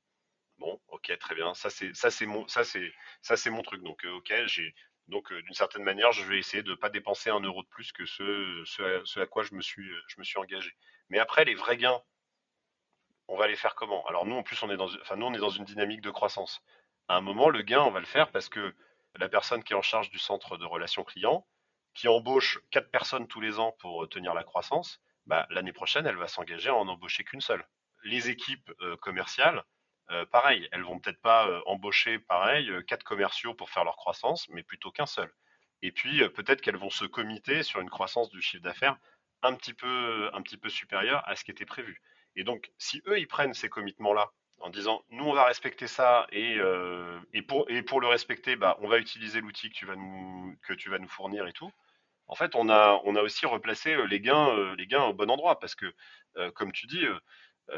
Bon, 0.59 0.81
ok, 0.88 1.16
très 1.18 1.35
bien. 1.35 1.55
Ça 1.55 1.70
c'est 1.70 2.27
mon 2.27 2.46
ça 2.48 2.64
c'est 2.64 3.51
mon 3.51 3.62
truc. 3.62 3.83
Donc 3.83 4.05
ok, 4.05 4.33
j'ai 4.46 4.75
donc 5.12 5.33
d'une 5.33 5.55
certaine 5.55 5.85
manière, 5.85 6.11
je 6.11 6.25
vais 6.25 6.38
essayer 6.38 6.64
de 6.64 6.70
ne 6.70 6.75
pas 6.75 6.90
dépenser 6.90 7.31
un 7.31 7.40
euro 7.40 7.62
de 7.62 7.68
plus 7.68 7.92
que 7.92 8.05
ce, 8.05 8.62
ce, 8.66 9.20
à, 9.20 9.27
quoi 9.27 9.44
je 9.44 9.55
me 9.55 9.61
suis 9.62 9.88
je 10.09 10.16
me 10.18 10.25
suis 10.25 10.38
engagé. 10.38 10.72
Mais 11.11 11.20
après, 11.20 11.44
les 11.44 11.55
vrais 11.55 11.77
gains, 11.77 12.03
on 13.29 13.37
va 13.37 13.46
les 13.46 13.57
faire 13.57 13.77
comment? 13.77 14.05
Alors 14.07 14.27
nous, 14.27 14.35
en 14.35 14.42
plus, 14.42 14.61
on 14.64 14.70
est 14.70 14.77
dans 14.77 14.88
nous 14.88 15.27
on 15.27 15.31
dans 15.31 15.51
une 15.51 15.64
dynamique 15.64 16.01
de 16.01 16.11
croissance 16.11 16.61
à 17.09 17.16
un 17.16 17.20
moment, 17.20 17.48
le 17.48 17.62
gain, 17.62 17.83
on 17.83 17.90
va 17.90 18.01
le 18.01 18.07
faire 18.07 18.31
parce 18.31 18.48
que 18.48 18.75
la 19.16 19.29
personne 19.29 19.62
qui 19.62 19.72
est 19.72 19.77
en 19.77 19.83
charge 19.83 20.11
du 20.11 20.18
centre 20.18 20.57
de 20.57 20.64
relations 20.64 21.05
clients, 21.05 21.46
qui 21.94 22.09
embauche 22.09 22.59
quatre 22.70 22.90
personnes 22.90 23.29
tous 23.29 23.40
les 23.40 23.59
ans 23.59 23.77
pour 23.81 24.09
tenir 24.09 24.35
la 24.35 24.44
croissance, 24.44 25.01
bah, 25.27 25.46
l'année 25.51 25.72
prochaine, 25.72 26.07
elle 26.07 26.16
va 26.16 26.29
s'engager 26.29 26.70
à 26.70 26.75
en 26.75 26.88
embaucher 26.88 27.25
qu'une 27.25 27.40
seule. 27.40 27.66
Les 28.05 28.31
équipes 28.31 28.72
euh, 28.81 28.96
commerciales, 28.96 29.62
euh, 30.10 30.26
pareil, 30.26 30.68
elles 30.72 30.82
vont 30.82 30.98
peut-être 30.98 31.20
pas 31.20 31.48
euh, 31.48 31.60
embaucher 31.66 32.18
pareil 32.18 32.70
quatre 32.86 33.04
commerciaux 33.04 33.54
pour 33.54 33.70
faire 33.70 33.84
leur 33.84 33.96
croissance, 33.96 34.48
mais 34.50 34.62
plutôt 34.62 34.90
qu'un 34.90 35.06
seul. 35.06 35.32
Et 35.82 35.92
puis 35.92 36.28
peut-être 36.30 36.60
qu'elles 36.60 36.76
vont 36.76 36.90
se 36.90 37.04
comiter 37.04 37.62
sur 37.62 37.80
une 37.80 37.90
croissance 37.90 38.30
du 38.30 38.40
chiffre 38.40 38.62
d'affaires 38.62 38.96
un 39.42 39.54
petit 39.54 39.74
peu 39.74 40.30
un 40.32 40.42
petit 40.42 40.56
peu 40.56 40.68
supérieure 40.68 41.22
à 41.28 41.34
ce 41.36 41.44
qui 41.44 41.50
était 41.50 41.66
prévu. 41.66 42.00
Et 42.36 42.44
donc, 42.44 42.70
si 42.78 43.02
eux 43.06 43.18
ils 43.18 43.26
prennent 43.26 43.54
ces 43.54 43.68
commitments 43.68 44.14
là 44.14 44.30
en 44.62 44.70
disant 44.70 45.04
nous 45.10 45.24
on 45.24 45.32
va 45.32 45.44
respecter 45.44 45.86
ça 45.86 46.26
et, 46.30 46.56
euh, 46.58 47.18
et, 47.32 47.42
pour, 47.42 47.68
et 47.68 47.82
pour 47.82 48.00
le 48.00 48.06
respecter 48.06 48.56
bah, 48.56 48.78
on 48.80 48.88
va 48.88 48.98
utiliser 48.98 49.40
l'outil 49.40 49.68
que 49.70 49.74
tu 49.74 49.86
vas 49.86 49.96
nous 49.96 50.56
que 50.62 50.72
tu 50.72 50.88
vas 50.88 50.98
nous 50.98 51.08
fournir 51.08 51.46
et 51.46 51.52
tout. 51.52 51.70
En 52.28 52.34
fait 52.34 52.54
on 52.54 52.68
a 52.70 53.00
on 53.04 53.16
a 53.16 53.22
aussi 53.22 53.44
replacé 53.46 53.94
euh, 53.94 54.06
les 54.06 54.20
gains 54.20 54.48
euh, 54.50 54.74
les 54.76 54.86
gains 54.86 55.04
au 55.04 55.12
bon 55.12 55.30
endroit 55.30 55.58
parce 55.58 55.74
que 55.74 55.92
comme 56.54 56.72
tu 56.72 56.86
dis 56.86 57.04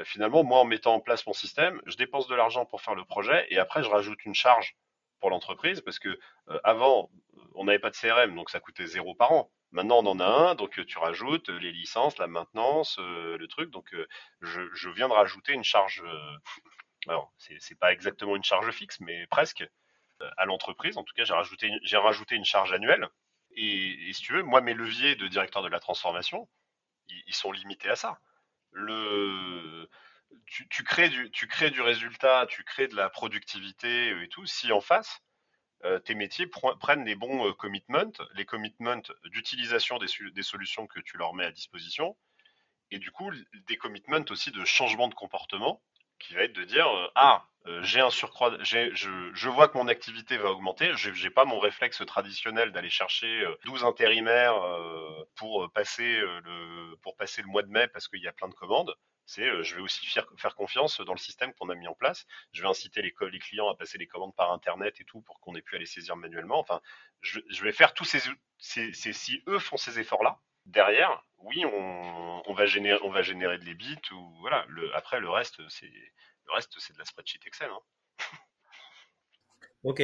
finalement 0.04 0.42
moi 0.42 0.60
en 0.60 0.64
mettant 0.64 0.94
en 0.94 1.00
place 1.00 1.26
mon 1.26 1.32
système 1.32 1.80
je 1.86 1.96
dépense 1.96 2.26
de 2.26 2.34
l'argent 2.34 2.66
pour 2.66 2.82
faire 2.82 2.94
le 2.94 3.04
projet 3.04 3.46
et 3.50 3.58
après 3.58 3.82
je 3.82 3.88
rajoute 3.88 4.24
une 4.24 4.34
charge 4.34 4.76
pour 5.20 5.30
l'entreprise 5.30 5.80
parce 5.80 5.98
que 5.98 6.18
avant 6.64 7.10
on 7.54 7.64
n'avait 7.64 7.78
pas 7.78 7.90
de 7.90 7.96
CRM 7.96 8.34
donc 8.34 8.50
ça 8.50 8.60
coûtait 8.60 8.86
zéro 8.86 9.14
par 9.14 9.32
an. 9.32 9.50
Maintenant, 9.70 10.04
on 10.04 10.06
en 10.06 10.20
a 10.20 10.26
un, 10.26 10.54
donc 10.54 10.80
tu 10.86 10.98
rajoutes 10.98 11.48
les 11.48 11.72
licences, 11.72 12.18
la 12.18 12.28
maintenance, 12.28 12.96
le 13.00 13.44
truc. 13.48 13.70
Donc, 13.70 13.92
je, 14.40 14.88
viens 14.90 15.08
de 15.08 15.12
rajouter 15.12 15.52
une 15.52 15.64
charge 15.64 16.00
alors 17.08 17.32
c'est 17.38 17.78
pas 17.78 17.92
exactement 17.92 18.36
une 18.36 18.44
charge 18.44 18.70
fixe, 18.70 19.00
mais 19.00 19.26
presque 19.26 19.62
euh, 20.22 20.30
à 20.36 20.44
l'entreprise. 20.44 20.96
En 20.96 21.04
tout 21.04 21.14
cas, 21.14 21.24
j'ai 21.24 21.34
rajouté, 21.34 21.70
j'ai 21.82 21.96
rajouté 21.96 22.34
une 22.34 22.44
charge 22.44 22.72
annuelle. 22.72 23.08
Et, 23.56 24.12
si 24.12 24.22
tu 24.22 24.32
veux, 24.32 24.42
moi, 24.42 24.60
mes 24.60 24.74
leviers 24.74 25.16
de 25.16 25.28
directeur 25.28 25.62
de 25.62 25.68
la 25.68 25.80
transformation, 25.80 26.48
ils, 27.08 27.34
sont 27.34 27.52
limités 27.52 27.88
à 27.88 27.96
ça. 27.96 28.18
Tu, 30.46 30.84
crées 30.84 31.08
du, 31.08 31.80
résultat, 31.80 32.46
tu 32.48 32.64
crées 32.64 32.88
de 32.88 32.96
la 32.96 33.08
productivité 33.08 34.10
et 34.22 34.28
tout, 34.28 34.46
si 34.46 34.72
en 34.72 34.80
face, 34.80 35.20
euh, 35.84 35.98
tes 35.98 36.14
métiers 36.14 36.46
prennent 36.46 37.04
les 37.04 37.14
bons 37.14 37.48
euh, 37.48 37.52
commitments, 37.52 38.12
les 38.34 38.44
commitments 38.44 39.02
d'utilisation 39.26 39.98
des, 39.98 40.42
solutions 40.42 40.86
que 40.86 41.00
tu 41.00 41.16
leur 41.16 41.34
mets 41.34 41.44
à 41.44 41.52
disposition, 41.52 42.16
et 42.90 42.98
du 42.98 43.10
coup, 43.10 43.30
des 43.66 43.76
commitments 43.76 44.24
aussi 44.30 44.50
de 44.50 44.64
changement 44.64 45.08
de 45.08 45.14
comportement 45.14 45.82
qui 46.18 46.34
va 46.34 46.42
être 46.42 46.52
de 46.52 46.64
dire 46.64 46.88
euh, 46.88 47.08
ah 47.14 47.46
euh, 47.66 47.82
j'ai 47.82 48.00
un 48.00 48.10
surcroît, 48.10 48.58
je, 48.62 48.92
je, 48.92 49.48
vois 49.48 49.68
que 49.68 49.78
mon 49.78 49.88
activité 49.88 50.36
va 50.36 50.50
augmenter, 50.50 50.92
j'ai 50.96 51.30
pas 51.30 51.46
mon 51.46 51.58
réflexe 51.58 52.04
traditionnel 52.06 52.72
d'aller 52.72 52.90
chercher 52.90 53.42
12 53.64 53.82
euh, 53.82 53.86
intérimaires 53.86 54.54
pour 55.34 55.70
passer 55.72 56.20
le 56.20 56.94
pour 56.96 57.16
passer 57.16 57.40
le 57.40 57.48
mois 57.48 57.62
de 57.62 57.70
mai 57.70 57.88
parce 57.88 58.06
qu'il 58.06 58.20
y 58.20 58.28
a 58.28 58.32
plein 58.32 58.48
de 58.48 58.54
commandes. 58.54 58.94
C'est 59.24 59.62
je 59.62 59.76
vais 59.76 59.80
aussi 59.80 60.04
faire, 60.06 60.26
faire 60.36 60.54
confiance 60.54 61.00
dans 61.00 61.14
le 61.14 61.18
système 61.18 61.54
qu'on 61.54 61.70
a 61.70 61.74
mis 61.74 61.88
en 61.88 61.94
place. 61.94 62.26
Je 62.52 62.60
vais 62.60 62.68
inciter 62.68 63.00
les, 63.00 63.14
les, 63.32 63.38
clients 63.38 63.70
à 63.70 63.74
passer 63.74 63.96
les 63.96 64.06
commandes 64.06 64.34
par 64.36 64.52
internet 64.52 65.00
et 65.00 65.04
tout 65.04 65.22
pour 65.22 65.40
qu'on 65.40 65.54
ait 65.54 65.62
pu 65.62 65.76
aller 65.76 65.86
saisir 65.86 66.16
manuellement. 66.16 66.58
Enfin, 66.58 66.82
je, 67.22 67.40
vais 67.62 67.72
faire 67.72 67.94
tous 67.94 68.04
ces, 68.04 68.20
ces, 68.58 68.92
ces 68.92 69.14
si 69.14 69.42
eux 69.46 69.58
font 69.58 69.78
ces 69.78 69.98
efforts 69.98 70.22
là 70.22 70.38
derrière, 70.66 71.24
oui, 71.38 71.64
on, 71.64 72.54
va 72.54 72.66
générer, 72.66 72.98
on 73.02 73.10
va 73.10 73.22
générer 73.22 73.58
de 73.58 73.64
l'EBIT 73.64 74.10
ou 74.12 74.34
voilà. 74.40 74.66
Après, 74.94 75.20
le 75.20 75.28
reste, 75.28 75.60
c'est 75.68 75.86
le 76.46 76.52
reste, 76.52 76.74
c'est 76.78 76.92
de 76.92 76.98
la 76.98 77.04
spreadsheet 77.04 77.40
Excel. 77.46 77.68
Hein. 77.70 77.80
ok. 79.84 80.02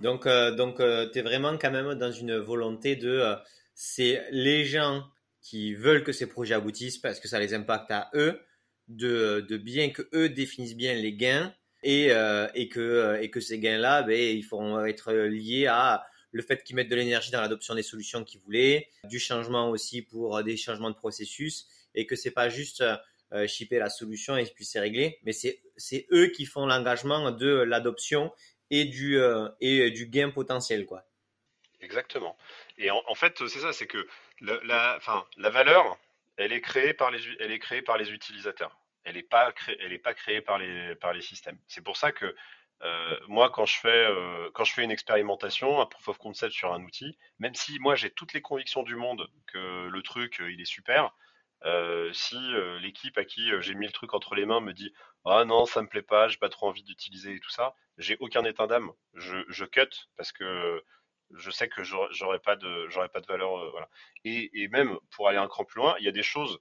Donc, 0.00 0.26
euh, 0.26 0.52
donc, 0.52 0.80
euh, 0.80 1.08
tu 1.10 1.18
es 1.18 1.22
vraiment 1.22 1.56
quand 1.58 1.70
même 1.70 1.94
dans 1.94 2.12
une 2.12 2.36
volonté 2.36 2.96
de, 2.96 3.08
euh, 3.08 3.36
c'est 3.74 4.24
les 4.30 4.64
gens 4.64 5.04
qui 5.42 5.74
veulent 5.74 6.04
que 6.04 6.12
ces 6.12 6.28
projets 6.28 6.54
aboutissent 6.54 6.98
parce 6.98 7.20
que 7.20 7.28
ça 7.28 7.38
les 7.38 7.54
impacte 7.54 7.90
à 7.90 8.10
eux, 8.14 8.40
de, 8.86 9.44
de 9.48 9.56
bien 9.56 9.90
que 9.90 10.08
eux 10.14 10.28
définissent 10.28 10.76
bien 10.76 10.94
les 10.94 11.14
gains 11.14 11.52
et, 11.82 12.06
et 12.54 12.68
que, 12.68 13.18
et 13.20 13.30
que 13.30 13.40
ces 13.40 13.58
gains-là, 13.58 14.02
ben, 14.02 14.18
ils 14.18 14.46
pourront 14.46 14.84
être 14.84 15.12
liés 15.12 15.66
à 15.66 16.04
le 16.32 16.42
fait 16.42 16.62
qu'ils 16.62 16.76
mettent 16.76 16.88
de 16.88 16.96
l'énergie 16.96 17.30
dans 17.30 17.40
l'adoption 17.40 17.74
des 17.74 17.82
solutions 17.82 18.24
qu'ils 18.24 18.40
voulaient, 18.40 18.88
du 19.04 19.18
changement 19.18 19.70
aussi 19.70 20.02
pour 20.02 20.36
euh, 20.36 20.42
des 20.42 20.56
changements 20.56 20.90
de 20.90 20.96
processus, 20.96 21.66
et 21.94 22.06
que 22.06 22.16
c'est 22.16 22.30
pas 22.30 22.48
juste 22.48 22.82
euh, 23.32 23.46
shipper 23.46 23.78
la 23.78 23.90
solution 23.90 24.38
et 24.38 24.46
puis 24.46 24.64
c'est 24.64 24.80
réglé, 24.80 25.18
mais 25.22 25.32
c'est 25.32 26.06
eux 26.12 26.28
qui 26.28 26.46
font 26.46 26.64
l'engagement 26.64 27.30
de 27.30 27.48
l'adoption 27.48 28.32
et 28.70 28.86
du 28.86 29.18
euh, 29.18 29.50
et 29.60 29.90
du 29.90 30.06
gain 30.06 30.30
potentiel 30.30 30.86
quoi. 30.86 31.04
Exactement. 31.82 32.38
Et 32.78 32.90
en, 32.90 33.14
fait 33.14 33.36
c'est 33.46 33.60
ça, 33.60 33.74
c'est 33.74 33.86
que 33.86 34.08
la, 34.40 34.96
enfin, 34.96 35.26
la 35.36 35.50
valeur, 35.50 35.98
elle 36.38 36.54
est 36.54 36.62
créée 36.62 36.94
par 36.94 37.10
les 37.10 37.20
elle 37.38 37.52
est 37.52 37.58
créée 37.58 37.82
par 37.82 37.98
les 37.98 38.10
utilisateurs. 38.12 38.78
Elle 39.04 39.16
n'est 39.16 39.22
pas 39.22 39.52
est 39.68 39.98
pas 39.98 40.14
créée 40.14 40.40
par 40.40 40.58
les 40.58 40.94
par 40.94 41.12
les 41.12 41.20
systèmes. 41.20 41.58
C'est 41.66 41.84
pour 41.84 41.98
ça 41.98 42.12
que 42.12 42.34
moi, 43.28 43.50
quand 43.50 43.66
je 43.66 43.78
fais 43.78 43.88
euh, 43.88 44.50
quand 44.54 44.64
je 44.64 44.72
fais 44.72 44.84
une 44.84 44.90
expérimentation, 44.90 45.80
un 45.80 45.86
proof 45.86 46.08
of 46.08 46.18
concept 46.18 46.54
sur 46.54 46.72
un 46.72 46.82
outil, 46.82 47.18
même 47.38 47.54
si 47.54 47.78
moi 47.80 47.94
j'ai 47.94 48.10
toutes 48.10 48.32
les 48.32 48.42
convictions 48.42 48.82
du 48.82 48.96
monde 48.96 49.28
que 49.46 49.88
le 49.88 50.02
truc 50.02 50.40
euh, 50.40 50.52
il 50.52 50.60
est 50.60 50.64
super, 50.64 51.12
si 52.12 52.36
l'équipe 52.80 53.18
à 53.18 53.24
qui 53.24 53.50
j'ai 53.60 53.74
mis 53.74 53.86
le 53.86 53.92
truc 53.92 54.14
entre 54.14 54.34
les 54.34 54.46
mains 54.46 54.60
me 54.60 54.72
dit 54.72 54.92
ah 55.24 55.44
non 55.44 55.66
ça 55.66 55.82
me 55.82 55.88
plaît 55.88 56.02
pas, 56.02 56.28
j'ai 56.28 56.38
pas 56.38 56.48
trop 56.48 56.68
envie 56.68 56.84
d'utiliser 56.84 57.34
et 57.34 57.40
tout 57.40 57.50
ça, 57.50 57.74
j'ai 57.98 58.16
aucun 58.20 58.44
état 58.44 58.66
d'âme, 58.68 58.92
je, 59.14 59.38
je 59.48 59.64
cut 59.64 59.88
parce 60.16 60.32
que 60.32 60.82
je 61.34 61.50
sais 61.50 61.68
que 61.68 61.82
j'aurais 61.82 62.38
pas 62.38 62.56
de 62.56 63.08
pas 63.08 63.20
de 63.20 63.26
valeur 63.26 63.70
voilà. 63.72 63.88
Et, 64.24 64.50
et, 64.62 64.68
même 64.68 64.98
pour 65.10 65.28
aller 65.28 65.38
un 65.38 65.48
cran 65.48 65.64
plus 65.64 65.80
loin, 65.80 65.96
il 65.98 66.04
y 66.04 66.08
a 66.08 66.12
des 66.12 66.22
choses 66.22 66.60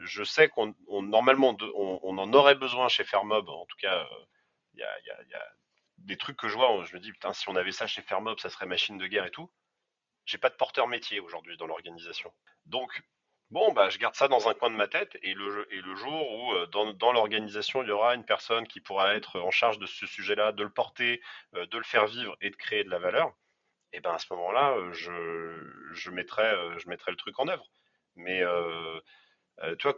je 0.00 0.24
sais 0.24 0.48
qu'on 0.48 0.74
on, 0.88 1.02
normalement 1.02 1.56
on, 1.74 2.18
en 2.18 2.32
aurait 2.32 2.54
besoin 2.54 2.88
chez 2.88 3.04
Fairmob, 3.04 3.48
en 3.48 3.66
tout 3.66 3.76
cas 3.80 4.06
il 4.74 4.80
y 4.80 5.34
a, 5.34 5.52
des 5.98 6.16
trucs 6.16 6.36
que 6.36 6.48
je 6.48 6.54
vois, 6.54 6.84
je 6.84 6.94
me 6.94 7.00
dis, 7.00 7.12
putain, 7.12 7.32
si 7.32 7.48
on 7.48 7.56
avait 7.56 7.72
ça 7.72 7.86
chez 7.86 8.02
Fermob, 8.02 8.38
ça 8.40 8.50
serait 8.50 8.66
machine 8.66 8.98
de 8.98 9.06
guerre 9.06 9.26
et 9.26 9.30
tout. 9.30 9.50
J'ai 10.26 10.38
pas 10.38 10.50
de 10.50 10.56
porteur 10.56 10.88
métier 10.88 11.20
aujourd'hui 11.20 11.56
dans 11.56 11.66
l'organisation. 11.66 12.32
Donc, 12.66 13.02
bon, 13.50 13.72
bah, 13.72 13.90
je 13.90 13.98
garde 13.98 14.14
ça 14.14 14.28
dans 14.28 14.48
un 14.48 14.54
coin 14.54 14.70
de 14.70 14.76
ma 14.76 14.88
tête 14.88 15.16
et 15.22 15.34
le, 15.34 15.72
et 15.72 15.80
le 15.80 15.94
jour 15.94 16.32
où 16.32 16.52
euh, 16.54 16.66
dans, 16.66 17.12
l'organisation, 17.12 17.82
il 17.82 17.88
y 17.88 17.92
aura 17.92 18.14
une 18.14 18.24
personne 18.24 18.66
qui 18.66 18.80
pourra 18.80 19.14
être 19.14 19.40
en 19.40 19.50
charge 19.50 19.78
de 19.78 19.86
ce 19.86 20.06
sujet-là, 20.06 20.52
de 20.52 20.62
le 20.62 20.70
porter, 20.70 21.22
euh, 21.54 21.66
de 21.66 21.78
le 21.78 21.84
faire 21.84 22.06
vivre 22.06 22.36
et 22.40 22.50
de 22.50 22.56
créer 22.56 22.84
de 22.84 22.90
la 22.90 22.98
valeur, 22.98 23.32
et 23.92 24.00
ben 24.00 24.12
à 24.12 24.18
ce 24.18 24.26
moment-là, 24.32 24.72
euh, 24.72 24.92
je, 24.92 25.92
je, 25.92 26.10
mettrai, 26.10 26.50
je 26.78 26.88
le 26.88 27.16
truc 27.16 27.38
en 27.38 27.48
œuvre. 27.48 27.70
Mais 28.16 28.42
tu 29.78 29.88
vois, 29.88 29.94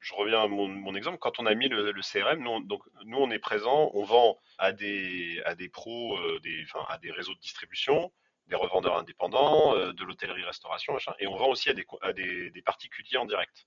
je 0.00 0.14
reviens 0.14 0.42
à 0.42 0.48
mon, 0.48 0.94
exemple, 0.94 1.18
quand 1.18 1.38
on 1.38 1.46
a 1.46 1.54
mis 1.54 1.68
le, 1.68 1.92
CRM, 2.00 2.42
nous, 2.42 2.60
donc, 2.64 2.82
nous, 3.04 3.18
on 3.18 3.30
est 3.30 3.38
présent, 3.38 3.90
on 3.94 4.02
vend 4.02 4.38
à 4.58 4.72
des, 4.72 5.42
à 5.44 5.54
des 5.54 5.68
pros, 5.68 6.16
euh, 6.18 6.40
à 6.88 6.98
des 6.98 7.10
réseaux 7.10 7.34
de 7.34 7.40
distribution, 7.40 8.10
des 8.46 8.56
revendeurs 8.56 8.96
indépendants, 8.96 9.76
euh, 9.76 9.92
de 9.92 10.04
l'hôtellerie-restauration, 10.04 10.96
et 11.18 11.26
on 11.26 11.36
vend 11.36 11.48
aussi 11.48 11.68
à 11.68 11.74
des, 11.74 11.86
à 12.00 12.12
des, 12.14 12.50
des 12.50 12.62
particuliers 12.62 13.18
en 13.18 13.26
direct. 13.26 13.66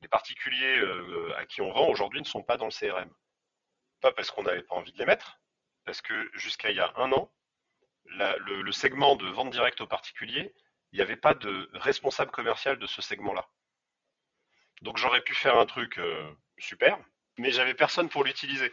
Les 0.00 0.08
particuliers 0.08 0.78
euh, 0.78 1.32
à 1.36 1.46
qui 1.46 1.60
on 1.60 1.72
vend 1.72 1.88
aujourd'hui 1.88 2.20
ne 2.20 2.26
sont 2.26 2.42
pas 2.42 2.56
dans 2.56 2.66
le 2.66 2.72
CRM. 2.72 3.10
Pas 4.00 4.10
parce 4.10 4.32
qu'on 4.32 4.42
n'avait 4.42 4.64
pas 4.64 4.74
envie 4.74 4.92
de 4.92 4.98
les 4.98 5.06
mettre, 5.06 5.38
parce 5.84 6.02
que 6.02 6.30
jusqu'à 6.34 6.70
il 6.70 6.76
y 6.76 6.80
a 6.80 6.92
un 6.96 7.12
an, 7.12 7.32
le, 8.06 8.62
le 8.62 8.72
segment 8.72 9.14
de 9.14 9.26
vente 9.28 9.50
directe 9.50 9.80
aux 9.80 9.86
particuliers, 9.86 10.52
il 10.90 10.96
n'y 10.96 11.02
avait 11.02 11.16
pas 11.16 11.34
de 11.34 11.70
responsable 11.74 12.32
commercial 12.32 12.76
de 12.76 12.86
ce 12.86 13.00
segment-là. 13.00 13.48
Donc 14.82 14.98
j'aurais 14.98 15.22
pu 15.22 15.34
faire 15.34 15.58
un 15.58 15.66
truc 15.66 15.98
euh, 15.98 16.30
super, 16.58 16.98
mais 17.38 17.52
j'avais 17.52 17.74
personne 17.74 18.08
pour 18.08 18.24
l'utiliser. 18.24 18.72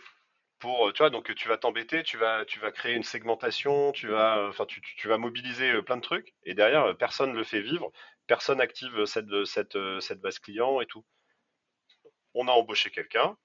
Pour, 0.60 0.90
euh, 0.90 0.92
tu 0.92 1.04
vois, 1.04 1.10
donc 1.10 1.34
tu 1.36 1.48
vas 1.48 1.58
t'embêter, 1.58 2.04
tu 2.04 2.18
vas, 2.18 2.46
tu 2.46 2.60
vas 2.60 2.72
créer 2.72 2.96
une 2.96 3.04
segmentation, 3.04 3.92
tu 3.94 4.08
vas, 4.08 4.48
enfin, 4.50 4.66
tu, 4.66 4.82
tu, 4.82 5.08
vas 5.08 5.18
mobiliser 5.18 5.72
euh, 5.72 5.82
plein 5.84 5.98
de 5.98 6.02
trucs, 6.02 6.34
et 6.44 6.54
derrière, 6.54 6.98
personne 6.98 7.32
ne 7.32 7.38
le 7.38 7.44
fait 7.44 7.62
vivre, 7.62 7.92
personne 8.28 8.60
active 8.60 9.06
cette, 9.06 9.46
cette, 9.46 9.78
cette 10.02 10.20
base 10.20 10.40
client 10.40 10.82
et 10.82 10.86
tout. 10.88 11.06
On 12.34 12.48
a 12.48 12.52
embauché 12.52 12.90
quelqu'un, 12.92 13.38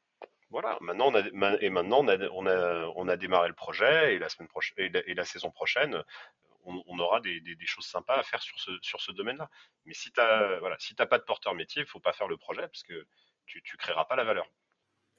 Voilà, 0.50 0.78
maintenant 0.80 1.12
on 1.12 1.14
a, 1.14 1.58
et 1.60 1.70
maintenant 1.70 2.00
on 2.04 2.08
a, 2.08 2.18
on 2.32 2.46
a, 2.46 2.86
on 2.96 3.08
a 3.08 3.16
démarré 3.16 3.48
le 3.48 3.54
projet 3.54 4.14
et 4.14 4.18
la 4.18 4.28
semaine 4.28 4.48
prochaine 4.48 4.74
et 4.78 4.88
la, 4.88 5.00
et 5.06 5.14
la 5.14 5.24
saison 5.24 5.50
prochaine, 5.50 6.02
on, 6.64 6.82
on 6.86 6.98
aura 6.98 7.20
des, 7.20 7.40
des, 7.40 7.54
des, 7.54 7.66
choses 7.66 7.86
sympas 7.86 8.16
à 8.16 8.22
faire 8.22 8.42
sur 8.42 8.58
ce, 8.58 8.70
sur 8.82 9.00
ce 9.00 9.12
domaine-là. 9.12 9.50
Mais 9.86 9.94
si 9.94 10.10
tu 10.12 10.20
voilà, 10.60 10.76
si 10.78 10.94
pas 10.94 11.18
de 11.18 11.24
porteur 11.24 11.54
métier, 11.54 11.82
il 11.82 11.88
faut 11.88 12.00
pas 12.00 12.12
faire 12.12 12.28
le 12.28 12.36
projet 12.36 12.62
parce 12.62 12.82
que 12.82 13.06
tu, 13.46 13.62
tu 13.62 13.76
créeras 13.76 14.04
pas 14.04 14.16
la 14.16 14.24
valeur. 14.24 14.46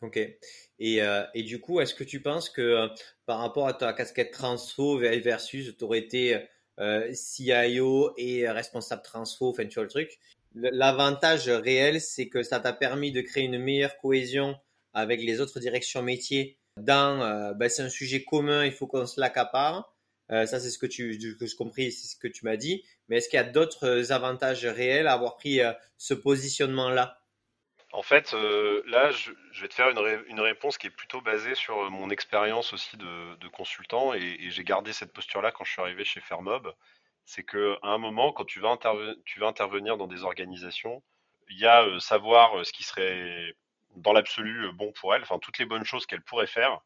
Ok. 0.01 0.17
Et, 0.17 1.01
euh, 1.01 1.23
et 1.33 1.43
du 1.43 1.59
coup, 1.59 1.79
est-ce 1.79 1.95
que 1.95 2.03
tu 2.03 2.21
penses 2.21 2.49
que 2.49 2.61
euh, 2.61 2.87
par 3.25 3.39
rapport 3.39 3.67
à 3.67 3.73
ta 3.73 3.93
casquette 3.93 4.31
transfo 4.31 4.97
versus 4.97 5.75
tu 5.77 5.83
aurais 5.83 5.99
été 5.99 6.47
euh, 6.79 7.11
CIO 7.13 8.13
et 8.17 8.49
responsable 8.49 9.01
transfo, 9.03 9.49
enfin 9.49 9.65
tu 9.65 9.75
vois 9.75 9.83
le 9.83 9.89
truc, 9.89 10.19
l'avantage 10.53 11.49
réel, 11.49 12.01
c'est 12.01 12.27
que 12.27 12.43
ça 12.43 12.59
t'a 12.59 12.73
permis 12.73 13.11
de 13.11 13.21
créer 13.21 13.45
une 13.45 13.57
meilleure 13.57 13.97
cohésion 13.97 14.57
avec 14.93 15.21
les 15.21 15.41
autres 15.41 15.59
directions 15.59 16.01
métiers 16.01 16.57
dans, 16.77 17.53
ben, 17.55 17.69
c'est 17.69 17.83
un 17.83 17.89
sujet 17.89 18.23
commun, 18.23 18.65
il 18.65 18.73
faut 18.73 18.87
qu'on 18.87 19.05
se 19.05 19.19
l'accapare. 19.19 19.94
Euh, 20.31 20.45
ça, 20.45 20.59
c'est 20.59 20.69
ce 20.69 20.79
que 20.79 20.85
tu, 20.85 21.17
que 21.39 21.45
je 21.45 21.55
compris, 21.55 21.91
c'est 21.91 22.07
ce 22.07 22.15
que 22.15 22.27
tu 22.27 22.45
m'as 22.45 22.57
dit. 22.57 22.83
Mais 23.07 23.17
est-ce 23.17 23.29
qu'il 23.29 23.37
y 23.37 23.39
a 23.39 23.45
d'autres 23.45 24.11
avantages 24.11 24.65
réels 24.65 25.07
à 25.07 25.13
avoir 25.13 25.35
pris 25.37 25.61
euh, 25.61 25.71
ce 25.97 26.13
positionnement-là? 26.13 27.19
En 27.91 28.01
fait, 28.01 28.33
euh, 28.33 28.81
là, 28.87 29.11
je, 29.11 29.31
vais 29.61 29.67
te 29.67 29.73
faire 29.73 29.89
une, 29.89 29.99
ré, 29.99 30.19
une, 30.27 30.41
réponse 30.41 30.77
qui 30.77 30.87
est 30.87 30.91
plutôt 30.91 31.21
basée 31.21 31.55
sur 31.55 31.89
mon 31.91 32.09
expérience 32.09 32.73
aussi 32.73 32.97
de, 32.97 33.47
consultant, 33.49 34.13
et, 34.13 34.37
j'ai 34.49 34.63
gardé 34.65 34.91
cette 34.91 35.13
posture-là 35.13 35.51
quand 35.51 35.63
je 35.63 35.71
suis 35.71 35.81
arrivé 35.81 36.03
chez 36.03 36.19
Fairmob. 36.19 36.73
C'est 37.25 37.43
que 37.43 37.77
à 37.81 37.89
un 37.89 37.97
moment, 37.97 38.33
quand 38.33 38.45
tu 38.45 38.59
vas, 38.59 38.77
tu 39.23 39.39
vas 39.39 39.47
intervenir 39.47 39.97
dans 39.97 40.07
des 40.07 40.23
organisations, 40.23 41.01
il 41.49 41.57
y 41.57 41.65
a 41.65 41.87
savoir 41.99 42.65
ce 42.65 42.73
qui 42.73 42.83
serait 42.83 43.55
dans 43.95 44.13
l'absolu 44.13 44.71
bon 44.73 44.91
pour 44.91 45.15
elle, 45.15 45.21
enfin 45.21 45.39
toutes 45.39 45.57
les 45.57 45.65
bonnes 45.65 45.85
choses 45.85 46.05
qu'elle 46.05 46.21
pourrait 46.21 46.47
faire, 46.47 46.81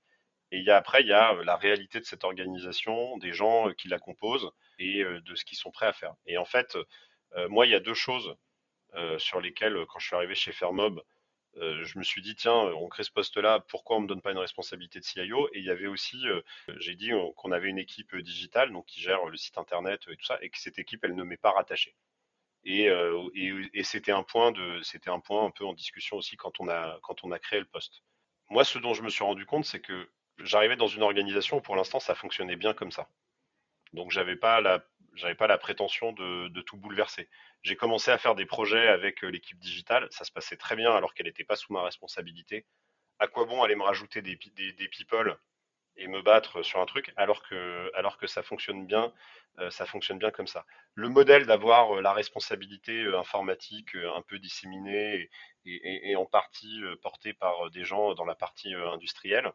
et 0.52 0.70
après, 0.70 1.02
il 1.02 1.08
y 1.08 1.14
a 1.14 1.34
la 1.44 1.56
réalité 1.56 2.00
de 2.00 2.06
cette 2.06 2.24
organisation, 2.24 3.18
des 3.18 3.34
gens 3.34 3.72
qui 3.74 3.88
la 3.88 4.00
composent 4.00 4.52
et 4.80 5.04
de 5.04 5.36
ce 5.36 5.46
qu'ils 5.46 5.58
sont 5.58 5.72
prêts 5.72 5.86
à 5.86 5.94
faire. 5.94 6.16
Et 6.26 6.38
en 6.38 6.46
fait, 6.46 6.78
moi, 7.50 7.66
il 7.68 7.72
y 7.72 7.76
a 7.76 7.80
deux 7.80 7.94
choses 7.94 8.36
sur 9.18 9.42
lesquelles, 9.42 9.78
quand 9.88 10.00
je 10.00 10.08
suis 10.08 10.16
arrivé 10.16 10.34
chez 10.36 10.52
Fairmob, 10.52 11.04
je 11.56 11.98
me 12.00 12.04
suis 12.04 12.22
dit, 12.22 12.36
tiens, 12.36 12.54
on 12.54 12.88
crée 12.88 13.04
ce 13.04 13.12
poste-là, 13.12 13.60
pourquoi 13.68 13.98
on 13.98 14.02
me 14.02 14.08
donne 14.08 14.22
pas 14.22 14.32
une 14.32 14.40
responsabilité 14.40 15.00
de 15.00 15.06
CIO 15.06 15.50
Et 15.54 15.60
il 15.60 15.66
y 15.66 15.70
avait 15.70 15.88
aussi, 15.88 16.24
j'ai 16.78 16.96
dit 16.96 17.12
qu'on 17.36 17.52
avait 17.52 17.70
une 17.70 17.80
équipe 17.80 18.16
digitale, 18.16 18.72
donc 18.72 18.86
qui 18.88 19.02
gère 19.02 19.26
le 19.26 19.38
site 19.38 19.58
internet 19.58 20.02
et 20.10 20.16
tout 20.16 20.26
ça, 20.26 20.40
et 20.42 20.50
que 20.50 20.58
cette 20.58 20.80
équipe, 20.80 21.04
elle 21.04 21.16
ne 21.16 21.24
m'est 21.24 21.38
pas 21.38 21.52
rattachée. 21.52 21.96
Et, 22.64 22.90
c'était 23.84 24.12
un 24.12 24.24
point 24.24 24.54
c'était 24.84 25.10
un 25.10 25.20
point 25.20 25.46
un 25.46 25.52
peu 25.52 25.66
en 25.66 25.74
discussion 25.74 26.18
aussi 26.18 26.38
quand 26.38 26.60
on 26.60 26.68
a, 26.70 27.00
quand 27.04 27.24
on 27.24 27.32
a 27.32 27.40
créé 27.40 27.60
le 27.60 27.66
poste. 27.66 28.04
Moi, 28.50 28.64
ce 28.64 28.80
dont 28.80 28.94
je 28.94 29.04
me 29.04 29.10
suis 29.10 29.24
rendu 29.24 29.46
compte, 29.46 29.66
c'est 29.66 29.80
que 29.80 30.10
j'arrivais 30.44 30.76
dans 30.76 30.88
une 30.88 31.04
organisation 31.04 31.58
où 31.58 31.62
pour 31.62 31.76
l'instant 31.76 32.00
ça 32.00 32.16
fonctionnait 32.16 32.56
bien 32.56 32.74
comme 32.74 32.92
ça. 32.92 33.08
Donc 33.94 34.12
j'avais 34.12 34.36
pas 34.36 34.62
la 34.62 34.84
j'avais 35.16 35.36
pas 35.36 35.48
la 35.48 35.58
prétention 35.58 36.14
de, 36.14 36.62
tout 36.62 36.78
bouleverser. 36.78 37.30
J'ai 37.64 37.76
commencé 37.76 38.12
à 38.12 38.18
faire 38.18 38.36
des 38.36 38.46
projets 38.46 38.88
avec 38.88 39.22
l'équipe 39.22 39.60
digitale, 39.60 40.08
ça 40.12 40.24
se 40.24 40.32
passait 40.32 40.56
très 40.56 40.76
bien 40.76 40.92
alors 40.94 41.14
qu'elle 41.14 41.26
n'était 41.26 41.44
pas 41.44 41.56
sous 41.56 41.74
ma 41.74 41.84
responsabilité. 41.84 42.66
À 43.20 43.28
quoi 43.28 43.46
bon 43.46 43.64
aller 43.64 43.76
me 43.76 43.84
rajouter 43.84 44.22
des, 44.22 44.38
people 44.38 45.38
et 45.98 46.08
me 46.08 46.22
battre 46.22 46.62
sur 46.64 46.80
un 46.80 46.86
truc 46.86 47.12
alors 47.18 47.44
que 47.44 47.92
alors 47.96 48.18
que 48.18 48.28
ça 48.28 48.44
fonctionne 48.44 48.86
bien, 48.86 49.14
euh, 49.58 49.70
ça 49.72 49.86
fonctionne 49.86 50.20
bien 50.20 50.32
comme 50.32 50.48
ça? 50.48 50.66
Le 50.94 51.10
modèle 51.10 51.46
d'avoir 51.46 52.02
la 52.02 52.14
responsabilité 52.14 53.04
informatique 53.16 53.96
un 53.96 54.22
peu 54.22 54.40
disséminée 54.40 55.30
et 55.66 56.16
en 56.16 56.26
partie 56.26 56.82
portée 57.02 57.34
par 57.34 57.70
des 57.72 57.84
gens 57.84 58.14
dans 58.14 58.26
la 58.26 58.36
partie 58.36 58.74
industrielle, 58.74 59.52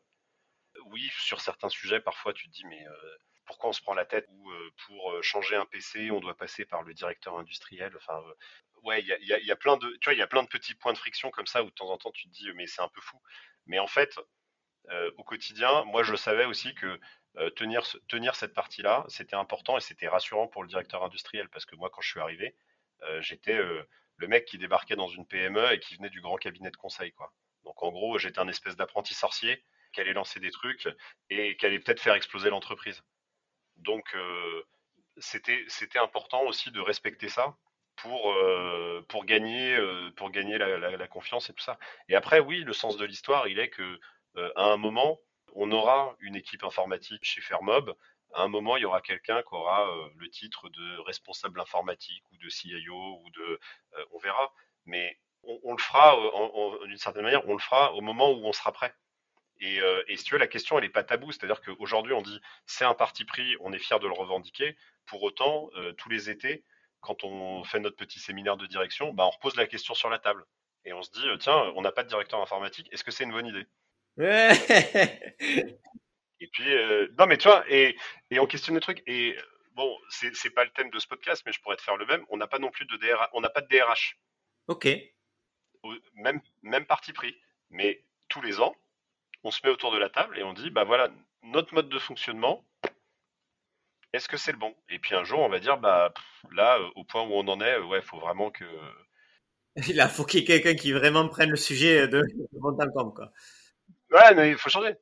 oui, 0.86 1.10
sur 1.18 1.40
certains 1.40 1.68
sujets, 1.68 2.00
parfois 2.00 2.32
tu 2.32 2.48
te 2.48 2.52
dis, 2.52 2.64
mais 2.66 2.86
euh, 2.86 3.16
pourquoi 3.46 3.70
on 3.70 3.72
se 3.72 3.82
prend 3.82 3.94
la 3.94 4.04
tête 4.04 4.26
ou 4.30 4.50
euh, 4.50 4.70
pour 4.86 5.22
changer 5.22 5.56
un 5.56 5.66
PC, 5.66 6.10
on 6.10 6.20
doit 6.20 6.36
passer 6.36 6.64
par 6.64 6.82
le 6.82 6.94
directeur 6.94 7.38
industriel. 7.38 7.92
Enfin, 7.96 8.22
euh, 8.26 8.34
ouais, 8.82 9.02
il 9.02 9.26
y 9.26 9.50
a, 9.50 9.56
plein 9.56 9.76
de, 9.76 9.88
tu 10.00 10.04
vois, 10.04 10.14
il 10.14 10.18
y 10.18 10.22
a 10.22 10.26
plein 10.26 10.42
de 10.42 10.48
petits 10.48 10.74
points 10.74 10.92
de 10.92 10.98
friction 10.98 11.30
comme 11.30 11.46
ça 11.46 11.62
où 11.62 11.66
de 11.66 11.74
temps 11.74 11.90
en 11.90 11.98
temps 11.98 12.12
tu 12.12 12.28
te 12.28 12.32
dis, 12.32 12.50
mais 12.54 12.66
c'est 12.66 12.82
un 12.82 12.88
peu 12.88 13.00
fou. 13.00 13.20
Mais 13.66 13.78
en 13.78 13.86
fait, 13.86 14.18
au 15.16 15.24
quotidien, 15.24 15.84
moi 15.84 16.02
je 16.02 16.14
savais 16.14 16.44
aussi 16.44 16.74
que 16.74 17.00
tenir, 17.56 17.82
tenir 18.08 18.34
cette 18.34 18.52
partie-là, 18.52 19.04
c'était 19.08 19.36
important 19.36 19.78
et 19.78 19.80
c'était 19.80 20.08
rassurant 20.08 20.48
pour 20.48 20.62
le 20.62 20.68
directeur 20.68 21.02
industriel 21.02 21.48
parce 21.48 21.64
que 21.64 21.74
moi, 21.76 21.90
quand 21.90 22.02
je 22.02 22.10
suis 22.10 22.20
arrivé, 22.20 22.54
j'étais 23.20 23.56
le 23.56 24.28
mec 24.28 24.44
qui 24.44 24.58
débarquait 24.58 24.96
dans 24.96 25.08
une 25.08 25.26
PME 25.26 25.72
et 25.72 25.80
qui 25.80 25.96
venait 25.96 26.10
du 26.10 26.20
grand 26.20 26.36
cabinet 26.36 26.70
de 26.70 26.76
conseil, 26.76 27.12
quoi. 27.12 27.32
Donc 27.64 27.82
en 27.82 27.90
gros, 27.90 28.18
j'étais 28.18 28.40
un 28.40 28.48
espèce 28.48 28.76
d'apprenti 28.76 29.14
sorcier 29.14 29.64
qui 29.94 30.00
allait 30.00 30.12
lancer 30.12 30.40
des 30.40 30.50
trucs 30.50 30.88
et 31.30 31.56
qui 31.56 31.66
allait 31.66 31.78
peut-être 31.78 32.00
faire 32.00 32.14
exploser 32.14 32.50
l'entreprise. 32.50 33.02
Donc 33.76 34.04
euh, 34.14 34.62
c'était 35.18 35.98
important 35.98 36.42
aussi 36.42 36.70
de 36.70 36.80
respecter 36.80 37.28
ça 37.28 37.56
pour 37.96 38.32
euh, 38.32 39.04
gagner 39.24 39.76
euh, 39.76 40.10
pour 40.16 40.30
gagner 40.30 40.58
la, 40.58 40.78
la, 40.78 41.08
confiance 41.08 41.48
et 41.48 41.54
tout 41.54 41.62
ça. 41.62 41.78
Et 42.08 42.16
après 42.16 42.40
oui, 42.40 42.64
le 42.64 42.72
sens 42.72 42.96
de 42.96 43.04
l'histoire, 43.04 43.48
il 43.48 43.58
est 43.58 43.70
que 43.70 44.00
euh, 44.36 44.52
à 44.56 44.64
un 44.64 44.76
moment 44.76 45.20
on 45.54 45.70
aura 45.70 46.16
une 46.20 46.36
équipe 46.36 46.64
informatique 46.64 47.24
chez 47.24 47.40
Fairmob. 47.40 47.94
À 48.34 48.42
un 48.42 48.48
moment, 48.48 48.76
il 48.76 48.80
y 48.80 48.84
aura 48.84 49.00
quelqu'un 49.00 49.40
qui 49.42 49.54
aura 49.54 49.88
euh, 49.88 50.08
le 50.16 50.28
titre 50.28 50.68
de 50.68 50.98
responsable 51.02 51.60
informatique 51.60 52.24
ou 52.32 52.36
de 52.38 52.48
CIO 52.48 53.20
ou 53.22 53.30
de 53.30 53.60
euh, 53.96 54.04
on 54.12 54.18
verra. 54.18 54.52
Mais 54.86 55.16
on 55.44 55.72
le 55.72 55.78
fera 55.78 56.16
d'une 56.86 56.96
certaine 56.96 57.22
manière, 57.22 57.46
on 57.48 57.52
le 57.52 57.58
fera 57.58 57.92
au 57.92 58.00
moment 58.00 58.30
où 58.32 58.46
on 58.46 58.52
sera 58.52 58.72
prêt. 58.72 58.94
Et, 59.60 59.80
euh, 59.80 60.02
et, 60.08 60.16
si 60.16 60.24
tu 60.24 60.34
veux, 60.34 60.40
la 60.40 60.46
question, 60.46 60.78
elle 60.78 60.84
n'est 60.84 60.90
pas 60.90 61.04
taboue. 61.04 61.32
C'est-à-dire 61.32 61.60
qu'aujourd'hui, 61.60 62.12
on 62.12 62.22
dit 62.22 62.40
c'est 62.66 62.84
un 62.84 62.94
parti 62.94 63.24
pris, 63.24 63.56
on 63.60 63.72
est 63.72 63.78
fier 63.78 64.00
de 64.00 64.06
le 64.06 64.12
revendiquer. 64.12 64.76
Pour 65.06 65.22
autant, 65.22 65.70
euh, 65.76 65.92
tous 65.92 66.08
les 66.08 66.30
étés, 66.30 66.64
quand 67.00 67.24
on 67.24 67.64
fait 67.64 67.80
notre 67.80 67.96
petit 67.96 68.18
séminaire 68.18 68.56
de 68.56 68.66
direction, 68.66 69.12
bah, 69.12 69.26
on 69.26 69.30
repose 69.30 69.56
la 69.56 69.66
question 69.66 69.94
sur 69.94 70.10
la 70.10 70.18
table. 70.18 70.44
Et 70.84 70.92
on 70.92 71.02
se 71.02 71.10
dit 71.12 71.26
euh, 71.28 71.36
tiens, 71.36 71.72
on 71.76 71.82
n'a 71.82 71.92
pas 71.92 72.02
de 72.02 72.08
directeur 72.08 72.40
informatique, 72.40 72.88
est-ce 72.92 73.04
que 73.04 73.10
c'est 73.10 73.24
une 73.24 73.32
bonne 73.32 73.46
idée? 73.46 73.66
Et 76.40 76.48
puis, 76.48 76.64
non, 77.18 77.26
mais 77.26 77.38
tu 77.38 77.48
vois, 77.48 77.64
et, 77.70 77.96
et 78.30 78.38
on 78.38 78.46
questionne 78.46 78.74
le 78.74 78.80
truc. 78.80 79.02
Et 79.06 79.34
bon, 79.72 79.96
c'est 80.10 80.50
pas 80.50 80.64
le 80.64 80.70
thème 80.70 80.90
de 80.90 80.98
ce 80.98 81.06
podcast, 81.06 81.42
mais 81.46 81.52
je 81.52 81.60
pourrais 81.60 81.76
te 81.76 81.82
faire 81.82 81.96
le 81.96 82.04
même. 82.04 82.22
On 82.28 82.36
n'a 82.36 82.46
pas 82.46 82.58
non 82.58 82.70
plus 82.70 82.84
de 82.84 82.96
DRH. 82.98 83.30
On 83.32 83.40
n'a 83.40 83.48
pas 83.48 83.62
de 83.62 83.68
DRH. 83.68 84.18
Ok. 84.66 84.88
Même, 86.16 86.42
même 86.62 86.84
parti 86.84 87.14
pris. 87.14 87.34
Mais 87.70 88.04
tous 88.28 88.42
les 88.42 88.60
ans, 88.60 88.74
on 89.44 89.50
se 89.50 89.60
met 89.64 89.70
autour 89.70 89.92
de 89.92 89.98
la 89.98 90.08
table 90.08 90.38
et 90.38 90.42
on 90.42 90.52
dit, 90.52 90.70
bah 90.70 90.84
voilà, 90.84 91.10
notre 91.42 91.74
mode 91.74 91.88
de 91.88 91.98
fonctionnement, 91.98 92.64
est-ce 94.12 94.28
que 94.28 94.36
c'est 94.36 94.52
le 94.52 94.58
bon? 94.58 94.74
Et 94.88 94.98
puis 94.98 95.14
un 95.14 95.24
jour, 95.24 95.40
on 95.40 95.48
va 95.48 95.60
dire, 95.60 95.76
bah 95.76 96.12
là, 96.52 96.78
euh, 96.78 96.90
au 96.96 97.04
point 97.04 97.22
où 97.22 97.32
on 97.32 97.46
en 97.48 97.60
est, 97.60 97.78
ouais, 97.78 97.98
il 97.98 98.04
faut 98.04 98.18
vraiment 98.18 98.50
que. 98.50 98.64
Il 99.88 100.00
faut 100.08 100.24
qu'il 100.24 100.38
y 100.38 100.42
ait 100.44 100.46
quelqu'un 100.46 100.76
qui 100.76 100.92
vraiment 100.92 101.26
prenne 101.28 101.50
le 101.50 101.56
sujet 101.56 102.06
de 102.06 102.22
temps, 102.94 103.10
quoi. 103.10 103.32
Ouais, 104.12 104.32
mais 104.36 104.50
il 104.50 104.56
faut 104.56 104.68
changer. 104.68 104.94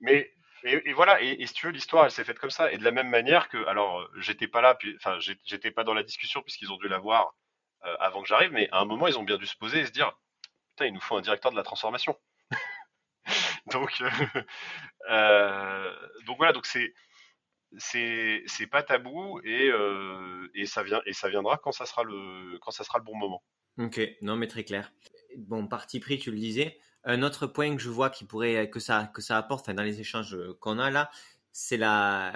Mais 0.00 0.32
et, 0.64 0.88
et 0.88 0.92
voilà, 0.94 1.22
et, 1.22 1.42
et, 1.42 1.46
si 1.46 1.54
tu 1.54 1.66
veux, 1.66 1.72
l'histoire, 1.72 2.06
elle 2.06 2.10
s'est 2.10 2.24
faite 2.24 2.38
comme 2.38 2.50
ça. 2.50 2.72
Et 2.72 2.78
de 2.78 2.84
la 2.84 2.90
même 2.90 3.10
manière 3.10 3.48
que, 3.48 3.64
alors, 3.66 4.08
j'étais 4.16 4.48
pas 4.48 4.60
là, 4.62 4.74
puis, 4.74 4.96
enfin, 4.96 5.18
j'étais 5.44 5.70
pas 5.70 5.84
dans 5.84 5.94
la 5.94 6.02
discussion 6.02 6.42
puisqu'ils 6.42 6.72
ont 6.72 6.76
dû 6.78 6.88
la 6.88 6.98
voir 6.98 7.34
euh, 7.84 7.94
avant 8.00 8.22
que 8.22 8.28
j'arrive, 8.28 8.52
mais 8.52 8.68
à 8.72 8.80
un 8.80 8.84
moment, 8.84 9.06
ils 9.06 9.18
ont 9.18 9.22
bien 9.22 9.36
dû 9.36 9.46
se 9.46 9.56
poser 9.56 9.80
et 9.80 9.86
se 9.86 9.92
dire, 9.92 10.12
putain, 10.70 10.86
il 10.86 10.94
nous 10.94 11.00
faut 11.00 11.16
un 11.16 11.20
directeur 11.20 11.52
de 11.52 11.56
la 11.56 11.62
transformation. 11.62 12.18
donc, 13.72 14.02
euh, 15.10 15.92
donc 16.26 16.36
voilà, 16.36 16.52
donc 16.52 16.66
c'est 16.66 16.92
c'est 17.78 18.66
pas 18.70 18.82
tabou 18.82 19.40
et 19.44 19.68
euh, 19.70 20.48
et 20.54 20.66
ça 20.66 20.82
vient 20.82 21.02
et 21.04 21.12
ça 21.12 21.28
viendra 21.28 21.58
quand 21.58 21.72
ça 21.72 21.84
sera 21.84 22.04
le 22.04 22.58
quand 22.60 22.70
ça 22.70 22.84
sera 22.84 22.98
le 22.98 23.04
bon 23.04 23.16
moment. 23.16 23.42
Ok, 23.78 24.00
non 24.22 24.36
mais 24.36 24.46
très 24.46 24.64
clair. 24.64 24.92
Bon, 25.36 25.66
parti 25.66 26.00
pris, 26.00 26.18
tu 26.18 26.30
le 26.30 26.38
disais. 26.38 26.78
Un 27.04 27.22
autre 27.22 27.46
point 27.46 27.74
que 27.76 27.82
je 27.82 27.90
vois 27.90 28.10
qui 28.10 28.24
pourrait 28.24 28.70
que 28.70 28.80
ça 28.80 29.10
que 29.12 29.20
ça 29.20 29.36
apporte, 29.36 29.70
dans 29.70 29.82
les 29.82 30.00
échanges 30.00 30.36
qu'on 30.60 30.78
a 30.78 30.90
là, 30.90 31.10
c'est 31.52 31.76
la 31.76 32.32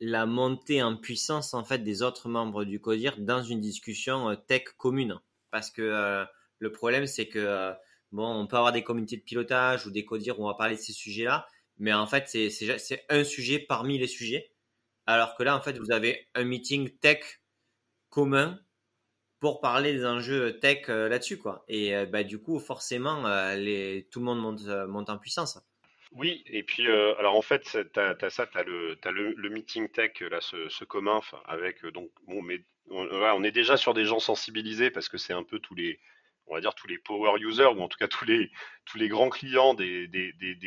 la 0.00 0.26
montée 0.26 0.82
en 0.82 0.96
puissance 0.96 1.54
en 1.54 1.64
fait 1.64 1.78
des 1.78 2.02
autres 2.02 2.28
membres 2.28 2.64
du 2.64 2.80
CODIR 2.80 3.16
dans 3.18 3.42
une 3.42 3.60
discussion 3.60 4.30
euh, 4.30 4.36
tech 4.36 4.64
commune. 4.76 5.20
Parce 5.50 5.70
que 5.70 5.82
euh, 5.82 6.24
le 6.58 6.72
problème 6.72 7.06
c'est 7.06 7.28
que 7.28 7.38
euh, 7.38 7.72
Bon, 8.14 8.32
on 8.32 8.46
peut 8.46 8.56
avoir 8.56 8.70
des 8.70 8.84
comités 8.84 9.16
de 9.16 9.22
pilotage 9.22 9.86
ou 9.86 9.90
des 9.90 10.04
codires 10.04 10.38
où 10.38 10.44
on 10.44 10.46
va 10.46 10.54
parler 10.54 10.76
de 10.76 10.80
ces 10.80 10.92
sujets-là, 10.92 11.48
mais 11.78 11.92
en 11.92 12.06
fait, 12.06 12.28
c'est 12.28 13.04
un 13.08 13.24
sujet 13.24 13.58
parmi 13.58 13.98
les 13.98 14.06
sujets. 14.06 14.52
Alors 15.04 15.34
que 15.34 15.42
là, 15.42 15.56
en 15.56 15.60
fait, 15.60 15.76
vous 15.78 15.90
avez 15.90 16.28
un 16.36 16.44
meeting 16.44 16.90
tech 16.98 17.40
commun 18.10 18.60
pour 19.40 19.60
parler 19.60 19.92
des 19.92 20.06
enjeux 20.06 20.60
tech 20.60 20.88
euh, 20.90 21.08
là-dessus. 21.08 21.40
Et 21.66 21.96
euh, 21.96 22.06
bah, 22.06 22.22
du 22.22 22.38
coup, 22.38 22.60
forcément, 22.60 23.26
euh, 23.26 24.00
tout 24.12 24.20
le 24.20 24.26
monde 24.26 24.38
monte, 24.88 25.10
en 25.10 25.18
puissance. 25.18 25.58
Oui, 26.12 26.44
et 26.46 26.62
puis 26.62 26.86
alors 26.86 27.34
en 27.34 27.42
fait, 27.42 27.62
tu 27.62 27.98
as, 27.98 28.30
ça, 28.30 28.46
tu 28.46 28.56
as, 28.56 28.62
le, 28.62 29.48
meeting 29.48 29.88
tech, 29.88 30.20
là, 30.20 30.40
ce, 30.40 30.84
commun, 30.84 31.20
avec 31.46 31.84
donc 31.86 32.10
mais 32.28 32.64
on, 32.88 33.42
est 33.42 33.50
déjà 33.50 33.76
sur 33.76 33.92
des 33.92 34.04
gens 34.04 34.20
sensibilisés 34.20 34.92
parce 34.92 35.08
que 35.08 35.18
c'est 35.18 35.32
un 35.32 35.42
peu 35.42 35.58
tous 35.58 35.74
les 35.74 35.98
on 36.46 36.54
va 36.54 36.60
dire 36.60 36.74
tous 36.74 36.86
les 36.86 36.98
power 36.98 37.38
users 37.40 37.66
ou 37.66 37.80
en 37.80 37.88
tout 37.88 37.98
cas 37.98 38.08
tous 38.08 38.24
les 38.24 38.50
tous 38.84 38.98
les 38.98 39.08
grands 39.08 39.30
clients 39.30 39.74
des, 39.74 40.08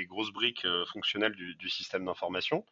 grosses 0.08 0.32
briques 0.32 0.66
fonctionnelles 0.92 1.36
du, 1.36 1.70
système 1.70 2.06
d'information. 2.06 2.66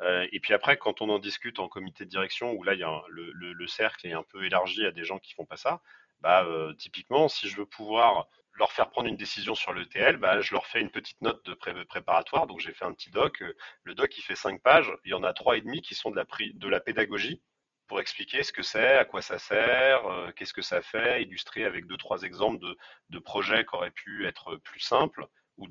Euh, 0.00 0.26
et 0.32 0.40
puis 0.40 0.54
après, 0.54 0.76
quand 0.76 1.00
on 1.02 1.08
en 1.08 1.18
discute 1.18 1.58
en 1.60 1.68
comité 1.68 2.04
de 2.04 2.10
direction, 2.10 2.52
où 2.52 2.62
là, 2.64 2.74
il 2.74 2.80
y 2.80 2.82
a 2.82 3.02
le, 3.08 3.30
le, 3.32 3.52
le, 3.52 3.66
cercle 3.66 4.06
est 4.06 4.12
un 4.12 4.24
peu 4.24 4.44
élargi 4.44 4.84
à 4.84 4.90
des 4.90 5.04
gens 5.04 5.18
qui 5.18 5.34
font 5.34 5.44
pas 5.46 5.56
ça, 5.56 5.82
bah, 6.20 6.44
euh, 6.44 6.72
typiquement, 6.74 7.28
si 7.28 7.48
je 7.48 7.56
veux 7.56 7.66
pouvoir 7.66 8.28
leur 8.54 8.72
faire 8.72 8.90
prendre 8.90 9.08
une 9.08 9.16
décision 9.16 9.54
sur 9.54 9.72
le 9.72 9.86
TL, 9.86 10.16
bah, 10.16 10.40
je 10.40 10.52
leur 10.54 10.66
fais 10.66 10.80
une 10.80 10.90
petite 10.90 11.20
note 11.22 11.44
de 11.44 11.54
préparatoire. 11.84 12.46
Donc 12.46 12.60
j'ai 12.60 12.72
fait 12.72 12.84
un 12.84 12.92
petit 12.92 13.10
doc. 13.10 13.42
Le 13.84 13.94
doc, 13.94 14.16
il 14.18 14.22
fait 14.22 14.36
cinq 14.36 14.62
pages. 14.62 14.92
Il 15.04 15.10
y 15.10 15.14
en 15.14 15.22
a 15.22 15.32
trois 15.32 15.56
et 15.56 15.60
demi 15.60 15.82
qui 15.82 15.94
sont 15.94 16.10
de 16.10 16.16
la, 16.16 16.24
de 16.54 16.68
la 16.68 16.80
pédagogie 16.80 17.40
pour 17.86 18.00
expliquer 18.00 18.42
ce 18.42 18.52
que 18.52 18.62
c'est, 18.62 18.96
à 18.96 19.04
quoi 19.04 19.22
ça 19.22 19.38
sert, 19.38 20.06
euh, 20.06 20.30
qu'est-ce 20.36 20.52
que 20.52 20.62
ça 20.62 20.82
fait, 20.82 21.22
illustrer 21.22 21.64
avec 21.64 21.86
deux 21.86 21.96
trois 21.96 22.22
exemples 22.22 22.58
de, 22.64 22.76
de 23.10 23.18
projets 23.18 23.64
qui 23.64 23.74
auraient 23.74 23.90
pu 23.90 24.26
être 24.26 24.56
plus 24.56 24.80
simples. 24.80 25.26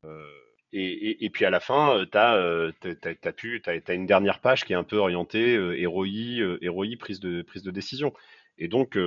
Euh, 0.05 0.28
et, 0.72 1.24
et, 1.26 1.30
puis 1.30 1.45
à 1.45 1.49
la 1.51 1.59
fin, 1.59 2.03
tu 2.11 2.18
as, 2.18 2.36
euh, 2.36 2.72
une 3.89 4.05
dernière 4.05 4.39
page 4.39 4.66
qui 4.66 4.74
est 4.74 4.76
un 4.76 4.84
peu 4.84 4.97
orientée 4.97 5.55
euh, 5.55 5.88
ROI, 5.88 6.97
prise 6.99 7.20
de, 7.20 7.43
prise 7.43 7.61
de 7.64 7.72
décision. 7.72 8.14
Et 8.57 8.68
donc, 8.68 8.97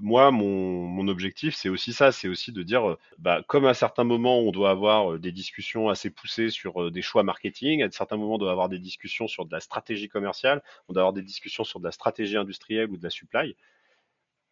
moi, 0.00 0.30
mon, 0.30 1.08
objectif, 1.08 1.54
c'est 1.54 1.68
aussi 1.68 1.92
ça, 1.92 2.12
c'est 2.12 2.28
aussi 2.28 2.52
de 2.52 2.62
dire, 2.62 2.96
bah, 3.18 3.42
comme 3.46 3.64
à 3.66 3.74
certains 3.74 4.04
moments, 4.04 4.40
on 4.40 4.50
doit 4.50 4.70
avoir 4.70 5.18
des 5.18 5.32
discussions 5.32 5.88
assez 5.88 6.10
poussées 6.10 6.50
sur 6.50 6.90
des 6.90 7.02
choix 7.02 7.22
marketing, 7.22 7.82
à 7.82 7.90
certains 7.90 8.16
moments, 8.16 8.34
on 8.34 8.38
doit 8.38 8.50
avoir 8.50 8.68
des 8.68 8.78
discussions 8.78 9.28
sur 9.28 9.44
de 9.46 9.52
la 9.52 9.60
stratégie 9.60 10.08
commerciale, 10.08 10.62
on 10.88 10.92
doit 10.92 11.02
avoir 11.02 11.12
des 11.12 11.22
discussions 11.22 11.64
sur 11.64 11.80
de 11.80 11.84
la 11.84 11.92
stratégie 11.92 12.36
industrielle 12.36 12.90
ou 12.90 12.96
de 12.96 13.04
la 13.04 13.10
supply. 13.10 13.56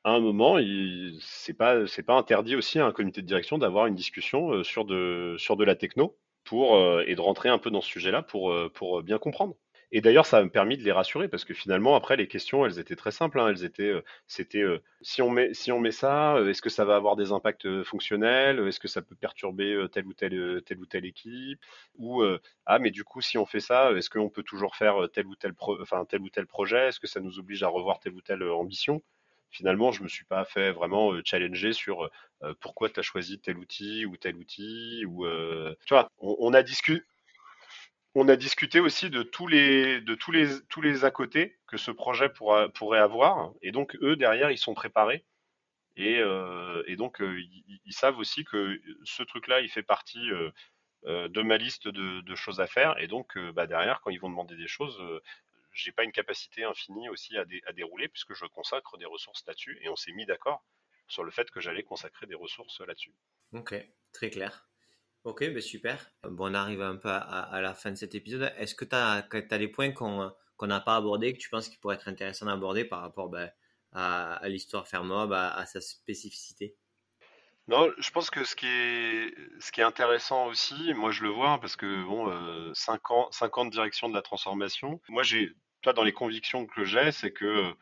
À 0.04 0.10
un 0.12 0.20
moment, 0.20 0.58
c'est 1.20 1.54
pas 1.54 1.84
pas 2.06 2.14
interdit 2.14 2.56
aussi 2.56 2.78
à 2.78 2.86
un 2.86 2.92
comité 2.92 3.22
de 3.22 3.26
direction 3.26 3.58
d'avoir 3.58 3.86
une 3.86 3.94
discussion 3.94 4.62
sur 4.62 4.84
de 4.84 5.64
la 5.64 5.74
techno 5.76 6.16
pour 6.44 6.78
et 7.06 7.14
de 7.14 7.20
rentrer 7.20 7.48
un 7.48 7.58
peu 7.58 7.70
dans 7.70 7.80
ce 7.80 7.88
sujet-là 7.88 8.22
pour 8.22 9.02
bien 9.02 9.18
comprendre. 9.18 9.56
Et 9.96 10.00
d'ailleurs, 10.00 10.26
ça 10.26 10.42
m'a 10.42 10.48
permis 10.50 10.76
de 10.76 10.82
les 10.82 10.90
rassurer 10.90 11.28
parce 11.28 11.44
que 11.44 11.54
finalement, 11.54 11.94
après, 11.94 12.16
les 12.16 12.26
questions, 12.26 12.66
elles 12.66 12.80
étaient 12.80 12.96
très 12.96 13.12
simples. 13.12 13.38
Hein. 13.38 13.50
Elles 13.50 13.62
étaient, 13.62 13.92
euh, 13.92 14.02
c'était, 14.26 14.60
euh, 14.60 14.82
si 15.02 15.22
on 15.22 15.30
met, 15.30 15.54
si 15.54 15.70
on 15.70 15.78
met 15.78 15.92
ça, 15.92 16.34
euh, 16.34 16.48
est-ce 16.48 16.60
que 16.62 16.68
ça 16.68 16.84
va 16.84 16.96
avoir 16.96 17.14
des 17.14 17.30
impacts 17.30 17.84
fonctionnels 17.84 18.58
Est-ce 18.66 18.80
que 18.80 18.88
ça 18.88 19.02
peut 19.02 19.14
perturber 19.14 19.86
telle 19.92 20.06
ou 20.06 20.12
telle, 20.12 20.62
telle 20.66 20.80
ou 20.80 20.86
telle 20.86 21.04
équipe 21.04 21.60
Ou 21.96 22.24
ah, 22.66 22.78
mais 22.80 22.90
du 22.90 23.04
coup, 23.04 23.20
si 23.20 23.38
on 23.38 23.46
fait 23.46 23.60
ça, 23.60 23.92
est-ce 23.92 24.10
qu'on 24.10 24.30
peut 24.30 24.42
toujours 24.42 24.74
faire 24.74 24.96
tel 25.12 25.26
ou 25.26 25.36
tel, 25.36 25.52
enfin 25.60 26.04
ou 26.12 26.46
projet 26.48 26.88
Est-ce 26.88 26.98
que 26.98 27.06
ça 27.06 27.20
nous 27.20 27.38
oblige 27.38 27.62
à 27.62 27.68
revoir 27.68 28.00
telle 28.00 28.14
ou 28.14 28.20
telle 28.20 28.42
ambition? 28.42 29.00
Finalement, 29.50 29.92
je 29.92 30.02
me 30.02 30.08
suis 30.08 30.24
pas 30.24 30.44
fait 30.44 30.72
vraiment 30.72 31.12
challenger 31.24 31.72
sur 31.72 32.10
pourquoi 32.58 32.88
tu 32.90 32.98
as 32.98 33.04
choisi 33.04 33.38
tel 33.38 33.58
outil 33.58 34.06
ou 34.06 34.16
tel 34.16 34.34
outil 34.36 35.04
ou 35.06 35.24
tu 35.86 35.94
vois, 35.94 36.10
on 36.18 36.52
a 36.52 36.64
discuté 36.64 37.04
on 38.14 38.28
a 38.28 38.36
discuté 38.36 38.80
aussi 38.80 39.10
de 39.10 39.22
tous 39.22 39.46
les 39.46 40.00
de 40.00 40.14
tous 40.14 40.30
les 40.30 40.60
tous 40.68 41.04
à 41.04 41.10
côté 41.10 41.58
que 41.66 41.76
ce 41.76 41.90
projet 41.90 42.28
pourra, 42.28 42.68
pourrait 42.68 43.00
avoir 43.00 43.52
et 43.62 43.72
donc 43.72 43.96
eux 44.02 44.16
derrière 44.16 44.50
ils 44.50 44.58
sont 44.58 44.74
préparés 44.74 45.24
et, 45.96 46.18
euh, 46.18 46.82
et 46.86 46.96
donc 46.96 47.20
euh, 47.20 47.40
ils, 47.84 47.92
savent 47.92 48.18
aussi 48.18 48.44
que 48.44 48.80
ce 49.04 49.22
truc 49.22 49.48
là 49.48 49.60
il 49.60 49.68
fait 49.68 49.82
partie 49.82 50.30
euh, 50.30 51.28
de 51.28 51.42
ma 51.42 51.56
liste 51.56 51.88
de, 51.88 52.20
de, 52.20 52.34
choses 52.34 52.60
à 52.60 52.66
faire 52.66 52.98
et 52.98 53.06
donc 53.06 53.38
bah, 53.52 53.66
derrière 53.66 54.00
quand 54.00 54.10
ils 54.10 54.20
vont 54.20 54.30
demander 54.30 54.56
des 54.56 54.68
choses 54.68 55.00
j'ai 55.72 55.92
pas 55.92 56.04
une 56.04 56.12
capacité 56.12 56.64
infinie 56.64 57.08
aussi 57.08 57.36
à, 57.36 57.44
à 57.66 57.72
dérouler 57.72 58.08
puisque 58.08 58.34
je 58.34 58.46
consacre 58.46 58.96
des 58.96 59.04
ressources 59.04 59.44
là-dessus 59.46 59.78
et 59.82 59.88
on 59.88 59.96
s'est 59.96 60.12
mis 60.12 60.24
d'accord 60.24 60.64
sur 61.08 61.24
le 61.24 61.30
fait 61.30 61.50
que 61.50 61.60
j'allais 61.60 61.82
consacrer 61.82 62.26
des 62.26 62.34
ressources 62.34 62.80
là-dessus. 62.80 63.14
Ok, 63.52 63.74
très 64.12 64.30
clair. 64.30 64.66
Ok, 65.24 65.40
ben 65.40 65.60
super. 65.60 66.10
Bon, 66.22 66.50
on 66.50 66.54
arrive 66.54 66.82
un 66.82 66.96
peu 66.96 67.08
à, 67.08 67.58
la 67.62 67.72
fin 67.72 67.90
de 67.90 67.96
cet 67.96 68.14
épisode. 68.14 68.52
Est-ce 68.58 68.74
que 68.74 68.84
tu 68.84 68.94
as, 68.94 69.22
des 69.58 69.68
points 69.68 69.90
qu'on 69.90 70.30
n'a 70.62 70.80
pas 70.80 70.96
abordés, 70.96 71.32
que 71.32 71.38
tu 71.38 71.48
penses 71.48 71.68
qu'il 71.70 71.80
pourrait 71.80 71.96
être 71.96 72.08
intéressant 72.08 72.44
d'aborder 72.44 72.84
par 72.84 73.00
rapport 73.00 73.30
ben, 73.30 73.50
à, 73.92 74.38
l'histoire 74.44 74.86
Fermob, 74.86 75.32
à, 75.32 75.64
sa 75.64 75.80
spécificité? 75.80 76.76
Non, 77.68 77.90
je 77.96 78.10
pense 78.10 78.28
que 78.28 78.44
ce 78.44 78.54
qui 78.54 78.66
est 78.66 79.34
ce 79.58 79.72
qui 79.72 79.80
est 79.80 79.84
intéressant 79.84 80.48
aussi, 80.48 80.92
moi 80.92 81.10
je 81.10 81.22
le 81.22 81.30
vois 81.30 81.52
hein, 81.52 81.58
parce 81.58 81.76
que 81.76 82.04
bon, 82.04 82.28
euh, 82.28 82.70
5 82.74 83.10
ans, 83.10 83.30
5 83.30 83.56
ans 83.56 83.64
de 83.64 84.12
la 84.12 84.20
transformation. 84.20 85.00
Moi 85.08 85.22
j'ai, 85.22 85.50
toi 85.80 85.94
dans 85.94 86.02
les 86.02 86.12
convictions 86.12 86.66
que 86.66 86.84
j'ai, 86.84 87.10
c'est 87.10 87.32
que 87.32 87.72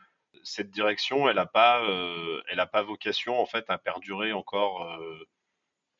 cette 0.43 0.71
direction, 0.71 1.27
elle 1.27 1.35
n'a 1.35 1.45
pas, 1.45 1.83
euh, 1.83 2.41
pas 2.71 2.81
vocation 2.83 3.37
en 3.41 3.45
fait 3.45 3.65
à 3.67 3.77
perdurer 3.77 4.31
encore 4.31 4.89
euh, 4.89 5.27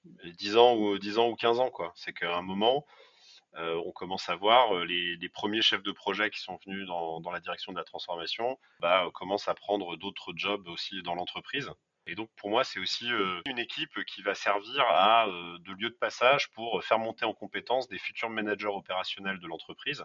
10 0.06 0.58
ans 0.58 0.76
ou 0.76 0.98
10 0.98 1.18
ans 1.20 1.30
ou 1.30 1.36
15 1.36 1.60
ans 1.60 1.70
quoi. 1.70 1.94
C'est 1.96 2.14
qu'à 2.14 2.36
un 2.36 2.42
moment, 2.42 2.86
euh, 3.56 3.80
on 3.86 3.92
commence 3.92 4.30
à 4.30 4.36
voir 4.36 4.76
euh, 4.76 4.86
les, 4.86 5.16
les, 5.16 5.30
premiers 5.30 5.62
chefs 5.62 5.84
de 5.84 5.92
projet 5.92 6.32
qui 6.32 6.40
sont 6.40 6.58
venus 6.66 6.88
dans, 6.88 7.22
dans 7.22 7.30
la 7.30 7.40
direction 7.40 7.72
de 7.72 7.78
la 7.78 7.84
transformation, 7.84 8.58
bah, 8.80 9.08
commencent 9.14 9.48
à 9.48 9.54
prendre 9.54 9.96
d'autres 9.96 10.34
jobs 10.36 10.68
aussi 10.68 11.04
dans 11.04 11.14
l'entreprise. 11.14 11.70
Et 12.08 12.16
donc 12.16 12.30
pour 12.36 12.50
moi, 12.50 12.64
c'est 12.64 12.80
aussi 12.80 13.12
euh, 13.12 13.42
une 13.46 13.60
équipe 13.60 14.04
qui 14.06 14.24
va 14.24 14.34
servir 14.34 14.84
à 14.90 15.28
de 15.28 15.72
lieu 15.74 15.90
de 15.90 15.96
passage 15.96 16.50
pour 16.52 16.84
faire 16.84 17.00
monter 17.00 17.26
en 17.26 17.34
compétence 17.34 17.88
des 17.88 18.00
futurs 18.00 18.30
managers 18.30 18.68
opérationnels 18.68 19.40
de 19.40 19.48
l'entreprise. 19.48 20.04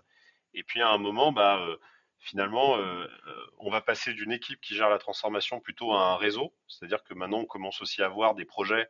Et 0.52 0.62
puis 0.62 0.82
à 0.82 0.90
un 0.90 0.98
moment, 0.98 1.32
bah, 1.32 1.66
finalement, 2.18 2.78
on 3.58 3.70
va 3.70 3.80
passer 3.80 4.14
d'une 4.14 4.32
équipe 4.32 4.60
qui 4.60 4.74
gère 4.74 4.90
la 4.90 4.98
transformation 4.98 5.60
plutôt 5.60 5.92
à 5.92 6.12
un 6.12 6.16
réseau. 6.16 6.54
C'est-à-dire 6.68 7.02
que 7.02 7.14
maintenant, 7.14 7.38
on 7.38 7.46
commence 7.46 7.82
aussi 7.82 8.02
à 8.02 8.08
voir 8.08 8.34
des 8.34 8.44
projets 8.44 8.88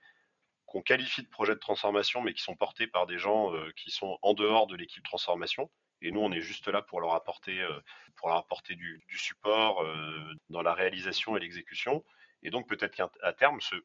qu'on 0.68 0.82
qualifie 0.82 1.22
de 1.22 1.28
projets 1.28 1.54
de 1.54 1.60
transformation, 1.60 2.20
mais 2.20 2.34
qui 2.34 2.42
sont 2.42 2.54
portés 2.54 2.86
par 2.86 3.06
des 3.06 3.18
gens 3.18 3.54
euh, 3.54 3.72
qui 3.76 3.90
sont 3.90 4.18
en 4.20 4.34
dehors 4.34 4.66
de 4.66 4.76
l'équipe 4.76 5.02
transformation. 5.02 5.70
Et 6.02 6.12
nous, 6.12 6.20
on 6.20 6.30
est 6.30 6.42
juste 6.42 6.68
là 6.68 6.82
pour 6.82 7.00
leur 7.00 7.14
apporter, 7.14 7.60
euh, 7.60 7.80
pour 8.16 8.28
leur 8.28 8.36
apporter 8.36 8.76
du, 8.76 9.02
support 9.16 9.82
euh, 9.82 10.32
dans 10.50 10.62
la 10.62 10.74
réalisation 10.74 11.36
et 11.36 11.40
l'exécution. 11.40 12.04
Et 12.42 12.50
donc 12.50 12.68
peut-être 12.68 12.94
qu'à 12.94 13.32
terme, 13.32 13.60
ce, 13.62 13.76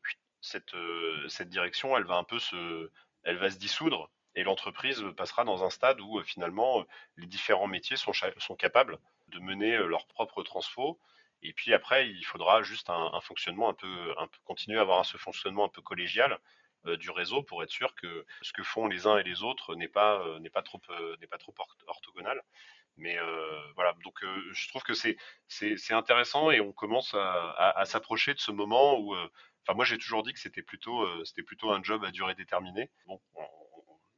cette, 0.41 1.49
direction, 1.49 1.97
elle 1.97 2.03
va 2.03 2.15
un 2.15 2.25
peu 2.25 2.37
se, 2.37 2.91
elle 3.23 3.37
va 3.37 3.49
se 3.49 3.57
dissoudre 3.57 4.11
et 4.35 4.43
l'entreprise 4.43 5.03
passera 5.15 5.43
dans 5.43 5.63
un 5.63 5.69
stade 5.69 6.01
où 6.01 6.21
finalement 6.23 6.85
les 7.17 7.27
différents 7.27 7.67
métiers 7.67 7.97
sont, 7.97 8.55
capables 8.55 8.99
de 9.29 9.39
mener 9.39 9.77
leur 9.77 10.05
propre 10.07 10.43
transfo. 10.43 10.99
Et 11.41 11.53
puis 11.53 11.73
après, 11.73 12.09
il 12.09 12.23
faudra 12.23 12.61
juste 12.61 12.89
un, 12.89 13.21
fonctionnement 13.21 13.69
un 13.69 13.73
peu, 13.73 14.13
un 14.17 14.27
continuer 14.43 14.77
à 14.77 14.81
avoir 14.81 15.05
ce 15.05 15.17
fonctionnement 15.17 15.65
un 15.65 15.69
peu 15.69 15.81
collégial 15.81 16.39
du 16.85 17.09
réseau 17.11 17.43
pour 17.43 17.63
être 17.63 17.71
sûr 17.71 17.95
que 17.95 18.25
ce 18.41 18.53
que 18.53 18.63
font 18.63 18.87
les 18.87 19.07
uns 19.07 19.17
et 19.17 19.23
les 19.23 19.43
autres 19.43 19.75
n'est 19.75 19.87
pas 19.87 20.19
euh, 20.21 20.39
n'est 20.39 20.49
pas 20.49 20.61
trop 20.61 20.81
euh, 20.89 21.15
n'est 21.19 21.27
pas 21.27 21.37
trop 21.37 21.53
orthogonal. 21.87 22.41
Mais 22.97 23.17
voilà, 23.75 23.93
donc 24.03 24.23
je 24.51 24.67
trouve 24.67 24.83
que 24.83 24.93
c'est 24.93 25.17
intéressant 25.89 26.51
et 26.51 26.59
on 26.59 26.71
commence 26.71 27.15
à, 27.15 27.83
s'approcher 27.85 28.35
de 28.35 28.39
ce 28.39 28.51
moment 28.51 28.99
où 28.99 29.15
Enfin, 29.65 29.75
moi, 29.75 29.85
j'ai 29.85 29.97
toujours 29.97 30.23
dit 30.23 30.33
que 30.33 30.39
c'était 30.39 30.61
plutôt, 30.61 31.07
c'était 31.25 31.41
plutôt 31.41 31.71
un 31.71 31.81
job 31.81 32.03
à 32.03 32.11
durée 32.11 32.35
déterminée. 32.35 32.91
Bon, 33.07 33.19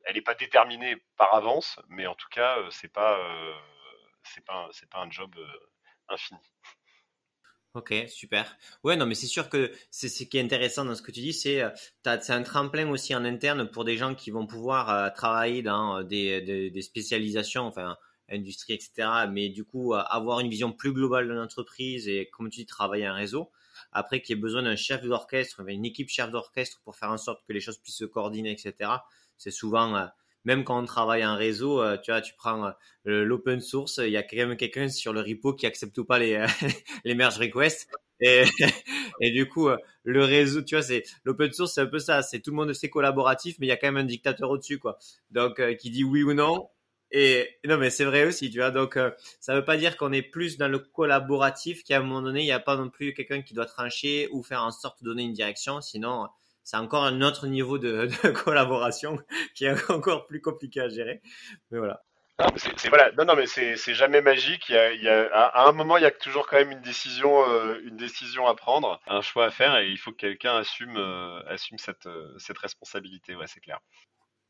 elle 0.05 0.15
n'est 0.15 0.21
pas 0.21 0.35
déterminée 0.35 0.97
par 1.17 1.33
avance, 1.35 1.79
mais 1.87 2.05
en 2.07 2.15
tout 2.15 2.27
cas, 2.29 2.57
c'est 2.71 2.91
pas, 2.91 3.17
c'est 4.23 4.43
pas, 4.43 4.69
pas 4.91 4.99
un 4.99 5.09
job 5.09 5.33
infini. 6.09 6.39
Ok, 7.75 7.93
super. 8.07 8.57
Ouais, 8.85 8.95
non, 8.95 9.05
mais 9.05 9.15
c'est 9.15 9.27
sûr 9.27 9.49
que 9.49 9.69
c'est 9.91 10.07
ce 10.07 10.23
qui 10.23 10.37
est 10.37 10.41
intéressant 10.41 10.85
dans 10.85 10.95
ce 10.95 11.01
que 11.01 11.11
tu 11.11 11.19
dis, 11.19 11.33
c'est 11.33 11.61
euh, 11.61 11.69
c'est 12.03 12.31
un 12.31 12.41
tremplin 12.41 12.89
aussi 12.89 13.13
en 13.13 13.25
interne 13.25 13.69
pour 13.69 13.83
des 13.83 13.97
gens 13.97 14.15
qui 14.15 14.31
vont 14.31 14.47
pouvoir 14.47 14.89
euh, 14.89 15.09
travailler 15.09 15.61
dans 15.61 15.97
euh, 15.99 16.03
des, 16.03 16.41
des, 16.41 16.69
des, 16.71 16.81
spécialisations, 16.81 17.63
enfin 17.63 17.97
industrie, 18.29 18.73
etc. 18.75 19.27
Mais 19.29 19.49
du 19.49 19.65
coup, 19.65 19.93
avoir 19.93 20.39
une 20.39 20.49
vision 20.49 20.71
plus 20.71 20.93
globale 20.93 21.27
de 21.27 21.33
l'entreprise 21.33 22.07
et, 22.07 22.29
comme 22.31 22.49
tu 22.49 22.61
dis, 22.61 22.65
travailler 22.65 23.05
un 23.05 23.13
réseau. 23.13 23.51
Après, 23.91 24.21
qu'il 24.21 24.37
y 24.37 24.39
ait 24.39 24.41
besoin 24.41 24.63
d'un 24.63 24.77
chef 24.77 25.03
d'orchestre, 25.03 25.61
une 25.67 25.83
équipe 25.83 26.09
chef 26.09 26.31
d'orchestre 26.31 26.79
pour 26.85 26.95
faire 26.95 27.11
en 27.11 27.17
sorte 27.17 27.45
que 27.45 27.51
les 27.51 27.59
choses 27.59 27.77
puissent 27.77 27.97
se 27.97 28.05
coordonner, 28.05 28.51
etc. 28.51 28.89
C'est 29.37 29.51
souvent 29.51 30.09
même 30.45 30.63
quand 30.63 30.79
on 30.79 30.85
travaille 30.85 31.25
en 31.25 31.35
réseau, 31.35 31.81
euh, 31.81 31.97
tu 31.97 32.11
vois, 32.11 32.21
tu 32.21 32.33
prends 32.35 32.67
euh, 33.07 33.23
l'open 33.25 33.59
source, 33.61 33.99
il 34.03 34.11
y 34.11 34.17
a 34.17 34.23
quand 34.23 34.37
même 34.37 34.55
quelqu'un 34.57 34.89
sur 34.89 35.11
le 35.11 35.21
repo 35.21 35.53
qui 35.53 35.65
accepte 35.65 35.97
ou 35.97 36.05
pas 36.05 36.19
les, 36.19 36.35
euh, 36.35 36.47
les 37.03 37.15
merge 37.15 37.37
requests. 37.37 37.89
Et, 38.21 38.43
et 39.21 39.31
du 39.31 39.49
coup, 39.49 39.67
le 40.03 40.23
réseau, 40.23 40.61
tu 40.61 40.75
vois, 40.75 40.83
c'est 40.83 41.03
l'open 41.25 41.51
source, 41.51 41.73
c'est 41.73 41.81
un 41.81 41.87
peu 41.87 41.99
ça. 41.99 42.21
C'est 42.21 42.39
tout 42.39 42.51
le 42.51 42.55
monde 42.55 42.73
c'est 42.73 42.89
collaboratif, 42.89 43.57
mais 43.59 43.65
il 43.67 43.69
y 43.69 43.73
a 43.73 43.77
quand 43.77 43.87
même 43.87 43.97
un 43.97 44.03
dictateur 44.05 44.49
au-dessus, 44.49 44.79
quoi. 44.79 44.97
Donc, 45.31 45.61
qui 45.77 45.89
dit 45.89 46.03
oui 46.03 46.23
ou 46.23 46.33
non. 46.33 46.69
Et 47.11 47.49
non, 47.65 47.77
mais 47.77 47.89
c'est 47.89 48.05
vrai 48.05 48.25
aussi, 48.25 48.49
tu 48.49 48.59
vois. 48.59 48.71
Donc, 48.71 48.97
ça 49.39 49.53
veut 49.55 49.65
pas 49.65 49.77
dire 49.77 49.97
qu'on 49.97 50.11
est 50.11 50.21
plus 50.21 50.57
dans 50.57 50.67
le 50.67 50.79
collaboratif, 50.79 51.83
qu'à 51.83 51.97
un 51.97 52.01
moment 52.01 52.21
donné, 52.21 52.41
il 52.41 52.45
n'y 52.45 52.51
a 52.51 52.59
pas 52.59 52.77
non 52.77 52.89
plus 52.89 53.13
quelqu'un 53.13 53.41
qui 53.41 53.53
doit 53.53 53.65
trancher 53.65 54.27
ou 54.31 54.43
faire 54.43 54.63
en 54.63 54.71
sorte 54.71 55.01
de 55.03 55.09
donner 55.09 55.23
une 55.23 55.33
direction. 55.33 55.81
Sinon, 55.81 56.27
c'est 56.65 56.77
encore 56.77 57.05
un 57.05 57.21
autre 57.21 57.47
niveau 57.47 57.77
de, 57.79 58.09
collaboration 58.31 59.19
qui 59.53 59.65
est 59.65 59.89
encore 59.89 60.27
plus 60.27 60.41
compliqué 60.41 60.81
à 60.81 60.89
gérer. 60.89 61.21
Mais 61.71 61.77
voilà. 61.77 62.01
Non, 62.37 63.23
non, 63.25 63.35
mais 63.37 63.45
c'est 63.45 63.93
jamais 63.93 64.21
magique. 64.21 64.67
Il 64.67 65.01
y 65.01 65.07
a, 65.07 65.27
à 65.33 65.69
un 65.69 65.71
moment, 65.71 65.95
il 65.95 66.03
y 66.03 66.07
a 66.07 66.11
toujours 66.11 66.47
quand 66.47 66.57
même 66.57 66.71
une 66.71 66.81
décision, 66.81 67.49
euh, 67.49 67.79
une 67.85 67.95
décision 67.95 68.45
à 68.45 68.55
prendre, 68.55 68.99
un 69.07 69.21
choix 69.21 69.45
à 69.45 69.51
faire, 69.51 69.77
et 69.77 69.87
il 69.87 69.97
faut 69.97 70.11
que 70.11 70.17
quelqu'un 70.17 70.57
assume, 70.57 70.97
euh, 70.97 71.39
cette, 71.77 72.07
euh, 72.07 72.37
cette 72.37 72.57
responsabilité. 72.57 73.35
Ouais, 73.35 73.47
c'est 73.47 73.61
clair. 73.61 73.79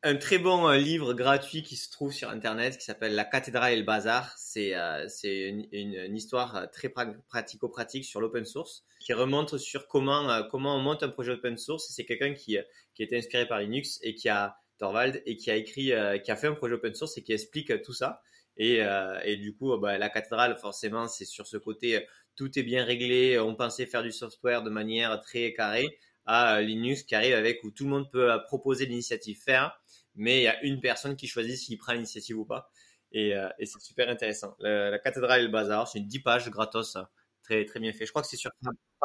Un 0.07 0.17
très 0.17 0.37
bon 0.37 0.69
livre 0.69 1.15
gratuit 1.15 1.63
qui 1.63 1.75
se 1.75 1.89
trouve 1.89 2.13
sur 2.13 2.29
Internet 2.29 2.77
qui 2.77 2.85
s'appelle 2.85 3.15
La 3.15 3.25
cathédrale 3.25 3.73
et 3.73 3.75
le 3.75 3.81
bazar. 3.81 4.31
C'est 4.37 4.75
c'est 5.07 5.49
une, 5.49 6.15
histoire 6.15 6.69
très 6.69 6.89
pratico-pratique 6.89 8.05
sur 8.05 8.21
l'open 8.21 8.45
source 8.45 8.85
qui 8.99 9.13
remonte 9.13 9.57
sur 9.57 9.87
comment, 9.87 10.43
comment 10.51 10.75
on 10.75 10.79
monte 10.79 11.01
un 11.01 11.09
projet 11.09 11.31
open 11.31 11.57
source. 11.57 11.87
C'est 11.89 12.05
quelqu'un 12.05 12.35
qui, 12.35 12.59
qui 12.93 13.01
a 13.01 13.05
été 13.05 13.17
inspiré 13.17 13.47
par 13.47 13.59
Linux 13.59 13.97
et 14.03 14.13
qui 14.13 14.29
a 14.29 14.55
Torvald, 14.77 15.23
et 15.25 15.37
qui 15.37 15.49
a 15.49 15.55
écrit, 15.55 15.91
euh, 15.91 16.19
qui 16.19 16.29
a 16.29 16.35
fait 16.35 16.45
un 16.45 16.53
projet 16.53 16.75
open 16.75 16.93
source 16.93 17.17
et 17.17 17.23
qui 17.23 17.33
explique 17.33 17.71
euh, 17.71 17.81
tout 17.83 17.93
ça. 17.93 18.21
Et, 18.57 18.83
euh, 18.83 19.19
et 19.23 19.37
du 19.37 19.55
coup, 19.55 19.75
bah, 19.77 19.97
la 19.97 20.09
cathédrale, 20.09 20.55
forcément, 20.59 21.07
c'est 21.07 21.25
sur 21.25 21.47
ce 21.47 21.57
côté, 21.57 22.05
tout 22.35 22.59
est 22.59 22.63
bien 22.63 22.85
réglé. 22.85 23.39
On 23.39 23.55
pensait 23.55 23.87
faire 23.87 24.03
du 24.03 24.11
software 24.11 24.61
de 24.61 24.69
manière 24.69 25.19
très 25.21 25.51
carrée 25.53 25.97
à 26.25 26.61
Linux 26.61 27.03
qui 27.03 27.15
arrive 27.15 27.35
avec 27.35 27.63
où 27.63 27.71
tout 27.71 27.83
le 27.83 27.89
monde 27.89 28.11
peut 28.11 28.31
proposer 28.45 28.85
l'initiative 28.85 29.41
faire, 29.41 29.79
mais 30.15 30.39
il 30.39 30.43
y 30.43 30.47
a 30.47 30.63
une 30.63 30.79
personne 30.79 31.15
qui 31.15 31.27
choisit 31.27 31.57
s'il 31.57 31.77
prend 31.77 31.93
l'initiative 31.93 32.37
ou 32.37 32.45
pas. 32.45 32.71
Et, 33.11 33.29
et 33.59 33.65
c'est 33.65 33.79
super 33.79 34.09
intéressant. 34.09 34.55
La, 34.59 34.99
cathédrale 34.99 35.39
et 35.39 35.43
le 35.43 35.49
bazar, 35.49 35.87
c'est 35.87 35.99
une 35.99 36.07
10 36.07 36.19
pages 36.19 36.49
gratos, 36.49 36.97
très, 37.43 37.63
très 37.65 37.79
bien 37.79 37.93
fait. 37.93 38.05
Je 38.05 38.11
crois 38.11 38.21
que 38.21 38.27
c'est 38.27 38.37
sur 38.37 38.51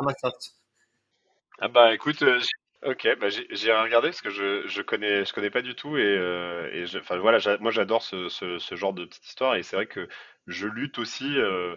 Microsoft. 0.01 0.57
Ah 1.61 1.69
bah 1.69 1.95
écoute, 1.95 2.25
Ok, 2.83 3.07
bah 3.21 3.29
j'ai 3.29 3.73
regardé 3.75 4.09
parce 4.09 4.23
que 4.23 4.31
je, 4.31 4.67
je 4.67 4.81
connais 4.81 5.27
je 5.27 5.35
connais 5.35 5.51
pas 5.51 5.61
du 5.61 5.75
tout 5.75 5.99
et, 5.99 6.03
euh, 6.03 6.71
et 6.73 6.87
enfin 6.97 7.19
voilà 7.19 7.39
moi 7.59 7.71
j'adore 7.71 8.03
ce, 8.03 8.31
ce, 8.31 8.75
genre 8.75 8.95
de 8.95 9.05
petite 9.05 9.27
histoire 9.27 9.55
et 9.57 9.63
c'est 9.63 9.77
vrai 9.77 9.85
que 9.87 10.09
je 10.47 10.67
lutte 10.67 10.99
aussi 10.99 11.37
euh, 11.37 11.73
euh, 11.73 11.77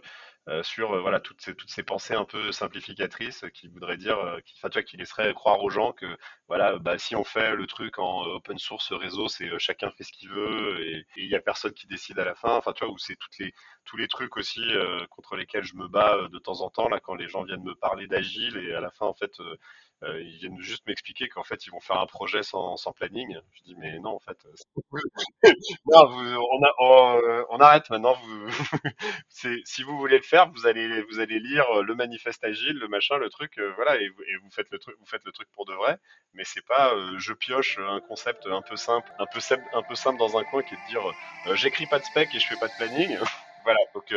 sur 0.62 1.00
voilà 1.02 1.20
toutes 1.22 1.41
ces 1.41 1.56
toutes 1.56 1.70
ces 1.70 1.84
pensées 1.84 2.16
un 2.16 2.26
peu 2.26 2.52
simplificatrices 2.52 3.46
qui 3.54 3.70
voudraient 3.70 3.98
dire 3.98 4.18
qui 4.46 4.56
enfin 4.58 4.70
tu 4.70 4.78
vois 4.80 4.84
qui 4.84 4.98
laisseraient 4.98 5.34
croire 5.34 5.64
aux 5.64 5.70
gens 5.70 5.94
que 5.94 6.18
voilà 6.50 6.78
bah 6.80 6.98
si 6.98 7.16
on 7.16 7.24
fait 7.24 7.56
le 7.56 7.66
truc 7.66 7.98
en 7.98 8.24
open 8.24 8.58
source 8.58 8.91
réseau 8.91 9.30
c'est 9.30 9.58
chacun 9.58 9.89
fait 9.91 10.04
ce 10.04 10.12
qu'il 10.12 10.30
veut 10.30 10.86
et 10.86 11.06
il 11.16 11.28
y 11.30 11.36
a 11.36 11.39
personne 11.39 11.72
qui 11.74 11.88
décide 11.88 12.20
à 12.20 12.26
la 12.26 12.36
fin. 12.36 12.58
Enfin 12.58 12.74
tu 12.74 12.84
vois 12.84 12.94
où 12.94 12.98
c'est 12.98 13.16
toutes 13.16 13.38
les 13.39 13.54
tous 13.86 13.96
les 13.98 14.08
trucs 14.10 14.36
aussi 14.38 14.62
contre 15.10 15.36
lesquels 15.38 15.64
je 15.64 15.76
me 15.76 15.88
bats 15.88 16.28
de 16.32 16.39
temps 16.39 16.62
en 16.62 16.70
temps 16.70 16.89
là 16.89 17.00
quand 17.00 17.16
les 17.16 17.30
gens 17.30 17.44
viennent 17.44 17.64
me 17.64 17.76
parler 17.76 18.08
d'agile 18.08 18.58
et 18.58 18.74
à 18.74 18.82
la 18.82 18.91
fin 18.91 19.06
en 19.06 19.14
fait 19.14 19.32
euh, 20.04 20.22
ils 20.22 20.38
viennent 20.38 20.60
juste 20.60 20.86
m'expliquer 20.86 21.30
qu'en 21.30 21.44
fait 21.44 21.66
ils 21.66 21.70
vont 21.70 21.80
faire 21.80 22.00
un 22.00 22.06
projet 22.06 22.44
sans, 22.44 22.76
planning. 22.94 23.38
Je 23.52 23.64
dis 23.64 23.76
mais 23.78 24.00
non 24.00 24.16
en 24.16 24.20
fait, 24.20 24.38
non, 25.86 26.08
vous, 26.08 26.36
on, 26.36 26.64
a, 26.64 26.74
on, 26.80 27.22
euh, 27.24 27.58
arrête 27.60 27.89
maintenant. 27.89 28.14
Vous, 28.14 28.50
si 29.66 29.84
vous 29.84 29.98
voulez 29.98 30.18
le 30.18 30.24
faire, 30.24 30.52
vous 30.52 30.68
allez 30.68 31.02
vous 31.04 31.20
allez 31.20 31.39
lire 31.39 31.82
le 31.84 31.96
manifeste 31.96 32.44
agile, 32.44 32.78
le 32.78 32.88
machin, 32.89 33.18
le 33.18 33.30
truc, 33.30 33.58
euh, 33.60 33.72
voilà, 33.76 33.96
et, 34.02 34.06
et, 34.06 34.36
vous 34.41 34.50
faites 34.52 34.70
le 34.72 34.80
truc, 34.80 34.96
vous 35.00 35.06
faites 35.06 35.24
le 35.24 35.32
truc 35.32 35.48
pour 35.54 35.66
de 35.66 35.74
vrai. 35.74 35.98
Mais 36.34 36.44
c'est 36.44 36.66
pas 36.66 36.94
je 37.18 37.32
pioche 37.34 37.80
un 37.80 38.02
concept 38.02 38.46
un 38.48 38.62
peu 38.62 38.76
simple, 38.76 39.10
un 39.20 39.26
peu 39.26 39.39
simple, 39.39 39.64
un 39.74 39.84
peu 39.84 39.96
simple 39.96 40.20
dans 40.20 40.38
un 40.38 40.44
coin 40.44 40.64
qui 40.64 40.74
est 40.74 40.78
de 40.78 40.89
dire 40.89 41.56
j'écris 41.56 41.86
pas 41.86 42.00
de 42.00 42.06
spec 42.06 42.30
et 42.36 42.39
je 42.39 42.48
fais 42.48 42.58
pas 42.58 42.68
de 42.68 42.74
planning. 42.78 43.18
voilà 43.64 43.80
donc 43.94 44.14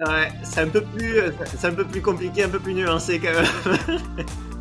Ouais, 0.00 0.32
c'est 0.42 0.62
un 0.62 0.68
peu 0.68 0.82
plus, 0.82 1.20
c'est 1.44 1.66
un 1.66 1.74
peu 1.74 1.84
plus 1.84 2.00
compliqué, 2.00 2.44
un 2.44 2.48
peu 2.48 2.58
plus 2.58 2.72
nuancé 2.72 3.20
quand 3.20 3.34
même. 3.34 4.56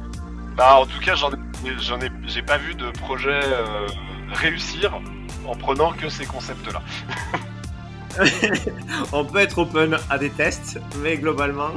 Bah, 0.60 0.76
en 0.82 0.86
tout 0.86 1.00
cas, 1.00 1.16
j'en 1.16 1.32
ai, 1.32 2.12
j'ai 2.28 2.42
pas 2.42 2.58
vu 2.58 2.76
de 2.76 2.92
projet 2.92 3.30
euh, 3.30 3.88
réussir 4.34 5.00
en 5.48 5.56
prenant 5.56 5.94
que 5.94 6.10
ces 6.10 6.26
concepts-là. 6.26 6.82
On 9.14 9.24
peut 9.24 9.38
être 9.38 9.58
open 9.60 9.98
à 10.10 10.18
des 10.18 10.30
tests, 10.30 10.78
mais 10.98 11.16
globalement, 11.16 11.70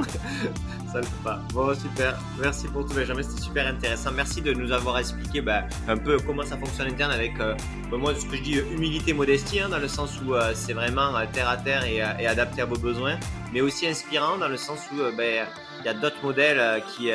ça 0.91 0.99
ne 0.99 1.05
fait 1.05 1.23
pas. 1.23 1.39
Bon, 1.53 1.73
super. 1.73 2.19
Merci 2.41 2.67
pour 2.67 2.85
tout, 2.85 2.93
Benjamin. 2.93 3.23
C'était 3.23 3.41
super 3.41 3.67
intéressant. 3.67 4.11
Merci 4.11 4.41
de 4.41 4.51
nous 4.51 4.73
avoir 4.73 4.99
expliqué 4.99 5.39
bah, 5.39 5.61
un 5.87 5.95
peu 5.95 6.17
comment 6.17 6.43
ça 6.43 6.57
fonctionne 6.57 6.89
interne 6.89 7.13
avec, 7.13 7.39
euh, 7.39 7.55
bah, 7.89 7.95
moi, 7.95 8.13
ce 8.13 8.25
que 8.25 8.35
je 8.35 8.41
dis, 8.41 8.57
humilité, 8.57 9.13
modestie, 9.13 9.61
hein, 9.61 9.69
dans 9.69 9.79
le 9.79 9.87
sens 9.87 10.19
où 10.21 10.33
euh, 10.33 10.51
c'est 10.55 10.73
vraiment 10.73 11.13
terre 11.31 11.47
à 11.47 11.55
terre 11.55 11.85
et, 11.85 11.99
et, 12.21 12.27
adapté 12.27 12.61
à 12.61 12.65
vos 12.65 12.77
besoins, 12.77 13.17
mais 13.53 13.61
aussi 13.61 13.87
inspirant 13.87 14.37
dans 14.37 14.49
le 14.49 14.57
sens 14.57 14.79
où 14.91 14.97
ben, 15.15 15.47
il 15.79 15.85
y 15.85 15.87
a 15.87 15.93
d'autres 15.93 16.21
modèles 16.21 16.83
qui 16.97 17.11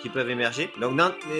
qui 0.00 0.08
peuvent 0.08 0.30
émerger. 0.30 0.70
Donc, 0.80 0.98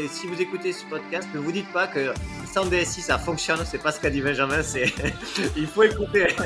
si 0.08 0.26
vous 0.26 0.40
écoutez 0.40 0.72
ce 0.72 0.84
podcast, 0.86 1.28
ne 1.34 1.40
vous 1.40 1.52
dites 1.52 1.70
pas 1.72 1.86
que 1.86 2.12
sans 2.46 2.66
DSI 2.66 3.02
ça 3.02 3.18
fonctionne. 3.18 3.64
C'est 3.64 3.82
pas 3.82 3.92
ce 3.92 4.00
qu'a 4.00 4.11
dit 4.11 4.22
Benjamin. 4.22 4.62
C'est 4.62 4.92
il 5.56 5.66
faut 5.66 5.82
écouter. 5.82 6.28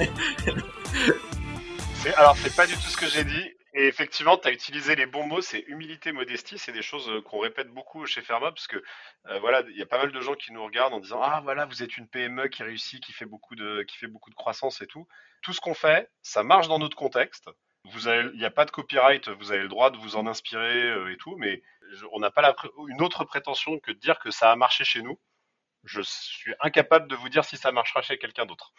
alors, 2.17 2.37
c'est 2.37 2.55
pas 2.55 2.67
du 2.67 2.75
tout 2.75 2.89
ce 2.89 2.97
que 2.97 3.07
j'ai 3.07 3.25
dit. 3.25 3.51
Et 3.77 3.87
effectivement, 3.87 4.39
tu 4.39 4.47
as 4.47 4.53
utilisé 4.53 4.95
les 4.95 5.07
bons 5.07 5.27
mots, 5.27 5.41
c'est 5.41 5.65
humilité, 5.67 6.13
modestie, 6.13 6.59
c'est 6.59 6.71
des 6.71 6.83
choses 6.83 7.11
euh, 7.11 7.21
qu'on 7.21 7.41
répète 7.41 7.71
beaucoup 7.71 8.07
chez 8.07 8.23
Ferma, 8.23 8.53
parce 8.53 8.69
que 8.69 8.81
euh, 9.27 9.41
voilà, 9.41 9.65
il 9.69 9.77
y 9.77 9.83
a 9.83 9.87
pas 9.87 9.99
mal 9.99 10.13
de 10.13 10.21
gens 10.21 10.35
qui 10.35 10.53
nous 10.53 10.65
regardent 10.65 10.95
en 10.95 11.01
disant 11.01 11.21
ah 11.21 11.41
voilà, 11.43 11.67
vous 11.67 11.83
êtes 11.83 11.97
une 11.97 12.07
PME 12.07 12.47
qui 12.47 12.63
réussit, 12.63 13.03
qui 13.03 13.13
fait 13.13 13.25
beaucoup 13.25 13.57
de, 13.57 13.83
qui 13.83 13.97
fait 13.97 14.07
beaucoup 14.07 14.31
de 14.31 14.37
croissance 14.37 14.81
et 14.81 14.87
tout. 14.87 15.09
Tout 15.43 15.53
ce 15.53 15.61
qu'on 15.61 15.75
fait, 15.75 16.09
ça 16.23 16.45
marche 16.45 16.69
dans 16.69 16.79
notre 16.79 16.97
contexte. 16.97 17.51
Vous 17.91 18.07
avez, 18.07 18.31
il 18.33 18.39
n'y 18.39 18.45
a 18.45 18.51
pas 18.51 18.65
de 18.65 18.71
copyright, 18.71 19.29
vous 19.29 19.51
avez 19.51 19.63
le 19.63 19.69
droit 19.69 19.91
de 19.91 19.99
vous 19.99 20.15
en 20.15 20.29
inspirer 20.29 20.85
euh, 20.85 21.13
et 21.13 21.17
tout, 21.17 21.35
mais 21.37 21.61
on 22.13 22.21
n'a 22.21 22.31
pas 22.31 22.55
une 22.89 23.03
autre 23.03 23.25
prétention 23.25 23.79
que 23.79 23.93
de 23.93 23.99
dire 23.99 24.19
que 24.19 24.31
ça 24.31 24.51
a 24.51 24.57
marché 24.57 24.85
chez 24.85 25.03
nous. 25.03 25.19
Je 25.85 26.01
suis 26.03 26.55
incapable 26.61 27.09
de 27.09 27.17
vous 27.17 27.29
dire 27.29 27.45
si 27.45 27.57
ça 27.57 27.73
marchera 27.73 28.03
chez 28.03 28.19
quelqu'un 28.19 28.47
d'autre. 28.47 28.73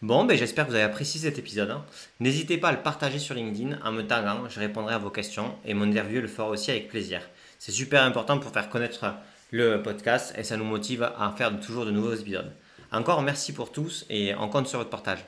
Bon, 0.00 0.24
ben 0.24 0.36
j'espère 0.36 0.64
que 0.64 0.70
vous 0.70 0.74
avez 0.74 0.84
apprécié 0.84 1.20
cet 1.20 1.38
épisode. 1.38 1.70
Hein. 1.70 1.84
N'hésitez 2.18 2.58
pas 2.58 2.70
à 2.70 2.72
le 2.72 2.82
partager 2.82 3.20
sur 3.20 3.36
LinkedIn 3.36 3.78
en 3.84 3.92
me 3.92 4.02
taguant, 4.02 4.48
je 4.48 4.58
répondrai 4.58 4.94
à 4.94 4.98
vos 4.98 5.10
questions 5.10 5.56
et 5.64 5.74
mon 5.74 5.84
interview 5.84 6.20
le 6.20 6.26
fera 6.26 6.48
aussi 6.48 6.72
avec 6.72 6.88
plaisir. 6.88 7.20
C'est 7.60 7.70
super 7.70 8.02
important 8.02 8.40
pour 8.40 8.50
faire 8.50 8.68
connaître 8.68 9.14
le 9.52 9.80
podcast 9.80 10.34
et 10.36 10.42
ça 10.42 10.56
nous 10.56 10.64
motive 10.64 11.04
à 11.04 11.32
faire 11.36 11.58
toujours 11.60 11.84
de 11.84 11.92
nouveaux 11.92 12.14
épisodes. 12.14 12.52
Encore 12.90 13.22
merci 13.22 13.52
pour 13.52 13.70
tous 13.70 14.04
et 14.10 14.34
on 14.34 14.48
compte 14.48 14.66
sur 14.66 14.78
votre 14.78 14.90
partage. 14.90 15.24